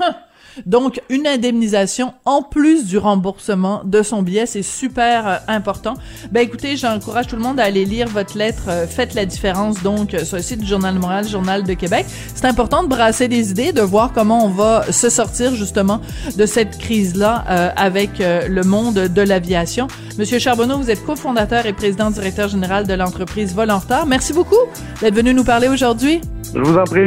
Donc, 0.66 1.00
une 1.08 1.26
indemnisation 1.26 2.14
en 2.24 2.42
plus 2.42 2.86
du 2.86 2.98
remboursement 2.98 3.82
de 3.84 4.02
son 4.02 4.22
billet, 4.22 4.46
c'est 4.46 4.62
super 4.62 5.28
euh, 5.28 5.36
important. 5.48 5.94
Ben 6.32 6.40
écoutez, 6.40 6.76
j'encourage 6.76 7.26
tout 7.26 7.36
le 7.36 7.42
monde 7.42 7.60
à 7.60 7.64
aller 7.64 7.84
lire 7.84 8.08
votre 8.08 8.36
lettre 8.36 8.64
euh, 8.68 8.86
Faites 8.86 9.14
la 9.14 9.24
différence, 9.24 9.82
donc, 9.82 10.14
euh, 10.14 10.24
sur 10.24 10.36
le 10.36 10.42
site 10.42 10.60
du 10.60 10.66
Journal 10.66 10.94
de 10.94 11.00
Montréal, 11.00 11.28
Journal 11.28 11.64
de 11.64 11.74
Québec. 11.74 12.06
C'est 12.34 12.46
important 12.46 12.82
de 12.82 12.88
brasser 12.88 13.28
des 13.28 13.50
idées, 13.50 13.72
de 13.72 13.82
voir 13.82 14.12
comment 14.12 14.44
on 14.44 14.48
va 14.48 14.90
se 14.90 15.08
sortir 15.08 15.54
justement 15.54 16.00
de 16.36 16.46
cette 16.46 16.78
crise-là 16.78 17.44
avec 17.76 18.18
le 18.18 18.62
monde 18.62 18.94
de 18.94 19.22
l'aviation. 19.22 19.86
Monsieur 20.18 20.38
Charbonneau, 20.38 20.78
vous 20.78 20.90
êtes 20.90 21.04
cofondateur 21.04 21.66
et 21.66 21.72
président 21.72 22.10
directeur 22.10 22.48
général 22.48 22.86
de 22.86 22.94
l'entreprise 22.94 23.54
Volantar. 23.54 24.06
Merci 24.06 24.32
beaucoup 24.32 24.56
d'être 25.00 25.14
venu 25.14 25.34
nous 25.34 25.44
parler 25.44 25.68
aujourd'hui. 25.68 26.20
Je 26.54 26.60
vous 26.60 26.76
en 26.76 26.84
prie. 26.84 27.06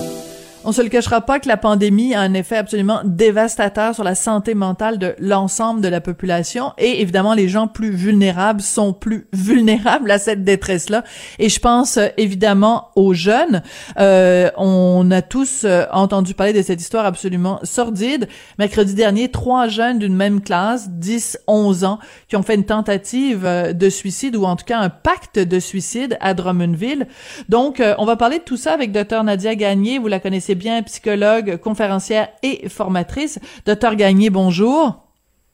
On 0.63 0.71
se 0.71 0.83
le 0.83 0.89
cachera 0.89 1.21
pas 1.21 1.39
que 1.39 1.47
la 1.47 1.57
pandémie 1.57 2.13
a 2.13 2.21
un 2.21 2.35
effet 2.35 2.55
absolument 2.55 3.01
dévastateur 3.03 3.95
sur 3.95 4.03
la 4.03 4.13
santé 4.13 4.53
mentale 4.53 4.99
de 4.99 5.15
l'ensemble 5.17 5.81
de 5.81 5.87
la 5.87 6.01
population 6.01 6.73
et 6.77 7.01
évidemment 7.01 7.33
les 7.33 7.49
gens 7.49 7.67
plus 7.67 7.89
vulnérables 7.89 8.61
sont 8.61 8.93
plus 8.93 9.27
vulnérables 9.33 10.11
à 10.11 10.19
cette 10.19 10.43
détresse-là. 10.43 11.03
Et 11.39 11.49
je 11.49 11.59
pense 11.59 11.97
euh, 11.97 12.09
évidemment 12.17 12.89
aux 12.95 13.15
jeunes. 13.15 13.63
Euh, 13.97 14.51
on 14.55 15.09
a 15.09 15.23
tous 15.23 15.63
euh, 15.63 15.85
entendu 15.91 16.35
parler 16.35 16.53
de 16.53 16.61
cette 16.61 16.79
histoire 16.79 17.05
absolument 17.05 17.59
sordide. 17.63 18.27
Mercredi 18.59 18.93
dernier, 18.93 19.29
trois 19.29 19.67
jeunes 19.67 19.97
d'une 19.97 20.15
même 20.15 20.41
classe, 20.41 20.91
10, 20.91 21.39
11 21.47 21.85
ans, 21.85 21.97
qui 22.27 22.35
ont 22.35 22.43
fait 22.43 22.53
une 22.53 22.65
tentative 22.65 23.47
de 23.73 23.89
suicide 23.89 24.35
ou 24.35 24.45
en 24.45 24.55
tout 24.55 24.65
cas 24.65 24.77
un 24.77 24.89
pacte 24.89 25.39
de 25.39 25.59
suicide 25.59 26.19
à 26.21 26.35
Drummondville. 26.35 27.07
Donc, 27.49 27.81
on 27.97 28.05
va 28.05 28.15
parler 28.15 28.37
de 28.37 28.43
tout 28.43 28.57
ça 28.57 28.73
avec 28.73 28.91
Dr 28.91 29.23
Nadia 29.23 29.55
Gagné. 29.55 29.97
Vous 29.97 30.07
la 30.07 30.19
connaissez 30.19 30.50
bien, 30.55 30.83
psychologue, 30.83 31.57
conférencière 31.57 32.29
et 32.43 32.69
formatrice. 32.69 33.39
Docteur 33.65 33.95
Gagné, 33.95 34.29
bonjour. 34.29 35.07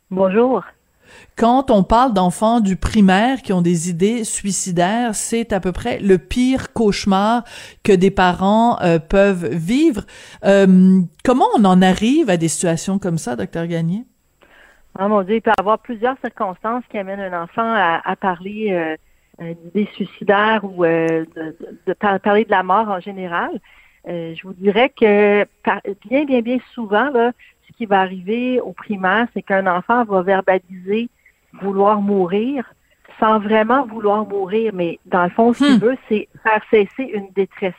Bonjour. 0.09 0.63
Quand 1.37 1.69
on 1.69 1.83
parle 1.83 2.13
d'enfants 2.13 2.59
du 2.59 2.75
primaire 2.75 3.41
qui 3.41 3.53
ont 3.53 3.61
des 3.61 3.89
idées 3.89 4.23
suicidaires, 4.23 5.15
c'est 5.15 5.53
à 5.53 5.59
peu 5.59 5.71
près 5.71 5.99
le 5.99 6.17
pire 6.17 6.73
cauchemar 6.73 7.43
que 7.83 7.91
des 7.91 8.11
parents 8.11 8.79
euh, 8.81 8.99
peuvent 8.99 9.47
vivre. 9.47 10.01
Euh, 10.43 11.01
comment 11.23 11.45
on 11.55 11.65
en 11.65 11.81
arrive 11.81 12.29
à 12.29 12.37
des 12.37 12.47
situations 12.47 12.99
comme 12.99 13.17
ça, 13.17 13.35
docteur 13.35 13.67
Gagné? 13.67 14.03
Ah 14.97 15.07
mon 15.07 15.21
Dieu, 15.21 15.35
il 15.35 15.41
peut 15.41 15.51
y 15.55 15.61
avoir 15.61 15.77
plusieurs 15.79 16.17
circonstances 16.21 16.83
qui 16.89 16.97
amènent 16.97 17.19
un 17.19 17.43
enfant 17.43 17.71
à, 17.71 18.15
parler 18.15 18.97
euh, 19.39 19.53
d'idées 19.65 19.87
suicidaires 19.93 20.63
ou 20.63 20.83
de, 20.83 21.27
de, 21.85 21.93
parler 21.93 22.45
de 22.45 22.49
la 22.49 22.63
mort 22.63 22.89
en 22.89 22.99
général. 22.99 23.51
Euh, 24.07 24.33
je 24.35 24.43
vous 24.43 24.53
dirais 24.53 24.89
que 24.89 25.45
bien, 26.07 26.25
bien, 26.25 26.41
bien 26.41 26.57
souvent, 26.73 27.09
là, 27.09 27.31
ce 27.67 27.73
qui 27.75 27.85
va 27.85 27.99
arriver 27.99 28.61
au 28.61 28.71
primaire, 28.71 29.27
c'est 29.33 29.41
qu'un 29.41 29.67
enfant 29.67 30.03
va 30.05 30.21
verbaliser 30.21 31.09
vouloir 31.61 32.01
mourir 32.01 32.65
sans 33.19 33.39
vraiment 33.39 33.85
vouloir 33.85 34.27
mourir, 34.27 34.71
mais 34.73 34.99
dans 35.05 35.23
le 35.23 35.29
fond, 35.29 35.53
ce 35.53 35.63
qu'il 35.63 35.75
hmm. 35.75 35.79
veut, 35.79 35.97
c'est 36.07 36.27
faire 36.43 36.61
cesser 36.69 37.03
une 37.03 37.29
détresse. 37.35 37.73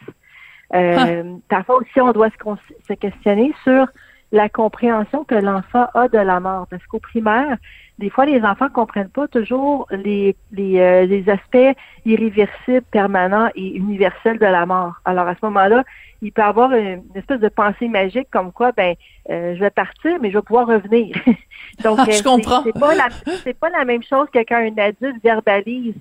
Euh, 0.75 1.23
ah. 1.25 1.39
Parfois 1.49 1.77
aussi, 1.77 2.01
on 2.01 2.13
doit 2.13 2.31
se, 2.31 2.93
questionner 2.95 3.55
sur 3.63 3.87
la 4.33 4.49
compréhension 4.49 5.25
que 5.25 5.35
l'enfant 5.35 5.87
a 5.95 6.09
de 6.09 6.19
la 6.19 6.41
mort. 6.41 6.67
Parce 6.69 6.85
qu'au 6.87 6.99
primaire, 6.99 7.57
des 7.99 8.11
fois, 8.11 8.27
les 8.27 8.43
enfants 8.43 8.69
comprennent 8.69 9.09
pas 9.09 9.27
toujours 9.27 9.89
les, 9.91 10.37
les, 10.53 10.79
euh, 10.79 11.05
les 11.05 11.29
aspects 11.29 11.77
irréversibles, 12.07 12.83
permanents 12.93 13.49
et 13.57 13.77
universels 13.77 14.39
de 14.39 14.47
la 14.47 14.67
mort. 14.67 14.95
Alors, 15.05 15.27
à 15.27 15.35
ce 15.35 15.45
moment-là, 15.47 15.83
il 16.23 16.33
peut 16.33 16.43
avoir 16.43 16.73
une, 16.73 17.03
espèce 17.15 17.41
de 17.41 17.49
pensée 17.49 17.89
magique 17.89 18.29
comme 18.31 18.53
quoi, 18.53 18.73
ben, 18.73 18.95
euh, 19.31 19.55
je 19.55 19.61
vais 19.61 19.71
partir, 19.71 20.19
mais 20.21 20.31
je 20.31 20.39
vais 20.39 20.43
pouvoir 20.43 20.67
revenir. 20.67 21.17
Donc, 21.85 21.99
je 22.11 22.19
euh, 22.19 22.23
comprends. 22.23 22.63
C'est 22.65 22.79
pas 22.79 22.95
la, 22.95 23.09
c'est 23.45 23.59
pas 23.59 23.71
la 23.71 23.85
même 23.85 24.03
chose 24.03 24.29
que 24.33 24.39
quand 24.41 24.57
un 24.57 24.83
adulte 24.83 25.23
verbalise 25.23 25.95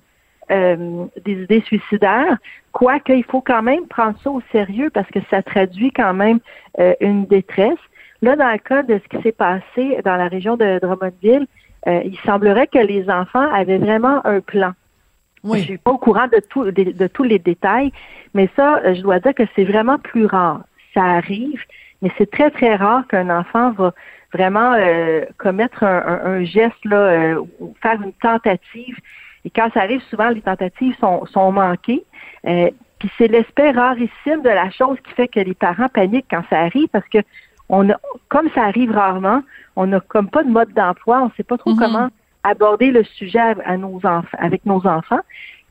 euh, 0.50 1.04
des 1.24 1.42
idées 1.42 1.62
suicidaires, 1.62 2.36
quoique 2.72 3.12
il 3.12 3.24
faut 3.24 3.40
quand 3.40 3.62
même 3.62 3.86
prendre 3.86 4.18
ça 4.22 4.30
au 4.30 4.42
sérieux 4.50 4.90
parce 4.90 5.08
que 5.08 5.20
ça 5.30 5.42
traduit 5.42 5.92
quand 5.92 6.14
même 6.14 6.38
une 7.00 7.26
détresse. 7.26 7.78
Là, 8.22 8.34
dans 8.34 8.50
le 8.50 8.58
cas 8.58 8.82
de 8.82 8.98
ce 8.98 9.16
qui 9.16 9.22
s'est 9.22 9.32
passé 9.32 9.98
dans 10.04 10.16
la 10.16 10.28
région 10.28 10.56
de 10.56 10.78
Drummondville, 10.80 11.46
il 11.86 12.18
semblerait 12.24 12.66
que 12.66 12.78
les 12.78 13.08
enfants 13.08 13.50
avaient 13.52 13.78
vraiment 13.78 14.24
un 14.26 14.40
plan. 14.40 14.74
Oui. 15.44 15.60
Je 15.60 15.64
suis 15.64 15.78
pas 15.78 15.92
au 15.92 15.98
courant 15.98 16.26
de, 16.26 16.40
tout, 16.40 16.70
de, 16.70 17.06
tous 17.06 17.22
les 17.22 17.38
détails, 17.38 17.92
mais 18.34 18.48
ça, 18.56 18.80
euh, 18.84 18.94
je 18.94 19.02
dois 19.02 19.20
dire 19.20 19.34
que 19.34 19.44
c'est 19.54 19.64
vraiment 19.64 19.98
plus 19.98 20.26
rare. 20.26 20.62
Ça 20.94 21.04
arrive, 21.04 21.62
mais 22.02 22.10
c'est 22.18 22.30
très, 22.30 22.50
très 22.50 22.76
rare 22.76 23.06
qu'un 23.08 23.30
enfant 23.30 23.72
va 23.72 23.94
vraiment 24.32 24.74
euh, 24.74 25.24
commettre 25.38 25.84
un, 25.84 26.44
geste, 26.44 26.84
là, 26.84 26.96
euh, 26.96 27.44
ou 27.60 27.74
faire 27.82 28.00
une 28.02 28.12
tentative. 28.14 28.96
Et 29.44 29.50
quand 29.50 29.70
ça 29.72 29.80
arrive, 29.80 30.02
souvent, 30.10 30.28
les 30.28 30.42
tentatives 30.42 30.94
sont, 31.00 31.24
sont 31.26 31.52
manquées. 31.52 32.04
puis 32.44 33.10
c'est 33.16 33.28
l'aspect 33.28 33.70
rarissime 33.70 34.42
de 34.42 34.50
la 34.50 34.70
chose 34.70 34.98
qui 35.04 35.12
fait 35.14 35.28
que 35.28 35.40
les 35.40 35.54
parents 35.54 35.88
paniquent 35.88 36.26
quand 36.30 36.42
ça 36.50 36.60
arrive 36.60 36.88
parce 36.88 37.08
que 37.08 37.18
on 37.68 37.90
a, 37.90 37.96
comme 38.28 38.48
ça 38.54 38.62
arrive 38.64 38.90
rarement, 38.90 39.42
on 39.76 39.86
n'a 39.86 40.00
comme 40.00 40.28
pas 40.28 40.42
de 40.42 40.50
mode 40.50 40.72
d'emploi, 40.72 41.20
on 41.22 41.26
ne 41.26 41.30
sait 41.36 41.42
pas 41.42 41.58
trop 41.58 41.72
mm-hmm. 41.72 41.78
comment 41.78 42.08
aborder 42.44 42.90
le 42.90 43.04
sujet 43.04 43.38
à 43.38 43.76
nos 43.76 43.96
enfants, 44.04 44.38
avec 44.38 44.64
nos 44.64 44.86
enfants. 44.86 45.20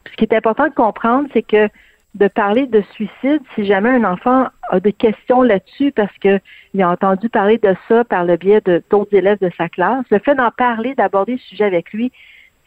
Ce 0.10 0.16
qui 0.16 0.26
est 0.26 0.34
important 0.34 0.66
de 0.66 0.74
comprendre, 0.74 1.28
c'est 1.34 1.42
que 1.42 1.70
de 2.16 2.28
parler 2.28 2.66
de 2.66 2.82
suicide, 2.94 3.42
si 3.54 3.66
jamais 3.66 3.90
un 3.90 4.04
enfant 4.04 4.48
a 4.70 4.80
des 4.80 4.94
questions 4.94 5.44
là-dessus 5.44 5.92
parce 5.92 6.16
qu'il 6.18 6.82
a 6.82 6.90
entendu 6.90 7.30
parler 7.30 7.58
de 7.58 7.76
ça 7.88 8.04
par 8.04 8.26
le 8.26 8.38
biais 8.38 8.62
de 8.62 8.82
d'autres 8.90 9.16
élèves 9.16 9.40
de 9.40 9.52
sa 9.58 9.70
classe, 9.70 10.06
le 10.10 10.20
fait 10.20 10.36
d'en 10.36 10.52
parler, 10.52 10.96
d'aborder 10.96 11.34
le 11.34 11.38
sujet 11.40 11.66
avec 11.66 11.94
lui, 11.94 12.12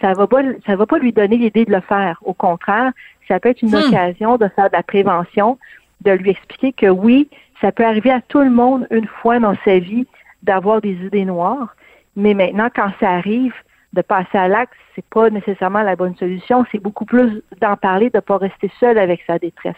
ça 0.01 0.13
va 0.13 0.27
pas, 0.27 0.43
ça 0.67 0.77
va 0.77 0.87
pas 0.87 0.99
lui 0.99 1.13
donner 1.13 1.37
l'idée 1.37 1.65
de 1.65 1.73
le 1.73 1.81
faire. 1.81 2.19
Au 2.25 2.33
contraire, 2.33 2.93
ça 3.29 3.41
peut 3.41 3.51
être 3.51 3.63
une 3.63 3.71
hmm. 3.71 3.89
occasion 3.89 4.37
de 4.37 4.49
faire 4.49 4.71
de 4.71 4.77
la 4.77 4.83
prévention, 4.83 5.59
de 6.03 6.13
lui 6.13 6.31
expliquer 6.31 6.73
que 6.73 6.87
oui, 6.87 7.29
ça 7.61 7.73
peut 7.73 7.85
arriver 7.85 8.11
à 8.11 8.21
tout 8.21 8.41
le 8.41 8.51
monde 8.51 8.87
une 8.91 9.07
fois 9.07 9.39
dans 9.39 9.55
sa 9.65 9.79
vie 9.79 10.07
d'avoir 10.43 10.81
des 10.81 10.93
idées 10.93 11.25
noires, 11.25 11.75
mais 12.17 12.35
maintenant, 12.35 12.69
quand 12.75 12.91
ça 12.99 13.11
arrive, 13.11 13.55
de 13.93 14.03
passer 14.03 14.39
à 14.39 14.49
l'acte, 14.49 14.75
c'est 14.95 15.05
pas 15.05 15.31
nécessairement 15.31 15.83
la 15.83 15.97
bonne 15.97 16.15
solution. 16.17 16.65
C'est 16.71 16.79
beaucoup 16.79 17.05
plus 17.05 17.43
d'en 17.61 17.77
parler, 17.77 18.11
de 18.11 18.21
pas 18.21 18.37
rester 18.37 18.71
seul 18.79 18.99
avec 18.99 19.21
sa 19.27 19.39
détresse. 19.39 19.77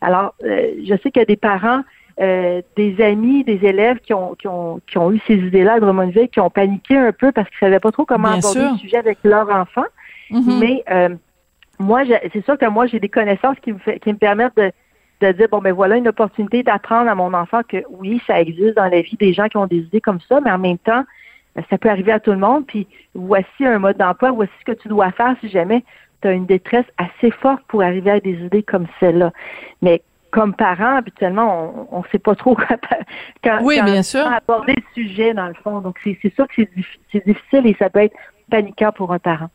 Alors, 0.00 0.34
euh, 0.44 0.72
je 0.84 0.94
sais 1.02 1.10
qu'il 1.10 1.20
y 1.20 1.22
a 1.22 1.26
des 1.26 1.36
parents, 1.36 1.82
euh, 2.20 2.60
des 2.76 3.00
amis, 3.02 3.44
des 3.44 3.64
élèves 3.64 3.98
qui 4.00 4.12
ont, 4.12 4.34
qui 4.34 4.46
ont, 4.46 4.80
qui 4.86 4.98
ont 4.98 5.10
eu 5.10 5.20
ces 5.26 5.36
idées-là 5.36 5.74
à 5.74 5.80
Drummondville, 5.80 6.28
qui 6.28 6.40
ont 6.40 6.50
paniqué 6.50 6.96
un 6.96 7.12
peu 7.12 7.32
parce 7.32 7.48
qu'ils 7.48 7.58
savaient 7.58 7.80
pas 7.80 7.92
trop 7.92 8.04
comment 8.04 8.28
aborder 8.28 8.68
le 8.72 8.76
sujet 8.76 8.98
avec 8.98 9.18
leur 9.24 9.48
enfant. 9.48 9.84
Mm-hmm. 10.30 10.58
Mais 10.58 10.84
euh, 10.90 11.08
moi, 11.78 12.02
c'est 12.32 12.44
sûr 12.44 12.58
que 12.58 12.66
moi, 12.66 12.86
j'ai 12.86 13.00
des 13.00 13.08
connaissances 13.08 13.58
qui 13.62 13.72
me, 13.72 13.78
fait, 13.78 13.98
qui 14.00 14.12
me 14.12 14.18
permettent 14.18 14.56
de, 14.56 14.70
de 15.20 15.32
dire 15.32 15.48
bon 15.50 15.58
ben 15.58 15.72
voilà 15.72 15.96
une 15.96 16.08
opportunité 16.08 16.62
d'apprendre 16.62 17.10
à 17.10 17.14
mon 17.14 17.32
enfant 17.32 17.62
que 17.66 17.78
oui 17.90 18.20
ça 18.26 18.40
existe 18.40 18.76
dans 18.76 18.88
la 18.88 19.00
vie 19.00 19.16
des 19.16 19.32
gens 19.32 19.48
qui 19.48 19.56
ont 19.56 19.66
des 19.66 19.78
idées 19.78 20.00
comme 20.00 20.20
ça 20.28 20.40
mais 20.40 20.50
en 20.50 20.58
même 20.58 20.78
temps 20.78 21.04
euh, 21.56 21.62
ça 21.70 21.78
peut 21.78 21.88
arriver 21.88 22.12
à 22.12 22.20
tout 22.20 22.32
le 22.32 22.38
monde. 22.38 22.66
Puis 22.66 22.86
voici 23.14 23.64
un 23.64 23.78
mode 23.78 23.96
d'emploi, 23.96 24.30
voici 24.30 24.52
ce 24.60 24.72
que 24.72 24.78
tu 24.78 24.88
dois 24.88 25.10
faire 25.12 25.34
si 25.40 25.48
jamais 25.48 25.84
tu 26.22 26.28
as 26.28 26.32
une 26.32 26.46
détresse 26.46 26.86
assez 26.98 27.30
forte 27.30 27.62
pour 27.68 27.82
arriver 27.82 28.10
à 28.10 28.20
des 28.20 28.34
idées 28.34 28.62
comme 28.62 28.86
celle-là. 29.00 29.32
Mais 29.82 30.02
comme 30.30 30.54
parent, 30.54 30.96
habituellement, 30.96 31.88
on 31.90 32.00
ne 32.00 32.04
sait 32.12 32.18
pas 32.18 32.34
trop 32.34 32.56
quand, 33.44 33.58
oui, 33.62 33.80
bien 33.82 34.02
sûr. 34.02 34.26
aborder 34.26 34.74
le 34.76 35.02
sujet, 35.02 35.32
dans 35.32 35.46
le 35.46 35.54
fond. 35.54 35.80
Donc, 35.80 35.98
c'est 36.02 36.34
sûr 36.34 36.46
que 36.48 36.62
c'est 37.12 37.26
difficile 37.26 37.66
et 37.66 37.76
ça 37.78 37.88
peut 37.88 38.00
être 38.00 38.16
paniquant 38.50 38.92
pour 38.92 39.12
un 39.12 39.18
parent. 39.18 39.48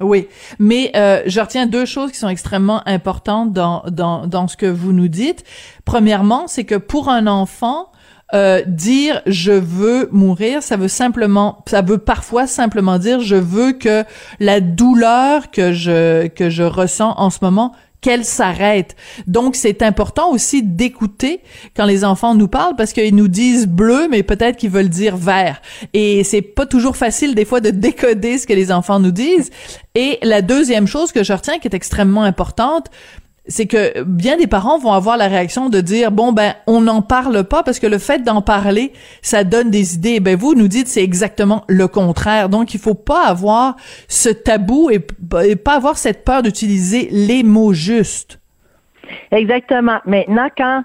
Oui, 0.00 0.28
mais 0.58 0.90
euh, 0.94 1.22
je 1.26 1.40
retiens 1.40 1.66
deux 1.66 1.86
choses 1.86 2.12
qui 2.12 2.18
sont 2.18 2.28
extrêmement 2.28 2.86
importantes 2.86 3.52
dans, 3.52 3.82
dans, 3.90 4.26
dans 4.26 4.46
ce 4.46 4.56
que 4.56 4.66
vous 4.66 4.92
nous 4.92 5.08
dites. 5.08 5.42
Premièrement, 5.86 6.48
c'est 6.48 6.64
que 6.64 6.74
pour 6.74 7.08
un 7.08 7.26
enfant, 7.26 7.90
euh, 8.34 8.62
dire 8.66 9.22
je 9.26 9.52
veux 9.52 10.08
mourir, 10.10 10.62
ça 10.62 10.76
veut 10.76 10.88
simplement, 10.88 11.62
ça 11.68 11.80
veut 11.80 11.98
parfois 11.98 12.48
simplement 12.48 12.98
dire 12.98 13.20
je 13.20 13.36
veux 13.36 13.72
que 13.72 14.04
la 14.40 14.60
douleur 14.60 15.50
que 15.52 15.72
je 15.72 16.26
que 16.26 16.50
je 16.50 16.64
ressens 16.64 17.14
en 17.18 17.30
ce 17.30 17.38
moment 17.40 17.72
qu'elle 18.06 18.24
s'arrête. 18.24 18.94
Donc 19.26 19.56
c'est 19.56 19.82
important 19.82 20.30
aussi 20.30 20.62
d'écouter 20.62 21.40
quand 21.76 21.86
les 21.86 22.04
enfants 22.04 22.36
nous 22.36 22.46
parlent 22.46 22.76
parce 22.76 22.92
qu'ils 22.92 23.16
nous 23.16 23.26
disent 23.26 23.66
bleu 23.66 24.06
mais 24.08 24.22
peut-être 24.22 24.56
qu'ils 24.56 24.70
veulent 24.70 24.88
dire 24.88 25.16
vert 25.16 25.60
et 25.92 26.22
c'est 26.22 26.40
pas 26.40 26.66
toujours 26.66 26.96
facile 26.96 27.34
des 27.34 27.44
fois 27.44 27.60
de 27.60 27.70
décoder 27.86 28.38
ce 28.38 28.46
que 28.46 28.52
les 28.52 28.70
enfants 28.70 29.00
nous 29.00 29.10
disent. 29.10 29.50
Et 29.96 30.20
la 30.22 30.40
deuxième 30.40 30.86
chose 30.86 31.10
que 31.10 31.24
je 31.24 31.32
retiens 31.32 31.58
qui 31.58 31.66
est 31.66 31.74
extrêmement 31.74 32.22
importante, 32.22 32.92
c'est 33.48 33.66
que 33.66 34.02
bien 34.02 34.36
des 34.36 34.46
parents 34.46 34.78
vont 34.78 34.92
avoir 34.92 35.16
la 35.16 35.28
réaction 35.28 35.68
de 35.68 35.80
dire 35.80 36.10
bon 36.10 36.32
ben 36.32 36.54
on 36.66 36.80
n'en 36.80 37.02
parle 37.02 37.44
pas 37.44 37.62
parce 37.62 37.78
que 37.78 37.86
le 37.86 37.98
fait 37.98 38.22
d'en 38.22 38.42
parler 38.42 38.92
ça 39.22 39.44
donne 39.44 39.70
des 39.70 39.94
idées. 39.94 40.20
Ben 40.20 40.36
vous 40.36 40.54
nous 40.54 40.68
dites 40.68 40.88
c'est 40.88 41.02
exactement 41.02 41.64
le 41.68 41.88
contraire. 41.88 42.48
Donc 42.48 42.74
il 42.74 42.80
faut 42.80 42.94
pas 42.94 43.26
avoir 43.26 43.76
ce 44.08 44.28
tabou 44.28 44.90
et, 44.90 44.98
pas 45.56 45.74
avoir 45.74 45.96
cette 45.96 46.24
peur 46.24 46.42
d'utiliser 46.42 47.08
les 47.10 47.42
mots 47.42 47.72
justes. 47.72 48.40
Exactement. 49.30 50.00
Maintenant 50.06 50.48
quand 50.56 50.82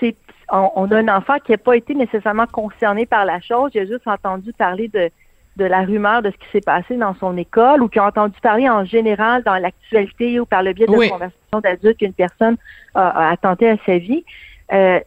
c'est 0.00 0.16
on, 0.50 0.90
a 0.90 0.96
un 0.96 1.08
enfant 1.08 1.36
qui 1.44 1.52
n'a 1.52 1.58
pas 1.58 1.76
été 1.76 1.94
nécessairement 1.94 2.46
concerné 2.46 3.04
par 3.04 3.26
la 3.26 3.40
chose 3.40 3.70
il 3.74 3.80
a 3.80 3.86
juste 3.86 4.06
entendu 4.06 4.52
parler 4.54 4.88
de 4.88 5.10
de 5.58 5.64
la 5.64 5.82
rumeur 5.82 6.22
de 6.22 6.30
ce 6.30 6.36
qui 6.36 6.46
s'est 6.52 6.64
passé 6.64 6.96
dans 6.96 7.14
son 7.16 7.36
école 7.36 7.82
ou 7.82 7.88
qui 7.88 8.00
ont 8.00 8.04
entendu 8.04 8.40
parler 8.40 8.68
en 8.70 8.84
général 8.84 9.42
dans 9.42 9.56
l'actualité 9.56 10.40
ou 10.40 10.46
par 10.46 10.62
le 10.62 10.72
biais 10.72 10.86
de 10.86 10.92
conversations 10.92 11.60
d'adultes 11.62 11.98
qu'une 11.98 12.12
personne 12.12 12.56
a, 12.94 13.36
tenté 13.40 13.68
à 13.68 13.76
sa 13.84 13.98
vie. 13.98 14.24
Euh, 14.72 15.00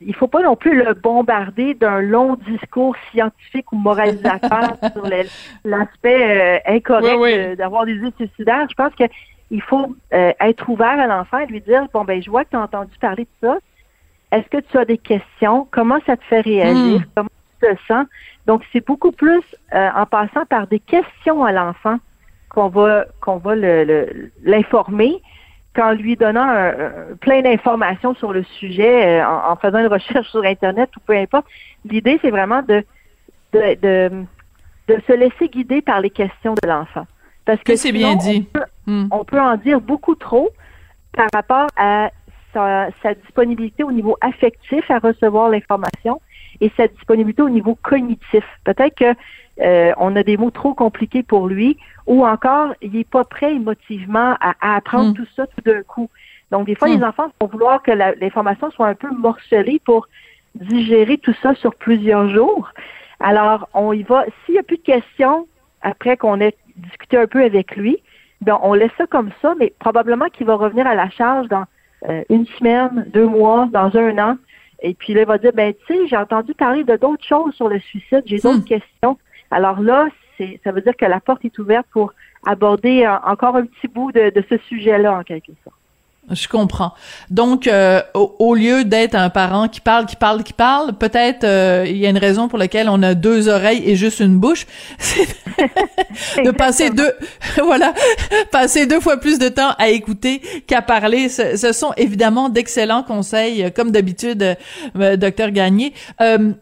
il 0.00 0.14
faut 0.14 0.26
pas 0.26 0.42
non 0.42 0.56
plus 0.56 0.82
le 0.82 0.94
bombarder 0.94 1.74
d'un 1.74 2.00
long 2.00 2.36
discours 2.36 2.96
scientifique 3.10 3.72
ou 3.72 3.76
moralisateur 3.76 4.76
sur 4.92 5.06
l'aspect 5.64 6.58
euh, 6.66 6.74
incorrect 6.74 7.58
d'avoir 7.58 7.86
des 7.86 7.94
idées 7.94 8.12
suicidaires. 8.16 8.66
Je 8.68 8.74
pense 8.74 8.92
qu'il 8.94 9.62
faut 9.62 9.94
euh, 10.12 10.32
être 10.40 10.68
ouvert 10.68 10.98
à 10.98 11.06
l'enfant 11.06 11.38
et 11.38 11.46
lui 11.46 11.60
dire 11.60 11.86
bon 11.92 12.04
ben 12.04 12.22
je 12.22 12.30
vois 12.30 12.44
que 12.44 12.50
tu 12.50 12.56
as 12.56 12.62
entendu 12.62 12.92
parler 13.00 13.24
de 13.24 13.48
ça. 13.48 13.58
Est-ce 14.32 14.48
que 14.48 14.60
tu 14.60 14.76
as 14.76 14.84
des 14.84 14.98
questions? 14.98 15.66
Comment 15.70 15.98
ça 16.06 16.16
te 16.16 16.24
fait 16.24 16.40
réagir? 16.40 17.00
Hmm. 17.00 17.04
Comment 17.14 17.28
Donc, 18.46 18.62
c'est 18.72 18.84
beaucoup 18.84 19.12
plus 19.12 19.42
euh, 19.74 19.90
en 19.94 20.06
passant 20.06 20.44
par 20.46 20.66
des 20.66 20.80
questions 20.80 21.44
à 21.44 21.52
l'enfant 21.52 21.98
qu'on 22.48 22.68
va 22.68 23.06
qu'on 23.20 23.38
va 23.38 23.54
l'informer 24.44 25.20
qu'en 25.74 25.92
lui 25.92 26.16
donnant 26.16 26.72
plein 27.20 27.42
d'informations 27.42 28.14
sur 28.14 28.32
le 28.32 28.44
sujet, 28.44 29.20
euh, 29.20 29.26
en, 29.26 29.56
faisant 29.56 29.78
une 29.78 29.88
recherche 29.88 30.28
sur 30.30 30.44
Internet 30.44 30.90
ou 30.96 31.00
peu 31.00 31.16
importe. 31.16 31.46
L'idée, 31.84 32.18
c'est 32.22 32.30
vraiment 32.30 32.62
de, 32.62 32.84
de, 33.52 33.74
de, 33.82 34.24
de, 34.88 35.00
se 35.06 35.12
laisser 35.12 35.48
guider 35.48 35.82
par 35.82 36.00
les 36.00 36.10
questions 36.10 36.54
de 36.62 36.68
l'enfant. 36.68 37.06
Parce 37.44 37.60
que 37.62 37.76
c'est 37.76 37.92
bien 37.92 38.14
dit. 38.14 38.46
Hmm. 38.86 39.06
On 39.10 39.24
peut, 39.24 39.40
en 39.40 39.56
dire 39.56 39.80
beaucoup 39.80 40.14
trop 40.14 40.50
par 41.12 41.28
rapport 41.32 41.66
à 41.76 42.10
sa, 42.52 42.88
sa 43.02 43.14
disponibilité 43.14 43.82
au 43.82 43.92
niveau 43.92 44.16
affectif 44.20 44.88
à 44.90 44.98
recevoir 44.98 45.50
l'information 45.50 46.20
et 46.60 46.70
sa 46.76 46.88
disponibilité 46.88 47.42
au 47.42 47.50
niveau 47.50 47.76
cognitif. 47.82 48.44
Peut-être 48.64 48.94
que 48.96 49.14
euh, 49.60 49.92
on 49.98 50.16
a 50.16 50.22
des 50.22 50.36
mots 50.36 50.50
trop 50.50 50.74
compliqués 50.74 51.22
pour 51.22 51.46
lui, 51.46 51.76
ou 52.06 52.26
encore 52.26 52.74
il 52.82 52.92
n'est 52.92 53.04
pas 53.04 53.24
prêt 53.24 53.54
émotivement 53.54 54.36
à, 54.40 54.76
apprendre 54.76 55.10
Hmm. 55.10 55.14
tout 55.14 55.26
ça 55.36 55.46
tout 55.46 55.60
d'un 55.64 55.82
coup. 55.82 56.10
Donc 56.50 56.66
des 56.66 56.74
fois, 56.74 56.88
Hmm. 56.88 56.98
les 56.98 57.04
enfants 57.04 57.28
vont 57.40 57.46
vouloir 57.46 57.82
que 57.82 57.92
l'information 57.92 58.70
soit 58.70 58.88
un 58.88 58.94
peu 58.94 59.10
morcelée 59.10 59.80
pour 59.84 60.08
digérer 60.54 61.18
tout 61.18 61.34
ça 61.42 61.54
sur 61.54 61.74
plusieurs 61.74 62.28
jours. 62.28 62.70
Alors, 63.20 63.68
on 63.74 63.92
y 63.92 64.02
va. 64.02 64.24
S'il 64.44 64.54
n'y 64.54 64.60
a 64.60 64.62
plus 64.62 64.76
de 64.76 64.82
questions 64.82 65.46
après 65.82 66.16
qu'on 66.16 66.40
ait 66.40 66.54
discuté 66.76 67.16
un 67.16 67.26
peu 67.26 67.42
avec 67.42 67.76
lui, 67.76 67.98
ben 68.40 68.58
on 68.62 68.74
laisse 68.74 68.92
ça 68.98 69.06
comme 69.06 69.30
ça, 69.40 69.54
mais 69.58 69.72
probablement 69.78 70.26
qu'il 70.26 70.46
va 70.46 70.56
revenir 70.56 70.86
à 70.86 70.94
la 70.94 71.08
charge 71.10 71.48
dans 71.48 71.64
euh, 72.08 72.22
une 72.28 72.46
semaine, 72.46 73.06
deux 73.12 73.26
mois, 73.26 73.68
dans 73.72 73.96
un 73.96 74.18
an. 74.18 74.36
Et 74.86 74.92
puis 74.92 75.14
là, 75.14 75.22
il 75.22 75.26
va 75.26 75.38
dire, 75.38 75.52
ben 75.54 75.72
tu 75.86 75.94
sais, 75.94 76.06
j'ai 76.06 76.16
entendu 76.16 76.52
parler 76.52 76.84
de 76.84 76.94
d'autres 76.96 77.24
choses 77.24 77.54
sur 77.54 77.68
le 77.68 77.80
suicide, 77.80 78.22
j'ai 78.26 78.38
d'autres 78.38 78.58
Hmm. 78.58 78.64
questions. 78.64 79.18
Alors 79.50 79.80
là, 79.80 80.08
c'est, 80.36 80.60
ça 80.62 80.72
veut 80.72 80.82
dire 80.82 80.94
que 80.94 81.06
la 81.06 81.20
porte 81.20 81.42
est 81.44 81.58
ouverte 81.58 81.86
pour 81.90 82.12
aborder 82.44 83.04
euh, 83.04 83.16
encore 83.24 83.56
un 83.56 83.64
petit 83.64 83.88
bout 83.88 84.12
de, 84.12 84.28
de 84.28 84.44
ce 84.50 84.58
sujet-là, 84.68 85.18
en 85.18 85.22
quelque 85.22 85.52
sorte. 85.64 85.76
Je 86.30 86.48
comprends. 86.48 86.94
Donc, 87.30 87.66
euh, 87.66 88.00
au, 88.14 88.34
au 88.38 88.54
lieu 88.54 88.84
d'être 88.84 89.14
un 89.14 89.28
parent 89.28 89.68
qui 89.68 89.80
parle, 89.80 90.06
qui 90.06 90.16
parle, 90.16 90.42
qui 90.42 90.54
parle, 90.54 90.94
peut-être 90.94 91.44
euh, 91.44 91.84
il 91.86 91.98
y 91.98 92.06
a 92.06 92.10
une 92.10 92.18
raison 92.18 92.48
pour 92.48 92.58
laquelle 92.58 92.88
on 92.88 93.02
a 93.02 93.14
deux 93.14 93.48
oreilles 93.48 93.82
et 93.84 93.94
juste 93.94 94.20
une 94.20 94.38
bouche, 94.38 94.66
c'est 94.98 95.28
de 96.44 96.50
passer 96.50 96.90
deux, 96.90 97.12
voilà, 97.62 97.92
passer 98.50 98.86
deux 98.86 99.00
fois 99.00 99.18
plus 99.18 99.38
de 99.38 99.48
temps 99.48 99.72
à 99.78 99.88
écouter 99.88 100.40
qu'à 100.66 100.82
parler. 100.82 101.28
Ce, 101.28 101.56
ce 101.56 101.72
sont 101.72 101.92
évidemment 101.96 102.48
d'excellents 102.48 103.02
conseils, 103.02 103.70
comme 103.74 103.90
d'habitude, 103.90 104.56
euh, 104.96 105.16
docteur 105.16 105.50
Gagné. 105.50 105.92
Euh, 106.20 106.52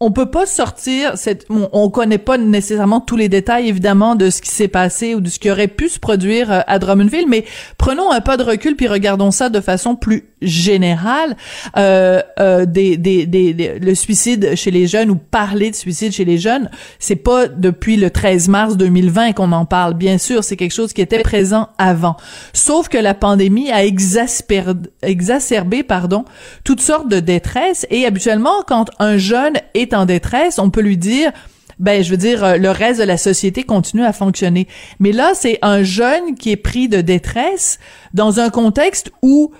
on 0.00 0.10
peut 0.10 0.26
pas 0.26 0.44
sortir 0.44 1.16
cette 1.16 1.46
on, 1.50 1.68
on 1.72 1.88
connaît 1.88 2.18
pas 2.18 2.36
nécessairement 2.36 3.00
tous 3.00 3.16
les 3.16 3.28
détails 3.28 3.68
évidemment 3.68 4.16
de 4.16 4.28
ce 4.28 4.42
qui 4.42 4.50
s'est 4.50 4.68
passé 4.68 5.14
ou 5.14 5.20
de 5.20 5.28
ce 5.28 5.38
qui 5.38 5.50
aurait 5.50 5.68
pu 5.68 5.88
se 5.88 6.00
produire 6.00 6.50
euh, 6.50 6.60
à 6.66 6.80
Drummondville 6.80 7.28
mais 7.28 7.44
prenons 7.78 8.10
un 8.10 8.20
pas 8.20 8.36
de 8.36 8.42
recul 8.42 8.74
puis 8.74 8.88
regardons 8.88 9.30
ça 9.30 9.50
de 9.50 9.60
façon 9.60 9.94
plus 9.94 10.24
générale. 10.42 11.36
Euh, 11.78 12.20
euh, 12.38 12.66
des, 12.66 12.98
des, 12.98 13.24
des, 13.24 13.78
le 13.78 13.94
suicide 13.94 14.56
chez 14.56 14.70
les 14.70 14.86
jeunes 14.86 15.10
ou 15.10 15.16
parler 15.16 15.70
de 15.70 15.76
suicide 15.76 16.12
chez 16.12 16.24
les 16.24 16.38
jeunes 16.38 16.70
c'est 16.98 17.16
pas 17.16 17.46
depuis 17.46 17.96
le 17.96 18.10
13 18.10 18.48
mars 18.48 18.76
2020 18.76 19.32
qu'on 19.32 19.52
en 19.52 19.64
parle. 19.64 19.94
Bien 19.94 20.18
sûr 20.18 20.42
c'est 20.42 20.56
quelque 20.56 20.74
chose 20.74 20.92
qui 20.92 21.02
était 21.02 21.20
présent 21.20 21.68
avant. 21.78 22.16
Sauf 22.52 22.88
que 22.88 22.98
la 22.98 23.14
pandémie 23.14 23.70
a 23.70 23.84
exacerbé 23.84 25.82
pardon 25.84 26.24
toutes 26.64 26.82
sortes 26.82 27.08
de 27.08 27.20
détresse 27.20 27.86
et 27.90 28.06
habituellement 28.06 28.62
quand 28.66 28.90
un 28.98 29.18
jeune 29.18 29.54
est 29.74 29.83
en 29.92 30.06
détresse 30.06 30.58
on 30.58 30.70
peut 30.70 30.80
lui 30.80 30.96
dire 30.96 31.32
ben 31.78 32.02
je 32.04 32.10
veux 32.10 32.16
dire 32.16 32.44
euh, 32.44 32.56
le 32.56 32.70
reste 32.70 33.00
de 33.00 33.04
la 33.04 33.16
société 33.16 33.64
continue 33.64 34.04
à 34.04 34.12
fonctionner. 34.12 34.68
Mais 35.00 35.10
là 35.12 35.32
c'est 35.34 35.58
un 35.62 35.82
jeune 35.82 36.36
qui 36.36 36.52
est 36.52 36.56
pris 36.56 36.88
de 36.88 37.00
détresse 37.00 37.80
dans 38.14 38.38
un 38.38 38.48
contexte 38.48 39.10
où 39.22 39.52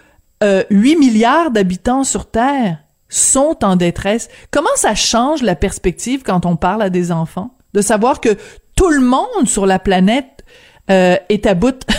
euh, 0.43 0.63
8 0.71 0.97
milliards 0.97 1.51
d'habitants 1.51 2.05
sur 2.05 2.31
terre 2.31 2.79
sont 3.09 3.59
en 3.65 3.77
détresse. 3.77 4.29
Comment 4.51 4.75
ça 4.77 4.95
change 4.95 5.43
la 5.43 5.55
perspective 5.57 6.23
quand 6.25 6.47
on 6.47 6.57
parle 6.57 6.83
à 6.83 6.91
des 6.91 7.11
enfants? 7.13 7.51
De 7.73 7.81
savoir 7.81 8.21
que 8.21 8.37
tout 8.77 8.91
le 8.91 9.01
monde 9.01 9.47
sur 9.47 9.67
la 9.67 9.79
planète 9.79 10.45
euh, 10.91 11.17
est 11.29 11.47
à 11.47 11.55
bout. 11.55 11.81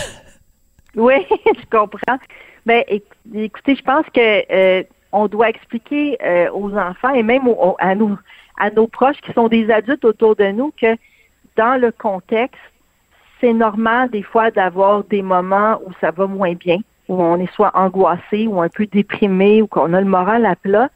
Oui, 0.96 1.14
je 1.46 1.64
comprends. 1.70 2.18
Ben, 2.64 2.82
éc- 2.88 3.02
écoutez, 3.34 3.76
je 3.76 3.82
pense 3.82 4.06
que 4.14 4.50
euh, 4.50 4.82
on 5.16 5.28
doit 5.28 5.48
expliquer 5.48 6.18
euh, 6.22 6.50
aux 6.52 6.76
enfants 6.76 7.14
et 7.14 7.22
même 7.22 7.48
à 7.78 8.70
nos 8.70 8.86
proches 8.86 9.20
qui 9.22 9.32
sont 9.32 9.48
des 9.48 9.70
adultes 9.70 10.04
autour 10.04 10.36
de 10.36 10.46
nous 10.46 10.72
que 10.80 10.96
dans 11.56 11.80
le 11.80 11.90
contexte, 11.90 12.60
c'est 13.40 13.54
normal 13.54 14.10
des 14.10 14.22
fois 14.22 14.50
d'avoir 14.50 15.04
des 15.04 15.22
moments 15.22 15.80
où 15.84 15.90
ça 16.00 16.10
va 16.10 16.26
moins 16.26 16.52
bien, 16.52 16.78
où 17.08 17.22
on 17.22 17.38
est 17.40 17.52
soit 17.52 17.72
angoissé 17.74 18.46
ou 18.46 18.60
un 18.60 18.68
peu 18.68 18.86
déprimé 18.86 19.62
ou 19.62 19.66
qu'on 19.66 19.92
a 19.94 20.00
le 20.00 20.06
moral 20.06 20.44
à 20.44 20.54
plat. 20.54 20.90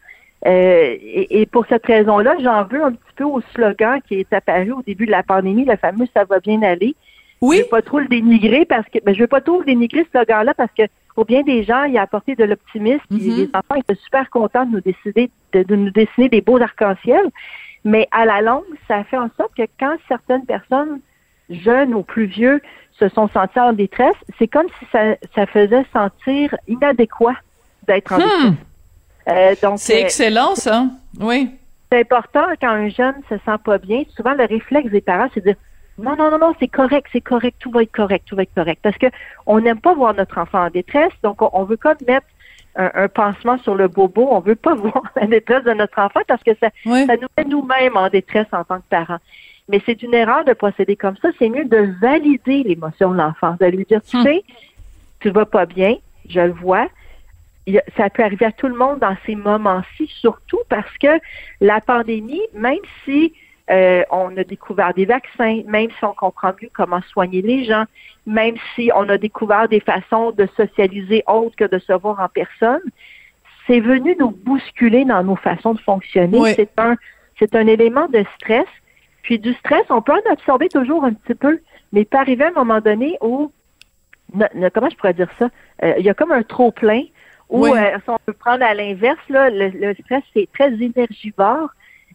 Euh, 0.46 0.96
et 1.02 1.46
pour 1.46 1.66
cette 1.66 1.84
raison-là, 1.84 2.36
j'en 2.42 2.64
veux 2.64 2.82
un 2.82 2.92
petit 2.92 3.14
peu 3.16 3.24
au 3.24 3.40
slogan 3.52 4.00
qui 4.06 4.14
est 4.14 4.32
apparu 4.32 4.72
au 4.72 4.82
début 4.82 5.06
de 5.06 5.10
la 5.10 5.22
pandémie, 5.22 5.64
le 5.64 5.76
fameux 5.76 6.06
ça 6.14 6.24
va 6.24 6.40
bien 6.40 6.62
aller. 6.62 6.94
Oui 7.40 7.56
Je 7.58 7.62
veux 7.62 7.68
pas 7.68 7.82
trop 7.82 7.98
le 8.00 8.08
dénigrer 8.08 8.64
parce 8.64 8.86
que 8.88 8.98
ben, 9.04 9.14
je 9.14 9.20
veux 9.20 9.26
pas 9.26 9.40
trop 9.40 9.60
le 9.60 9.64
dénigrer 9.64 10.04
ce 10.04 10.10
slogan-là 10.10 10.54
parce 10.54 10.70
que 10.76 10.82
pour 11.14 11.24
bien 11.24 11.42
des 11.42 11.64
gens, 11.64 11.84
il 11.84 11.98
a 11.98 12.02
apporté 12.02 12.34
de 12.34 12.44
l'optimisme. 12.44 13.00
puis 13.08 13.18
Mhm. 13.30 13.36
Les 13.36 13.48
enfants 13.54 13.74
étaient 13.76 14.00
super 14.02 14.30
contents 14.30 14.64
de 14.64 14.72
nous 14.72 14.80
décider 14.80 15.30
de, 15.52 15.62
de 15.62 15.76
nous 15.76 15.90
dessiner 15.90 16.28
des 16.28 16.40
beaux 16.40 16.60
arcs-en-ciel. 16.60 17.22
Mais 17.84 18.08
à 18.10 18.24
la 18.26 18.42
longue, 18.42 18.64
ça 18.88 19.02
fait 19.04 19.16
en 19.16 19.28
sorte 19.36 19.54
que 19.56 19.62
quand 19.78 19.96
certaines 20.08 20.44
personnes 20.46 21.00
jeunes 21.48 21.94
ou 21.94 22.02
plus 22.02 22.26
vieux 22.26 22.60
se 22.98 23.08
sont 23.08 23.28
sentis 23.28 23.58
en 23.58 23.72
détresse, 23.72 24.14
c'est 24.38 24.46
comme 24.46 24.66
si 24.78 24.86
ça, 24.92 25.16
ça 25.34 25.46
faisait 25.46 25.84
sentir 25.92 26.54
inadéquat 26.68 27.34
d'être 27.88 28.12
en 28.12 28.18
Hmm. 28.18 28.20
détresse. 28.20 28.52
Euh, 29.28 29.76
c'est 29.76 29.96
euh, 30.00 30.04
excellent 30.04 30.54
ça 30.54 30.86
oui 31.20 31.50
c'est 31.92 32.00
important 32.00 32.44
quand 32.60 32.68
un 32.70 32.88
jeune 32.88 33.16
se 33.28 33.34
sent 33.36 33.58
pas 33.64 33.78
bien. 33.78 34.04
Souvent, 34.16 34.32
le 34.34 34.44
réflexe 34.44 34.90
des 34.90 35.00
parents, 35.00 35.28
c'est 35.34 35.40
de 35.40 35.46
dire 35.46 35.56
non, 36.02 36.16
non, 36.16 36.30
non, 36.30 36.38
non, 36.38 36.54
c'est 36.58 36.68
correct, 36.68 37.08
c'est 37.12 37.20
correct, 37.20 37.56
tout 37.60 37.70
va 37.70 37.82
être 37.82 37.92
correct, 37.92 38.24
tout 38.26 38.36
va 38.36 38.42
être 38.42 38.54
correct. 38.54 38.80
Parce 38.82 38.98
que 38.98 39.06
on 39.46 39.60
n'aime 39.60 39.80
pas 39.80 39.94
voir 39.94 40.14
notre 40.14 40.38
enfant 40.38 40.66
en 40.66 40.70
détresse, 40.70 41.12
donc 41.22 41.36
on, 41.40 41.64
veut 41.64 41.76
comme 41.76 41.96
mettre 42.06 42.26
un, 42.76 42.90
un 42.94 43.08
pansement 43.08 43.58
sur 43.58 43.74
le 43.74 43.88
bobo. 43.88 44.28
On 44.30 44.40
veut 44.40 44.54
pas 44.54 44.74
voir 44.84 45.02
la 45.16 45.26
détresse 45.26 45.64
de 45.64 45.72
notre 45.72 45.98
enfant 45.98 46.20
parce 46.26 46.42
que 46.42 46.52
ça, 46.60 46.70
oui 46.86 47.06
ça 47.06 47.16
nous 47.16 47.28
met 47.36 47.44
nous-mêmes 47.44 47.96
en 47.96 48.08
détresse 48.08 48.46
en 48.52 48.64
tant 48.64 48.78
que 48.78 48.88
parents. 48.88 49.18
Mais 49.68 49.80
c'est 49.86 50.02
une 50.02 50.14
erreur 50.14 50.44
de 50.44 50.52
procéder 50.52 50.96
comme 50.96 51.16
ça. 51.18 51.28
C'est 51.38 51.48
mieux 51.48 51.64
de 51.64 51.94
valider 52.00 52.64
l'émotion 52.64 53.12
de 53.12 53.18
l'enfant, 53.18 53.56
de 53.60 53.66
lui 53.66 53.84
dire, 53.84 54.00
tu 54.02 54.16
Hmm. 54.16 54.22
sais, 54.24 54.42
tu 55.20 55.30
vas 55.30 55.46
pas 55.46 55.66
bien, 55.66 55.96
je 56.28 56.40
le 56.40 56.52
vois. 56.52 56.88
Ça 57.96 58.10
peut 58.10 58.24
arriver 58.24 58.46
à 58.46 58.52
tout 58.52 58.66
le 58.66 58.74
monde 58.74 58.98
dans 58.98 59.16
ces 59.26 59.36
moments-ci, 59.36 60.08
surtout 60.20 60.58
parce 60.68 60.98
que 60.98 61.20
la 61.60 61.80
pandémie, 61.80 62.42
même 62.54 62.78
si 63.04 63.32
euh, 63.70 64.02
on 64.10 64.36
a 64.36 64.44
découvert 64.44 64.92
des 64.94 65.04
vaccins, 65.04 65.62
même 65.66 65.90
si 65.98 66.04
on 66.04 66.12
comprend 66.14 66.52
mieux 66.60 66.70
comment 66.72 67.00
soigner 67.12 67.42
les 67.42 67.64
gens, 67.64 67.84
même 68.26 68.56
si 68.74 68.90
on 68.94 69.08
a 69.08 69.16
découvert 69.18 69.68
des 69.68 69.80
façons 69.80 70.32
de 70.32 70.46
socialiser 70.56 71.22
autres 71.26 71.56
que 71.56 71.64
de 71.64 71.78
se 71.78 71.92
voir 71.92 72.18
en 72.20 72.28
personne, 72.28 72.80
c'est 73.66 73.80
venu 73.80 74.16
nous 74.18 74.30
bousculer 74.30 75.04
dans 75.04 75.22
nos 75.22 75.36
façons 75.36 75.74
de 75.74 75.80
fonctionner. 75.80 76.38
Oui. 76.38 76.52
C'est 76.56 76.70
un, 76.78 76.96
c'est 77.38 77.54
un 77.54 77.66
élément 77.66 78.08
de 78.08 78.24
stress. 78.36 78.66
Puis 79.22 79.38
du 79.38 79.52
stress, 79.54 79.84
on 79.90 80.02
peut 80.02 80.12
en 80.12 80.32
absorber 80.32 80.68
toujours 80.68 81.04
un 81.04 81.12
petit 81.12 81.34
peu, 81.34 81.60
mais 81.92 82.00
il 82.02 82.06
peut 82.06 82.18
arriver 82.18 82.44
à 82.44 82.48
un 82.48 82.52
moment 82.52 82.80
donné 82.80 83.16
où, 83.20 83.52
ne- 84.34 84.46
ne- 84.54 84.68
comment 84.70 84.90
je 84.90 84.96
pourrais 84.96 85.14
dire 85.14 85.30
ça, 85.38 85.48
Euh, 85.82 85.94
il 85.98 86.04
y 86.04 86.10
a 86.10 86.14
comme 86.14 86.32
un 86.32 86.42
trop 86.42 86.70
plein 86.72 87.02
où, 87.48 87.62
Oui. 87.64 87.70
euh, 87.78 87.96
si 88.04 88.10
on 88.10 88.18
peut 88.26 88.32
prendre 88.34 88.64
à 88.64 88.74
l'inverse, 88.74 89.18
là, 89.30 89.48
le, 89.48 89.68
le 89.68 89.94
stress 89.94 90.22
c'est 90.34 90.48
très 90.52 90.72
énergivore. 90.74 91.70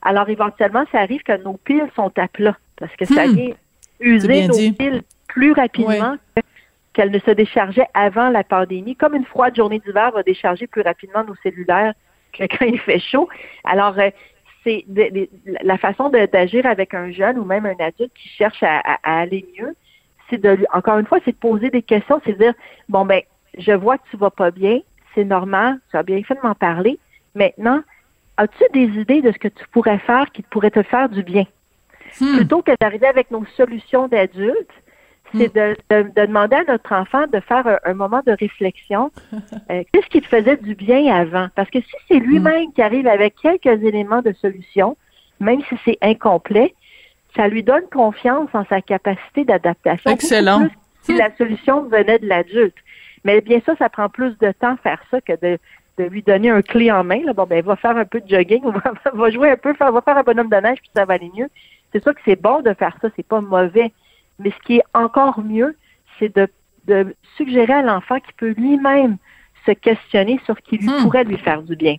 Alors 0.05 0.29
éventuellement, 0.29 0.85
ça 0.91 0.99
arrive 0.99 1.23
que 1.23 1.35
nos 1.43 1.57
piles 1.57 1.89
sont 1.95 2.11
à 2.17 2.27
plat 2.29 2.55
parce 2.77 2.95
que 2.95 3.03
ça 3.05 3.25
Hmm. 3.27 3.33
vient 3.35 3.53
user 3.99 4.47
nos 4.47 4.53
dit. 4.55 4.71
piles 4.71 5.01
plus 5.27 5.51
rapidement 5.51 6.15
que- 6.35 6.41
qu'elles 6.93 7.11
ne 7.11 7.19
se 7.19 7.31
déchargeaient 7.31 7.87
avant 7.93 8.29
la 8.29 8.43
pandémie. 8.43 8.95
Comme 8.95 9.15
une 9.15 9.25
froide 9.25 9.55
journée 9.55 9.79
d'hiver 9.79 10.11
va 10.11 10.23
décharger 10.23 10.67
plus 10.67 10.81
rapidement 10.81 11.23
nos 11.25 11.35
cellulaires 11.43 11.93
que 12.31 12.43
quand 12.59 12.65
il 12.65 12.79
fait 12.79 12.99
chaud. 12.99 13.27
Alors, 13.65 13.97
euh, 13.99 14.09
c'est 14.63 14.83
de- 14.87 15.09
de- 15.13 15.29
la 15.63 15.77
façon 15.77 16.09
d'agir 16.09 16.65
avec 16.65 16.93
un 16.93 17.11
jeune 17.11 17.37
ou 17.37 17.43
même 17.45 17.65
un 17.65 17.75
adulte 17.83 18.13
qui 18.15 18.29
cherche 18.29 18.61
à, 18.63 18.77
à- 18.79 18.97
à 19.03 19.19
aller 19.21 19.45
mieux, 19.59 19.75
c'est 20.29 20.41
de 20.41 20.49
lui- 20.49 20.65
encore 20.73 20.97
une 20.99 21.05
fois, 21.05 21.19
c'est 21.25 21.31
de 21.33 21.37
poser 21.37 21.69
des 21.69 21.81
questions, 21.81 22.21
c'est 22.25 22.33
de 22.33 22.37
dire 22.45 22.53
bon 22.89 23.05
ben, 23.05 23.21
je 23.57 23.71
vois 23.73 23.97
que 23.97 24.03
tu 24.11 24.17
vas 24.17 24.31
pas 24.31 24.51
bien, 24.51 24.79
c'est 25.13 25.23
normal, 25.23 25.79
tu 25.91 25.97
as 25.97 26.03
bien 26.03 26.21
fait 26.23 26.35
de 26.35 26.39
m'en 26.43 26.55
parler. 26.55 26.97
Maintenant, 27.35 27.81
as-tu 28.37 28.63
des 28.73 28.99
idées 28.99 29.21
de 29.21 29.31
ce 29.31 29.37
que 29.37 29.47
tu 29.47 29.65
pourrais 29.71 29.99
faire 29.99 30.31
qui 30.31 30.41
pourrait 30.41 30.71
te 30.71 30.83
faire 30.83 31.09
du 31.09 31.23
bien? 31.23 31.45
Hmm. 32.19 32.37
Plutôt 32.37 32.61
que 32.61 32.71
d'arriver 32.79 33.07
avec 33.07 33.31
nos 33.31 33.45
solutions 33.57 34.07
d'adultes, 34.07 34.71
c'est 35.33 35.53
de, 35.53 35.75
de, 35.89 36.25
demander 36.25 36.55
à 36.55 36.63
notre 36.63 36.93
enfant 36.93 37.25
de 37.27 37.39
faire 37.41 37.79
un, 37.83 37.93
moment 37.93 38.21
de 38.25 38.31
réflexion. 38.31 39.11
Euh, 39.71 39.83
qu'est-ce 39.91 40.05
qui 40.07 40.21
te 40.21 40.27
faisait 40.27 40.57
du 40.57 40.75
bien 40.75 41.11
avant? 41.11 41.47
Parce 41.55 41.71
que 41.71 41.79
si 41.79 41.95
c'est 42.07 42.19
lui-même 42.19 42.71
qui 42.73 42.83
arrive 42.83 43.07
avec 43.07 43.33
quelques 43.41 43.83
éléments 43.83 44.21
de 44.21 44.31
solution, 44.33 44.95
même 45.39 45.61
si 45.67 45.75
c'est 45.83 45.97
incomplet, 46.03 46.75
ça 47.35 47.47
lui 47.47 47.63
donne 47.63 47.87
confiance 47.91 48.49
en 48.53 48.63
sa 48.65 48.81
capacité 48.81 49.43
d'adaptation. 49.43 50.11
Excellent. 50.11 50.67
si 51.01 51.15
la 51.15 51.35
solution 51.35 51.81
venait 51.83 52.19
de 52.19 52.27
l'adulte. 52.27 52.75
Mais 53.23 53.41
bien 53.41 53.59
ça, 53.65 53.75
ça 53.77 53.89
prend 53.89 54.07
plus 54.07 54.37
de 54.37 54.51
temps 54.51 54.77
faire 54.83 55.01
ça 55.09 55.19
que 55.19 55.33
de, 55.41 55.57
de 55.97 56.03
lui 56.05 56.21
donner 56.21 56.49
un 56.49 56.61
clé 56.61 56.91
en 56.91 57.03
main. 57.03 57.21
Là. 57.23 57.33
Bon, 57.33 57.45
ben, 57.45 57.63
va 57.63 57.75
faire 57.75 57.97
un 57.97 58.05
peu 58.05 58.21
de 58.21 58.27
jogging, 58.27 58.63
va, 58.65 58.93
va 59.13 59.29
jouer 59.29 59.51
un 59.51 59.57
peu, 59.57 59.73
faire, 59.73 59.91
va 59.91 60.01
faire 60.01 60.17
un 60.17 60.23
bonhomme 60.23 60.49
de 60.49 60.57
neige, 60.57 60.79
puis 60.79 60.89
ça 60.95 61.05
va 61.05 61.13
aller 61.15 61.31
mieux. 61.35 61.49
C'est 61.91 62.03
sûr 62.03 62.13
que 62.13 62.21
c'est 62.25 62.41
bon 62.41 62.61
de 62.61 62.73
faire 62.73 62.97
ça, 63.01 63.09
c'est 63.15 63.27
pas 63.27 63.41
mauvais. 63.41 63.91
Mais 64.39 64.51
ce 64.51 64.65
qui 64.65 64.77
est 64.77 64.83
encore 64.93 65.41
mieux, 65.41 65.75
c'est 66.19 66.35
de, 66.35 66.47
de 66.87 67.15
suggérer 67.37 67.73
à 67.73 67.81
l'enfant 67.81 68.19
qu'il 68.19 68.33
peut 68.35 68.53
lui-même 68.57 69.17
se 69.65 69.71
questionner 69.71 70.39
sur 70.45 70.55
ce 70.55 70.61
qui 70.61 70.77
lui 70.77 70.89
hmm. 70.89 71.03
pourrait 71.03 71.23
lui 71.23 71.37
faire 71.37 71.61
du 71.61 71.75
bien. 71.75 71.95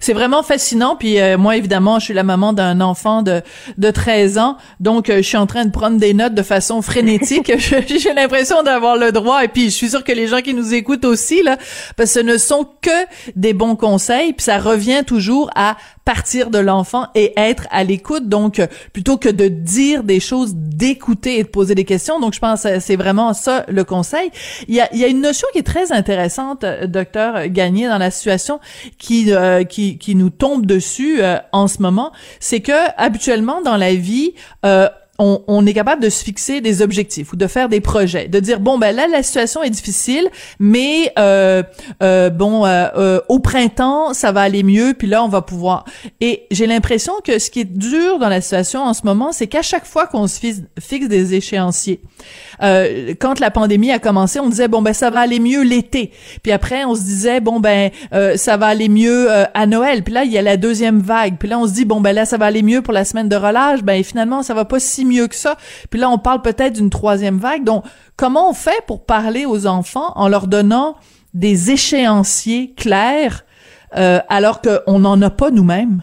C'est 0.00 0.12
vraiment 0.12 0.42
fascinant. 0.42 0.96
Puis 0.96 1.20
euh, 1.20 1.36
moi, 1.36 1.56
évidemment, 1.56 1.98
je 1.98 2.06
suis 2.06 2.14
la 2.14 2.22
maman 2.22 2.52
d'un 2.52 2.80
enfant 2.80 3.22
de, 3.22 3.42
de 3.76 3.90
13 3.90 4.38
ans, 4.38 4.56
donc 4.80 5.10
euh, 5.10 5.18
je 5.18 5.22
suis 5.22 5.36
en 5.36 5.46
train 5.46 5.64
de 5.64 5.70
prendre 5.70 5.98
des 5.98 6.14
notes 6.14 6.34
de 6.34 6.42
façon 6.42 6.82
frénétique. 6.82 7.52
J'ai 7.58 8.14
l'impression 8.14 8.62
d'avoir 8.62 8.96
le 8.96 9.12
droit. 9.12 9.44
Et 9.44 9.48
puis, 9.48 9.64
je 9.64 9.74
suis 9.74 9.90
sûre 9.90 10.04
que 10.04 10.12
les 10.12 10.26
gens 10.26 10.40
qui 10.40 10.54
nous 10.54 10.74
écoutent 10.74 11.04
aussi, 11.04 11.42
là, 11.42 11.56
parce 11.96 12.14
que 12.14 12.20
ce 12.20 12.24
ne 12.24 12.36
sont 12.38 12.66
que 12.80 12.90
des 13.36 13.52
bons 13.52 13.76
conseils. 13.76 14.32
Puis 14.32 14.44
ça 14.44 14.58
revient 14.58 15.02
toujours 15.06 15.50
à 15.54 15.76
partir 16.08 16.48
de 16.48 16.58
l'enfant 16.58 17.08
et 17.14 17.34
être 17.36 17.66
à 17.70 17.84
l'écoute. 17.84 18.30
Donc, 18.30 18.60
euh, 18.60 18.66
plutôt 18.94 19.18
que 19.18 19.28
de 19.28 19.46
dire 19.46 20.04
des 20.04 20.20
choses, 20.20 20.54
d'écouter 20.54 21.38
et 21.38 21.42
de 21.42 21.48
poser 21.48 21.74
des 21.74 21.84
questions. 21.84 22.18
Donc, 22.18 22.32
je 22.32 22.38
pense 22.38 22.62
que 22.62 22.80
c'est 22.80 22.96
vraiment 22.96 23.34
ça 23.34 23.66
le 23.68 23.84
conseil. 23.84 24.30
Il 24.68 24.74
y 24.74 24.80
a, 24.80 24.88
il 24.94 24.98
y 24.98 25.04
a 25.04 25.08
une 25.08 25.20
notion 25.20 25.46
qui 25.52 25.58
est 25.58 25.70
très 25.74 25.92
intéressante, 25.92 26.64
docteur 26.84 27.48
Gagné, 27.48 27.88
dans 27.88 27.98
la 27.98 28.10
situation 28.10 28.58
qui 28.96 29.34
euh, 29.34 29.64
qui, 29.64 29.98
qui 29.98 30.14
nous 30.14 30.30
tombe 30.30 30.64
dessus 30.64 31.18
euh, 31.20 31.36
en 31.52 31.68
ce 31.68 31.82
moment, 31.82 32.12
c'est 32.40 32.60
que 32.60 32.72
habituellement 32.96 33.60
dans 33.60 33.76
la 33.76 33.94
vie, 33.94 34.32
euh, 34.64 34.88
on, 35.18 35.42
on, 35.48 35.66
est 35.66 35.74
capable 35.74 36.02
de 36.02 36.10
se 36.10 36.22
fixer 36.22 36.60
des 36.60 36.80
objectifs 36.80 37.32
ou 37.32 37.36
de 37.36 37.46
faire 37.48 37.68
des 37.68 37.80
projets, 37.80 38.28
de 38.28 38.38
dire 38.38 38.60
bon 38.60 38.78
ben 38.78 38.94
là 38.94 39.08
la 39.08 39.22
situation 39.24 39.62
est 39.64 39.70
difficile, 39.70 40.28
mais 40.60 41.12
euh, 41.18 41.62
euh, 42.02 42.30
bon 42.30 42.64
euh, 42.64 43.18
au 43.28 43.40
printemps 43.40 44.14
ça 44.14 44.30
va 44.30 44.42
aller 44.42 44.62
mieux, 44.62 44.94
puis 44.96 45.08
là 45.08 45.24
on 45.24 45.28
va 45.28 45.42
pouvoir. 45.42 45.84
Et 46.20 46.46
j'ai 46.52 46.66
l'impression 46.66 47.12
que 47.24 47.40
ce 47.40 47.50
qui 47.50 47.60
est 47.60 47.64
dur 47.64 48.20
dans 48.20 48.28
la 48.28 48.40
situation 48.40 48.82
en 48.82 48.94
ce 48.94 49.02
moment, 49.04 49.32
c'est 49.32 49.48
qu'à 49.48 49.62
chaque 49.62 49.86
fois 49.86 50.06
qu'on 50.06 50.28
se 50.28 50.38
fixe, 50.38 50.62
fixe 50.78 51.08
des 51.08 51.34
échéanciers, 51.34 52.00
euh, 52.62 53.14
quand 53.18 53.40
la 53.40 53.50
pandémie 53.50 53.90
a 53.90 53.98
commencé, 53.98 54.38
on 54.38 54.48
disait 54.48 54.68
bon 54.68 54.82
ben 54.82 54.92
ça 54.92 55.10
va 55.10 55.20
aller 55.20 55.40
mieux 55.40 55.62
l'été. 55.62 56.12
Puis 56.42 56.52
après 56.52 56.84
on 56.84 56.94
se 56.94 57.02
disait 57.02 57.40
bon 57.40 57.58
ben 57.58 57.90
euh, 58.14 58.36
ça 58.36 58.56
va 58.56 58.66
aller 58.66 58.88
mieux 58.88 59.30
euh, 59.30 59.44
à 59.54 59.66
Noël. 59.66 60.04
Puis 60.04 60.14
là 60.14 60.24
il 60.24 60.32
y 60.32 60.38
a 60.38 60.42
la 60.42 60.56
deuxième 60.56 61.00
vague. 61.00 61.38
Puis 61.38 61.48
là 61.48 61.58
on 61.58 61.66
se 61.66 61.72
dit 61.72 61.84
bon 61.84 62.00
ben 62.00 62.12
là 62.12 62.24
ça 62.24 62.36
va 62.36 62.46
aller 62.46 62.62
mieux 62.62 62.82
pour 62.82 62.92
la 62.92 63.04
semaine 63.04 63.28
de 63.28 63.36
relâche. 63.36 63.82
Ben 63.82 64.02
finalement 64.04 64.42
ça 64.42 64.54
va 64.54 64.64
pas 64.64 64.78
si 64.78 65.04
mieux 65.08 65.26
que 65.26 65.34
ça. 65.34 65.56
Puis 65.90 65.98
là 65.98 66.10
on 66.10 66.18
parle 66.18 66.42
peut-être 66.42 66.74
d'une 66.74 66.90
troisième 66.90 67.38
vague. 67.38 67.64
Donc 67.64 67.84
comment 68.16 68.50
on 68.50 68.54
fait 68.54 68.84
pour 68.86 69.04
parler 69.04 69.46
aux 69.46 69.66
enfants 69.66 70.12
en 70.14 70.28
leur 70.28 70.46
donnant 70.46 70.96
des 71.34 71.70
échéanciers 71.70 72.72
clairs 72.76 73.44
alors 73.90 74.60
qu'on 74.60 74.98
n'en 74.98 75.20
a 75.22 75.30
pas 75.30 75.50
nous-mêmes? 75.50 76.02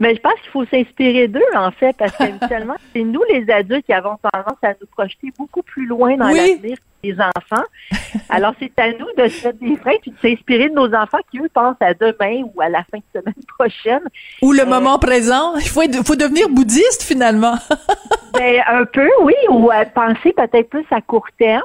Mais 0.00 0.14
je 0.14 0.20
pense 0.20 0.34
qu'il 0.42 0.50
faut 0.50 0.64
s'inspirer 0.66 1.28
d'eux, 1.28 1.40
en 1.56 1.70
fait, 1.70 1.96
parce 1.96 2.16
qu'habituellement, 2.16 2.76
c'est 2.92 3.02
nous, 3.02 3.22
les 3.30 3.50
adultes, 3.50 3.86
qui 3.86 3.92
avons 3.92 4.16
tendance 4.16 4.58
à 4.62 4.74
nous 4.80 4.86
projeter 4.86 5.32
beaucoup 5.36 5.62
plus 5.62 5.86
loin 5.86 6.16
dans 6.16 6.28
l'avenir 6.28 6.76
les 7.02 7.14
enfants. 7.14 7.64
Alors, 8.28 8.54
c'est 8.58 8.76
à 8.78 8.92
nous 8.92 9.06
de 9.16 9.28
se 9.28 9.46
mettre 9.46 9.58
des 9.60 9.76
freins 9.76 9.92
et 10.04 10.10
de 10.10 10.16
s'inspirer 10.20 10.68
de 10.68 10.74
nos 10.74 10.92
enfants 10.94 11.18
qui, 11.30 11.38
eux, 11.38 11.48
pensent 11.52 11.76
à 11.80 11.94
demain 11.94 12.42
ou 12.54 12.60
à 12.60 12.68
la 12.68 12.84
fin 12.84 12.98
de 12.98 13.20
semaine 13.20 13.34
prochaine. 13.58 14.02
Ou 14.42 14.52
le 14.52 14.62
euh, 14.62 14.66
moment 14.66 14.98
présent. 14.98 15.56
Il 15.56 15.68
faut, 15.68 15.82
faut 16.04 16.16
devenir 16.16 16.48
bouddhiste, 16.48 17.02
finalement. 17.02 17.54
ben, 18.34 18.62
un 18.66 18.84
peu, 18.84 19.08
oui, 19.22 19.34
ou 19.50 19.70
à 19.70 19.84
penser 19.84 20.32
peut-être 20.32 20.70
plus 20.70 20.86
à 20.90 21.00
court 21.00 21.28
terme. 21.38 21.62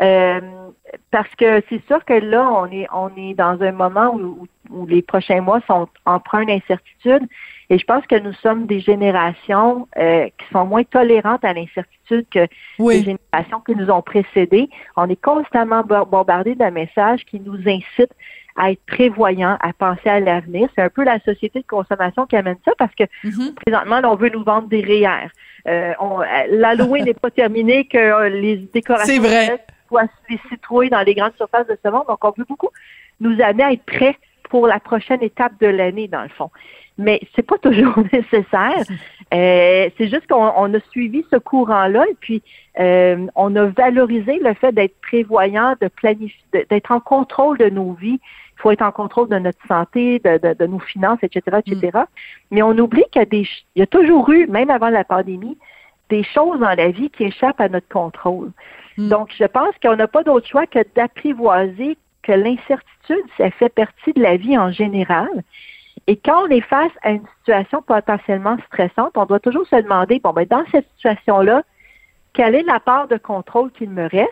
Euh, 0.00 0.40
parce 1.10 1.28
que 1.36 1.62
c'est 1.68 1.84
sûr 1.86 2.04
que 2.04 2.14
là, 2.14 2.50
on 2.50 2.66
est 2.66 2.86
on 2.92 3.10
est 3.16 3.34
dans 3.34 3.60
un 3.62 3.72
moment 3.72 4.14
où, 4.14 4.48
où 4.70 4.86
les 4.86 5.02
prochains 5.02 5.40
mois 5.40 5.60
sont 5.66 5.86
empreints 6.06 6.44
d'incertitude. 6.44 7.28
Et 7.70 7.78
je 7.78 7.84
pense 7.84 8.06
que 8.06 8.18
nous 8.18 8.32
sommes 8.34 8.66
des 8.66 8.80
générations 8.80 9.88
euh, 9.98 10.26
qui 10.26 10.46
sont 10.52 10.66
moins 10.66 10.84
tolérantes 10.84 11.44
à 11.44 11.52
l'incertitude 11.52 12.26
que 12.30 12.46
les 12.78 13.02
générations 13.02 13.60
qui 13.64 13.74
nous 13.76 13.90
ont 13.90 14.02
précédées. 14.02 14.68
On 14.96 15.08
est 15.08 15.20
constamment 15.20 15.82
bombardé 15.82 16.54
d'un 16.54 16.70
message 16.70 17.24
qui 17.24 17.40
nous 17.40 17.58
incite 17.66 18.12
à 18.56 18.72
être 18.72 18.84
prévoyants, 18.86 19.56
à 19.60 19.72
penser 19.72 20.08
à 20.08 20.20
l'avenir. 20.20 20.68
C'est 20.74 20.82
un 20.82 20.90
peu 20.90 21.04
la 21.04 21.18
société 21.20 21.60
de 21.60 21.66
consommation 21.66 22.26
qui 22.26 22.36
amène 22.36 22.58
ça 22.64 22.72
parce 22.78 22.94
que 22.94 23.04
mm-hmm. 23.24 23.54
présentement, 23.54 24.00
on 24.04 24.16
veut 24.16 24.30
nous 24.30 24.44
vendre 24.44 24.68
des 24.68 24.82
REER. 24.82 25.28
Euh, 25.68 25.92
L'Halloween 26.50 27.04
n'est 27.06 27.14
pas 27.14 27.30
terminé, 27.30 27.86
que 27.86 27.96
euh, 27.96 28.28
les 28.28 28.56
décorations 28.56 29.22
soient 29.88 30.02
les 30.28 30.40
citrouilles 30.48 30.90
dans 30.90 31.02
les 31.02 31.14
grandes 31.14 31.36
surfaces 31.36 31.66
de 31.66 31.78
ce 31.82 31.90
monde. 31.90 32.04
Donc, 32.08 32.22
on 32.22 32.32
veut 32.36 32.44
beaucoup 32.46 32.70
nous 33.20 33.40
amener 33.40 33.62
à 33.62 33.72
être 33.72 33.84
prêts 33.84 34.16
pour 34.52 34.66
la 34.66 34.80
prochaine 34.80 35.22
étape 35.22 35.54
de 35.62 35.66
l'année, 35.66 36.08
dans 36.08 36.22
le 36.22 36.28
fond. 36.28 36.50
Mais 36.98 37.22
c'est 37.34 37.42
pas 37.42 37.56
toujours 37.66 37.98
nécessaire. 38.12 38.84
Euh, 39.32 39.88
c'est 39.96 40.08
juste 40.08 40.26
qu'on 40.26 40.74
a 40.74 40.80
suivi 40.90 41.24
ce 41.32 41.38
courant-là 41.38 42.04
et 42.10 42.16
puis 42.20 42.42
euh, 42.78 43.26
on 43.34 43.56
a 43.56 43.64
valorisé 43.64 44.38
le 44.40 44.52
fait 44.52 44.72
d'être 44.72 45.00
prévoyant, 45.00 45.74
de 45.80 45.88
planifier, 45.88 46.44
d'être 46.68 46.90
en 46.92 47.00
contrôle 47.00 47.56
de 47.56 47.70
nos 47.70 47.94
vies. 47.94 48.20
Il 48.20 48.60
faut 48.60 48.70
être 48.70 48.82
en 48.82 48.92
contrôle 48.92 49.30
de 49.30 49.38
notre 49.38 49.66
santé, 49.66 50.18
de, 50.18 50.66
nos 50.66 50.80
finances, 50.80 51.20
etc., 51.22 51.60
etc. 51.64 51.90
Mm. 51.94 52.04
Mais 52.50 52.62
on 52.62 52.76
oublie 52.76 53.04
qu'il 53.10 53.20
y 53.20 53.22
a 53.22 53.24
des, 53.24 53.48
il 53.74 53.78
y 53.78 53.82
a 53.82 53.86
toujours 53.86 54.28
eu, 54.28 54.46
même 54.48 54.68
avant 54.68 54.90
la 54.90 55.02
pandémie, 55.02 55.56
des 56.10 56.24
choses 56.24 56.60
dans 56.60 56.76
la 56.76 56.90
vie 56.90 57.08
qui 57.08 57.24
échappent 57.24 57.62
à 57.62 57.70
notre 57.70 57.88
contrôle. 57.88 58.50
Mm. 58.98 59.08
Donc, 59.08 59.30
je 59.34 59.44
pense 59.44 59.74
qu'on 59.82 59.96
n'a 59.96 60.08
pas 60.08 60.22
d'autre 60.22 60.46
choix 60.46 60.66
que 60.66 60.80
d'apprivoiser 60.94 61.96
que 62.22 62.32
l'incertitude, 62.32 63.24
ça 63.36 63.50
fait 63.50 63.68
partie 63.68 64.12
de 64.12 64.22
la 64.22 64.36
vie 64.36 64.56
en 64.56 64.70
général. 64.70 65.28
Et 66.06 66.16
quand 66.16 66.44
on 66.44 66.48
est 66.48 66.62
face 66.62 66.92
à 67.02 67.10
une 67.10 67.26
situation 67.38 67.82
potentiellement 67.82 68.56
stressante, 68.66 69.12
on 69.16 69.26
doit 69.26 69.40
toujours 69.40 69.66
se 69.66 69.76
demander, 69.76 70.20
bon, 70.20 70.32
ben, 70.32 70.46
dans 70.46 70.64
cette 70.70 70.88
situation-là, 70.96 71.62
quelle 72.32 72.54
est 72.54 72.62
la 72.62 72.80
part 72.80 73.08
de 73.08 73.16
contrôle 73.16 73.70
qu'il 73.72 73.90
me 73.90 74.08
reste 74.08 74.30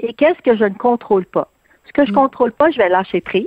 et 0.00 0.14
qu'est-ce 0.14 0.40
que 0.42 0.56
je 0.56 0.64
ne 0.64 0.74
contrôle 0.74 1.26
pas? 1.26 1.48
Ce 1.86 1.92
que 1.92 2.04
je 2.04 2.10
ne 2.10 2.16
mm. 2.16 2.20
contrôle 2.20 2.52
pas, 2.52 2.70
je 2.70 2.78
vais 2.78 2.88
lâcher 2.88 3.20
prise. 3.20 3.46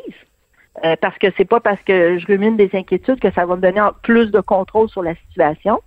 Euh, 0.86 0.96
parce 1.02 1.18
que 1.18 1.28
c'est 1.36 1.46
pas 1.46 1.60
parce 1.60 1.82
que 1.82 2.18
je 2.18 2.26
rumine 2.26 2.56
des 2.56 2.70
inquiétudes 2.74 3.20
que 3.20 3.30
ça 3.32 3.46
va 3.46 3.58
me 3.58 3.62
donner 3.62 3.86
plus 4.04 4.32
de 4.32 4.40
contrôle 4.40 4.90
sur 4.90 5.04
la 5.04 5.16
situation. 5.16 5.82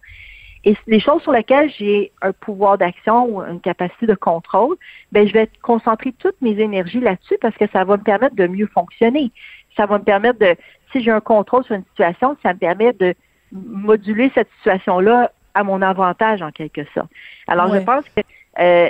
Et 0.64 0.76
les 0.86 1.00
choses 1.00 1.22
sur 1.22 1.32
lesquelles 1.32 1.70
j'ai 1.78 2.12
un 2.22 2.32
pouvoir 2.32 2.78
d'action 2.78 3.26
ou 3.26 3.42
une 3.42 3.60
capacité 3.60 4.06
de 4.06 4.14
contrôle, 4.14 4.76
ben 5.12 5.28
je 5.28 5.32
vais 5.32 5.48
concentrer 5.62 6.12
toutes 6.18 6.40
mes 6.40 6.58
énergies 6.58 7.00
là-dessus 7.00 7.36
parce 7.40 7.54
que 7.56 7.66
ça 7.72 7.84
va 7.84 7.96
me 7.96 8.02
permettre 8.02 8.34
de 8.34 8.46
mieux 8.46 8.66
fonctionner. 8.68 9.30
Ça 9.76 9.86
va 9.86 9.98
me 9.98 10.04
permettre 10.04 10.38
de, 10.38 10.56
si 10.92 11.02
j'ai 11.02 11.10
un 11.10 11.20
contrôle 11.20 11.64
sur 11.64 11.74
une 11.74 11.84
situation, 11.84 12.36
ça 12.42 12.54
me 12.54 12.58
permet 12.58 12.92
de 12.94 13.14
moduler 13.52 14.30
cette 14.34 14.48
situation-là 14.58 15.30
à 15.52 15.64
mon 15.64 15.82
avantage 15.82 16.42
en 16.42 16.50
quelque 16.50 16.84
sorte. 16.94 17.10
Alors 17.46 17.72
je 17.72 17.80
pense 17.80 18.04
que 18.16 18.22
euh, 18.58 18.88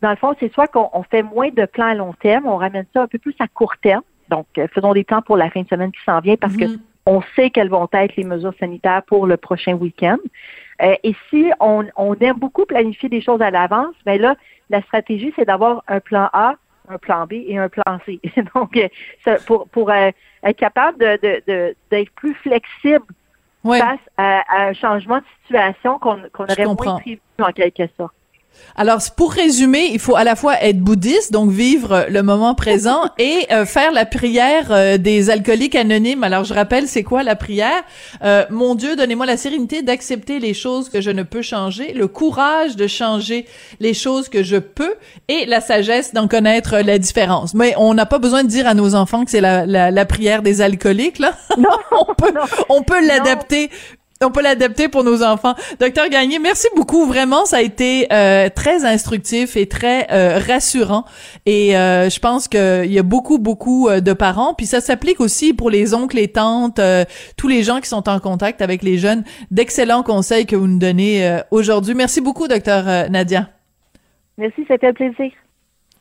dans 0.00 0.10
le 0.10 0.16
fond, 0.16 0.34
c'est 0.38 0.52
soit 0.52 0.68
qu'on 0.68 1.02
fait 1.10 1.22
moins 1.22 1.50
de 1.50 1.66
plans 1.66 1.86
à 1.86 1.94
long 1.94 2.12
terme, 2.14 2.46
on 2.46 2.56
ramène 2.56 2.86
ça 2.92 3.02
un 3.02 3.06
peu 3.06 3.18
plus 3.18 3.34
à 3.38 3.48
court 3.48 3.76
terme. 3.82 4.02
Donc, 4.28 4.46
euh, 4.58 4.66
faisons 4.72 4.92
des 4.92 5.04
plans 5.04 5.22
pour 5.22 5.36
la 5.36 5.50
fin 5.50 5.62
de 5.62 5.68
semaine 5.68 5.92
qui 5.92 6.02
s'en 6.04 6.20
vient 6.20 6.36
parce 6.36 6.56
que 6.56 6.64
mm-hmm. 6.64 6.80
on 7.06 7.22
sait 7.34 7.50
quelles 7.50 7.68
vont 7.68 7.88
être 7.92 8.16
les 8.16 8.24
mesures 8.24 8.54
sanitaires 8.58 9.02
pour 9.06 9.26
le 9.26 9.36
prochain 9.36 9.74
week-end. 9.74 10.18
Euh, 10.82 10.94
et 11.02 11.14
si 11.30 11.50
on, 11.60 11.84
aime 12.20 12.36
beaucoup 12.36 12.66
planifier 12.66 13.08
des 13.08 13.20
choses 13.20 13.40
à 13.40 13.50
l'avance, 13.50 13.94
mais 14.04 14.18
ben 14.18 14.22
là, 14.22 14.36
la 14.70 14.82
stratégie, 14.82 15.32
c'est 15.36 15.44
d'avoir 15.44 15.82
un 15.88 16.00
plan 16.00 16.28
A, 16.32 16.54
un 16.88 16.98
plan 16.98 17.26
B 17.26 17.32
et 17.32 17.58
un 17.58 17.68
plan 17.68 17.98
C. 18.04 18.20
Donc, 18.54 18.76
euh, 18.76 19.38
pour, 19.46 19.68
pour 19.68 19.90
euh, 19.90 20.10
être 20.42 20.58
capable 20.58 20.98
de, 20.98 21.74
d'être 21.90 22.10
plus 22.12 22.34
flexible 22.34 23.06
face 23.64 24.00
à, 24.16 24.42
un 24.68 24.72
changement 24.74 25.18
de 25.18 25.24
situation 25.42 25.98
qu'on, 25.98 26.22
qu'on 26.32 26.44
aurait 26.44 26.64
moins 26.64 26.98
prévu 26.98 27.20
en 27.40 27.52
quelque 27.52 27.88
sorte. 27.96 28.14
Alors, 28.78 29.00
pour 29.16 29.32
résumer, 29.32 29.88
il 29.92 29.98
faut 29.98 30.16
à 30.16 30.24
la 30.24 30.36
fois 30.36 30.62
être 30.62 30.80
bouddhiste, 30.80 31.32
donc 31.32 31.50
vivre 31.50 32.06
le 32.10 32.22
moment 32.22 32.54
présent, 32.54 33.10
et 33.18 33.46
euh, 33.50 33.64
faire 33.64 33.90
la 33.90 34.04
prière 34.04 34.66
euh, 34.70 34.98
des 34.98 35.30
alcooliques 35.30 35.74
anonymes. 35.74 36.22
Alors, 36.22 36.44
je 36.44 36.52
rappelle, 36.52 36.86
c'est 36.86 37.02
quoi 37.02 37.22
la 37.22 37.36
prière? 37.36 37.82
Euh, 38.22 38.44
Mon 38.50 38.74
Dieu, 38.74 38.94
donnez-moi 38.94 39.24
la 39.24 39.38
sérénité 39.38 39.80
d'accepter 39.80 40.40
les 40.40 40.52
choses 40.52 40.90
que 40.90 41.00
je 41.00 41.10
ne 41.10 41.22
peux 41.22 41.40
changer, 41.40 41.94
le 41.94 42.06
courage 42.06 42.76
de 42.76 42.86
changer 42.86 43.46
les 43.80 43.94
choses 43.94 44.28
que 44.28 44.42
je 44.42 44.56
peux, 44.56 44.94
et 45.28 45.46
la 45.46 45.62
sagesse 45.62 46.12
d'en 46.12 46.28
connaître 46.28 46.76
la 46.76 46.98
différence. 46.98 47.54
Mais 47.54 47.72
on 47.78 47.94
n'a 47.94 48.06
pas 48.06 48.18
besoin 48.18 48.42
de 48.42 48.48
dire 48.48 48.66
à 48.66 48.74
nos 48.74 48.94
enfants 48.94 49.24
que 49.24 49.30
c'est 49.30 49.40
la, 49.40 49.64
la, 49.64 50.04
prière 50.04 50.42
des 50.42 50.60
alcooliques, 50.60 51.18
là. 51.18 51.32
Non, 51.56 51.70
on 52.08 52.14
peut, 52.14 52.32
on 52.68 52.82
peut 52.82 53.06
l'adapter 53.06 53.70
on 54.24 54.30
peut 54.30 54.42
l'adapter 54.42 54.88
pour 54.88 55.04
nos 55.04 55.22
enfants. 55.22 55.54
Docteur 55.78 56.08
Gagné, 56.08 56.38
merci 56.38 56.68
beaucoup. 56.74 57.06
Vraiment, 57.06 57.44
ça 57.44 57.58
a 57.58 57.60
été 57.60 58.06
euh, 58.12 58.48
très 58.48 58.84
instructif 58.84 59.56
et 59.56 59.66
très 59.66 60.06
euh, 60.10 60.38
rassurant. 60.38 61.04
Et 61.44 61.76
euh, 61.76 62.08
je 62.08 62.18
pense 62.18 62.48
qu'il 62.48 62.92
y 62.92 62.98
a 62.98 63.02
beaucoup, 63.02 63.38
beaucoup 63.38 63.90
de 63.90 64.12
parents. 64.12 64.54
Puis 64.54 64.66
ça 64.66 64.80
s'applique 64.80 65.20
aussi 65.20 65.52
pour 65.52 65.70
les 65.70 65.94
oncles, 65.94 66.16
les 66.16 66.28
tantes, 66.28 66.80
tous 67.36 67.48
les 67.48 67.62
gens 67.62 67.80
qui 67.80 67.88
sont 67.88 68.08
en 68.08 68.18
contact 68.20 68.62
avec 68.62 68.82
les 68.82 68.98
jeunes. 68.98 69.24
D'excellents 69.50 70.02
conseils 70.02 70.46
que 70.46 70.56
vous 70.56 70.66
nous 70.66 70.78
donnez 70.78 71.40
aujourd'hui. 71.50 71.94
Merci 71.94 72.20
beaucoup, 72.20 72.48
docteur 72.48 73.10
Nadia. 73.10 73.48
Merci, 74.38 74.64
c'était 74.68 74.88
un 74.88 74.92
plaisir. 74.92 75.30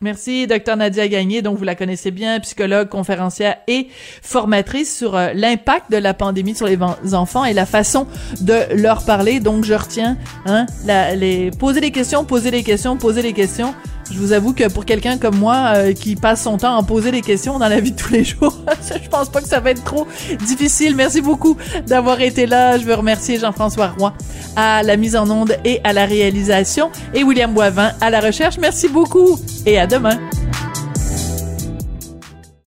Merci, 0.01 0.45
docteur 0.45 0.75
Nadia 0.75 1.07
Gagné. 1.07 1.41
Donc, 1.41 1.57
vous 1.57 1.63
la 1.63 1.75
connaissez 1.75 2.11
bien, 2.11 2.39
psychologue, 2.41 2.89
conférencière 2.89 3.55
et 3.67 3.87
formatrice 4.21 4.95
sur 4.95 5.15
euh, 5.15 5.31
l'impact 5.33 5.89
de 5.89 5.97
la 5.97 6.13
pandémie 6.13 6.53
sur 6.53 6.67
les 6.67 6.77
enfants 7.13 7.45
et 7.45 7.53
la 7.53 7.65
façon 7.65 8.05
de 8.41 8.73
leur 8.75 9.05
parler. 9.05 9.39
Donc, 9.39 9.63
je 9.63 9.73
retiens, 9.73 10.17
hein, 10.45 10.65
les, 10.85 11.49
des 11.49 11.91
questions, 11.91 12.25
poser 12.25 12.51
des 12.51 12.63
questions, 12.63 12.97
poser 12.97 13.21
des 13.21 13.33
questions. 13.33 13.73
Je 14.11 14.19
vous 14.19 14.33
avoue 14.33 14.53
que 14.53 14.67
pour 14.69 14.85
quelqu'un 14.85 15.17
comme 15.17 15.37
moi 15.37 15.73
euh, 15.75 15.93
qui 15.93 16.15
passe 16.15 16.43
son 16.43 16.57
temps 16.57 16.77
à 16.77 16.83
poser 16.83 17.11
des 17.11 17.21
questions 17.21 17.57
dans 17.57 17.67
la 17.67 17.79
vie 17.79 17.91
de 17.91 17.97
tous 17.99 18.11
les 18.11 18.23
jours, 18.23 18.55
je 19.03 19.09
pense 19.09 19.29
pas 19.29 19.41
que 19.41 19.47
ça 19.47 19.59
va 19.59 19.71
être 19.71 19.83
trop 19.83 20.07
difficile. 20.45 20.95
Merci 20.95 21.21
beaucoup 21.21 21.57
d'avoir 21.87 22.21
été 22.21 22.45
là. 22.45 22.77
Je 22.77 22.85
veux 22.85 22.93
remercier 22.93 23.39
Jean-François 23.39 23.93
Roy 23.97 24.13
à 24.55 24.83
la 24.83 24.95
mise 24.97 25.15
en 25.15 25.29
onde 25.29 25.57
et 25.65 25.81
à 25.83 25.93
la 25.93 26.05
réalisation 26.05 26.89
et 27.13 27.23
William 27.23 27.53
Boivin 27.53 27.91
à 28.01 28.09
la 28.09 28.19
recherche. 28.19 28.57
Merci 28.59 28.87
beaucoup 28.87 29.39
et 29.65 29.79
à 29.79 29.87
demain. 29.87 30.19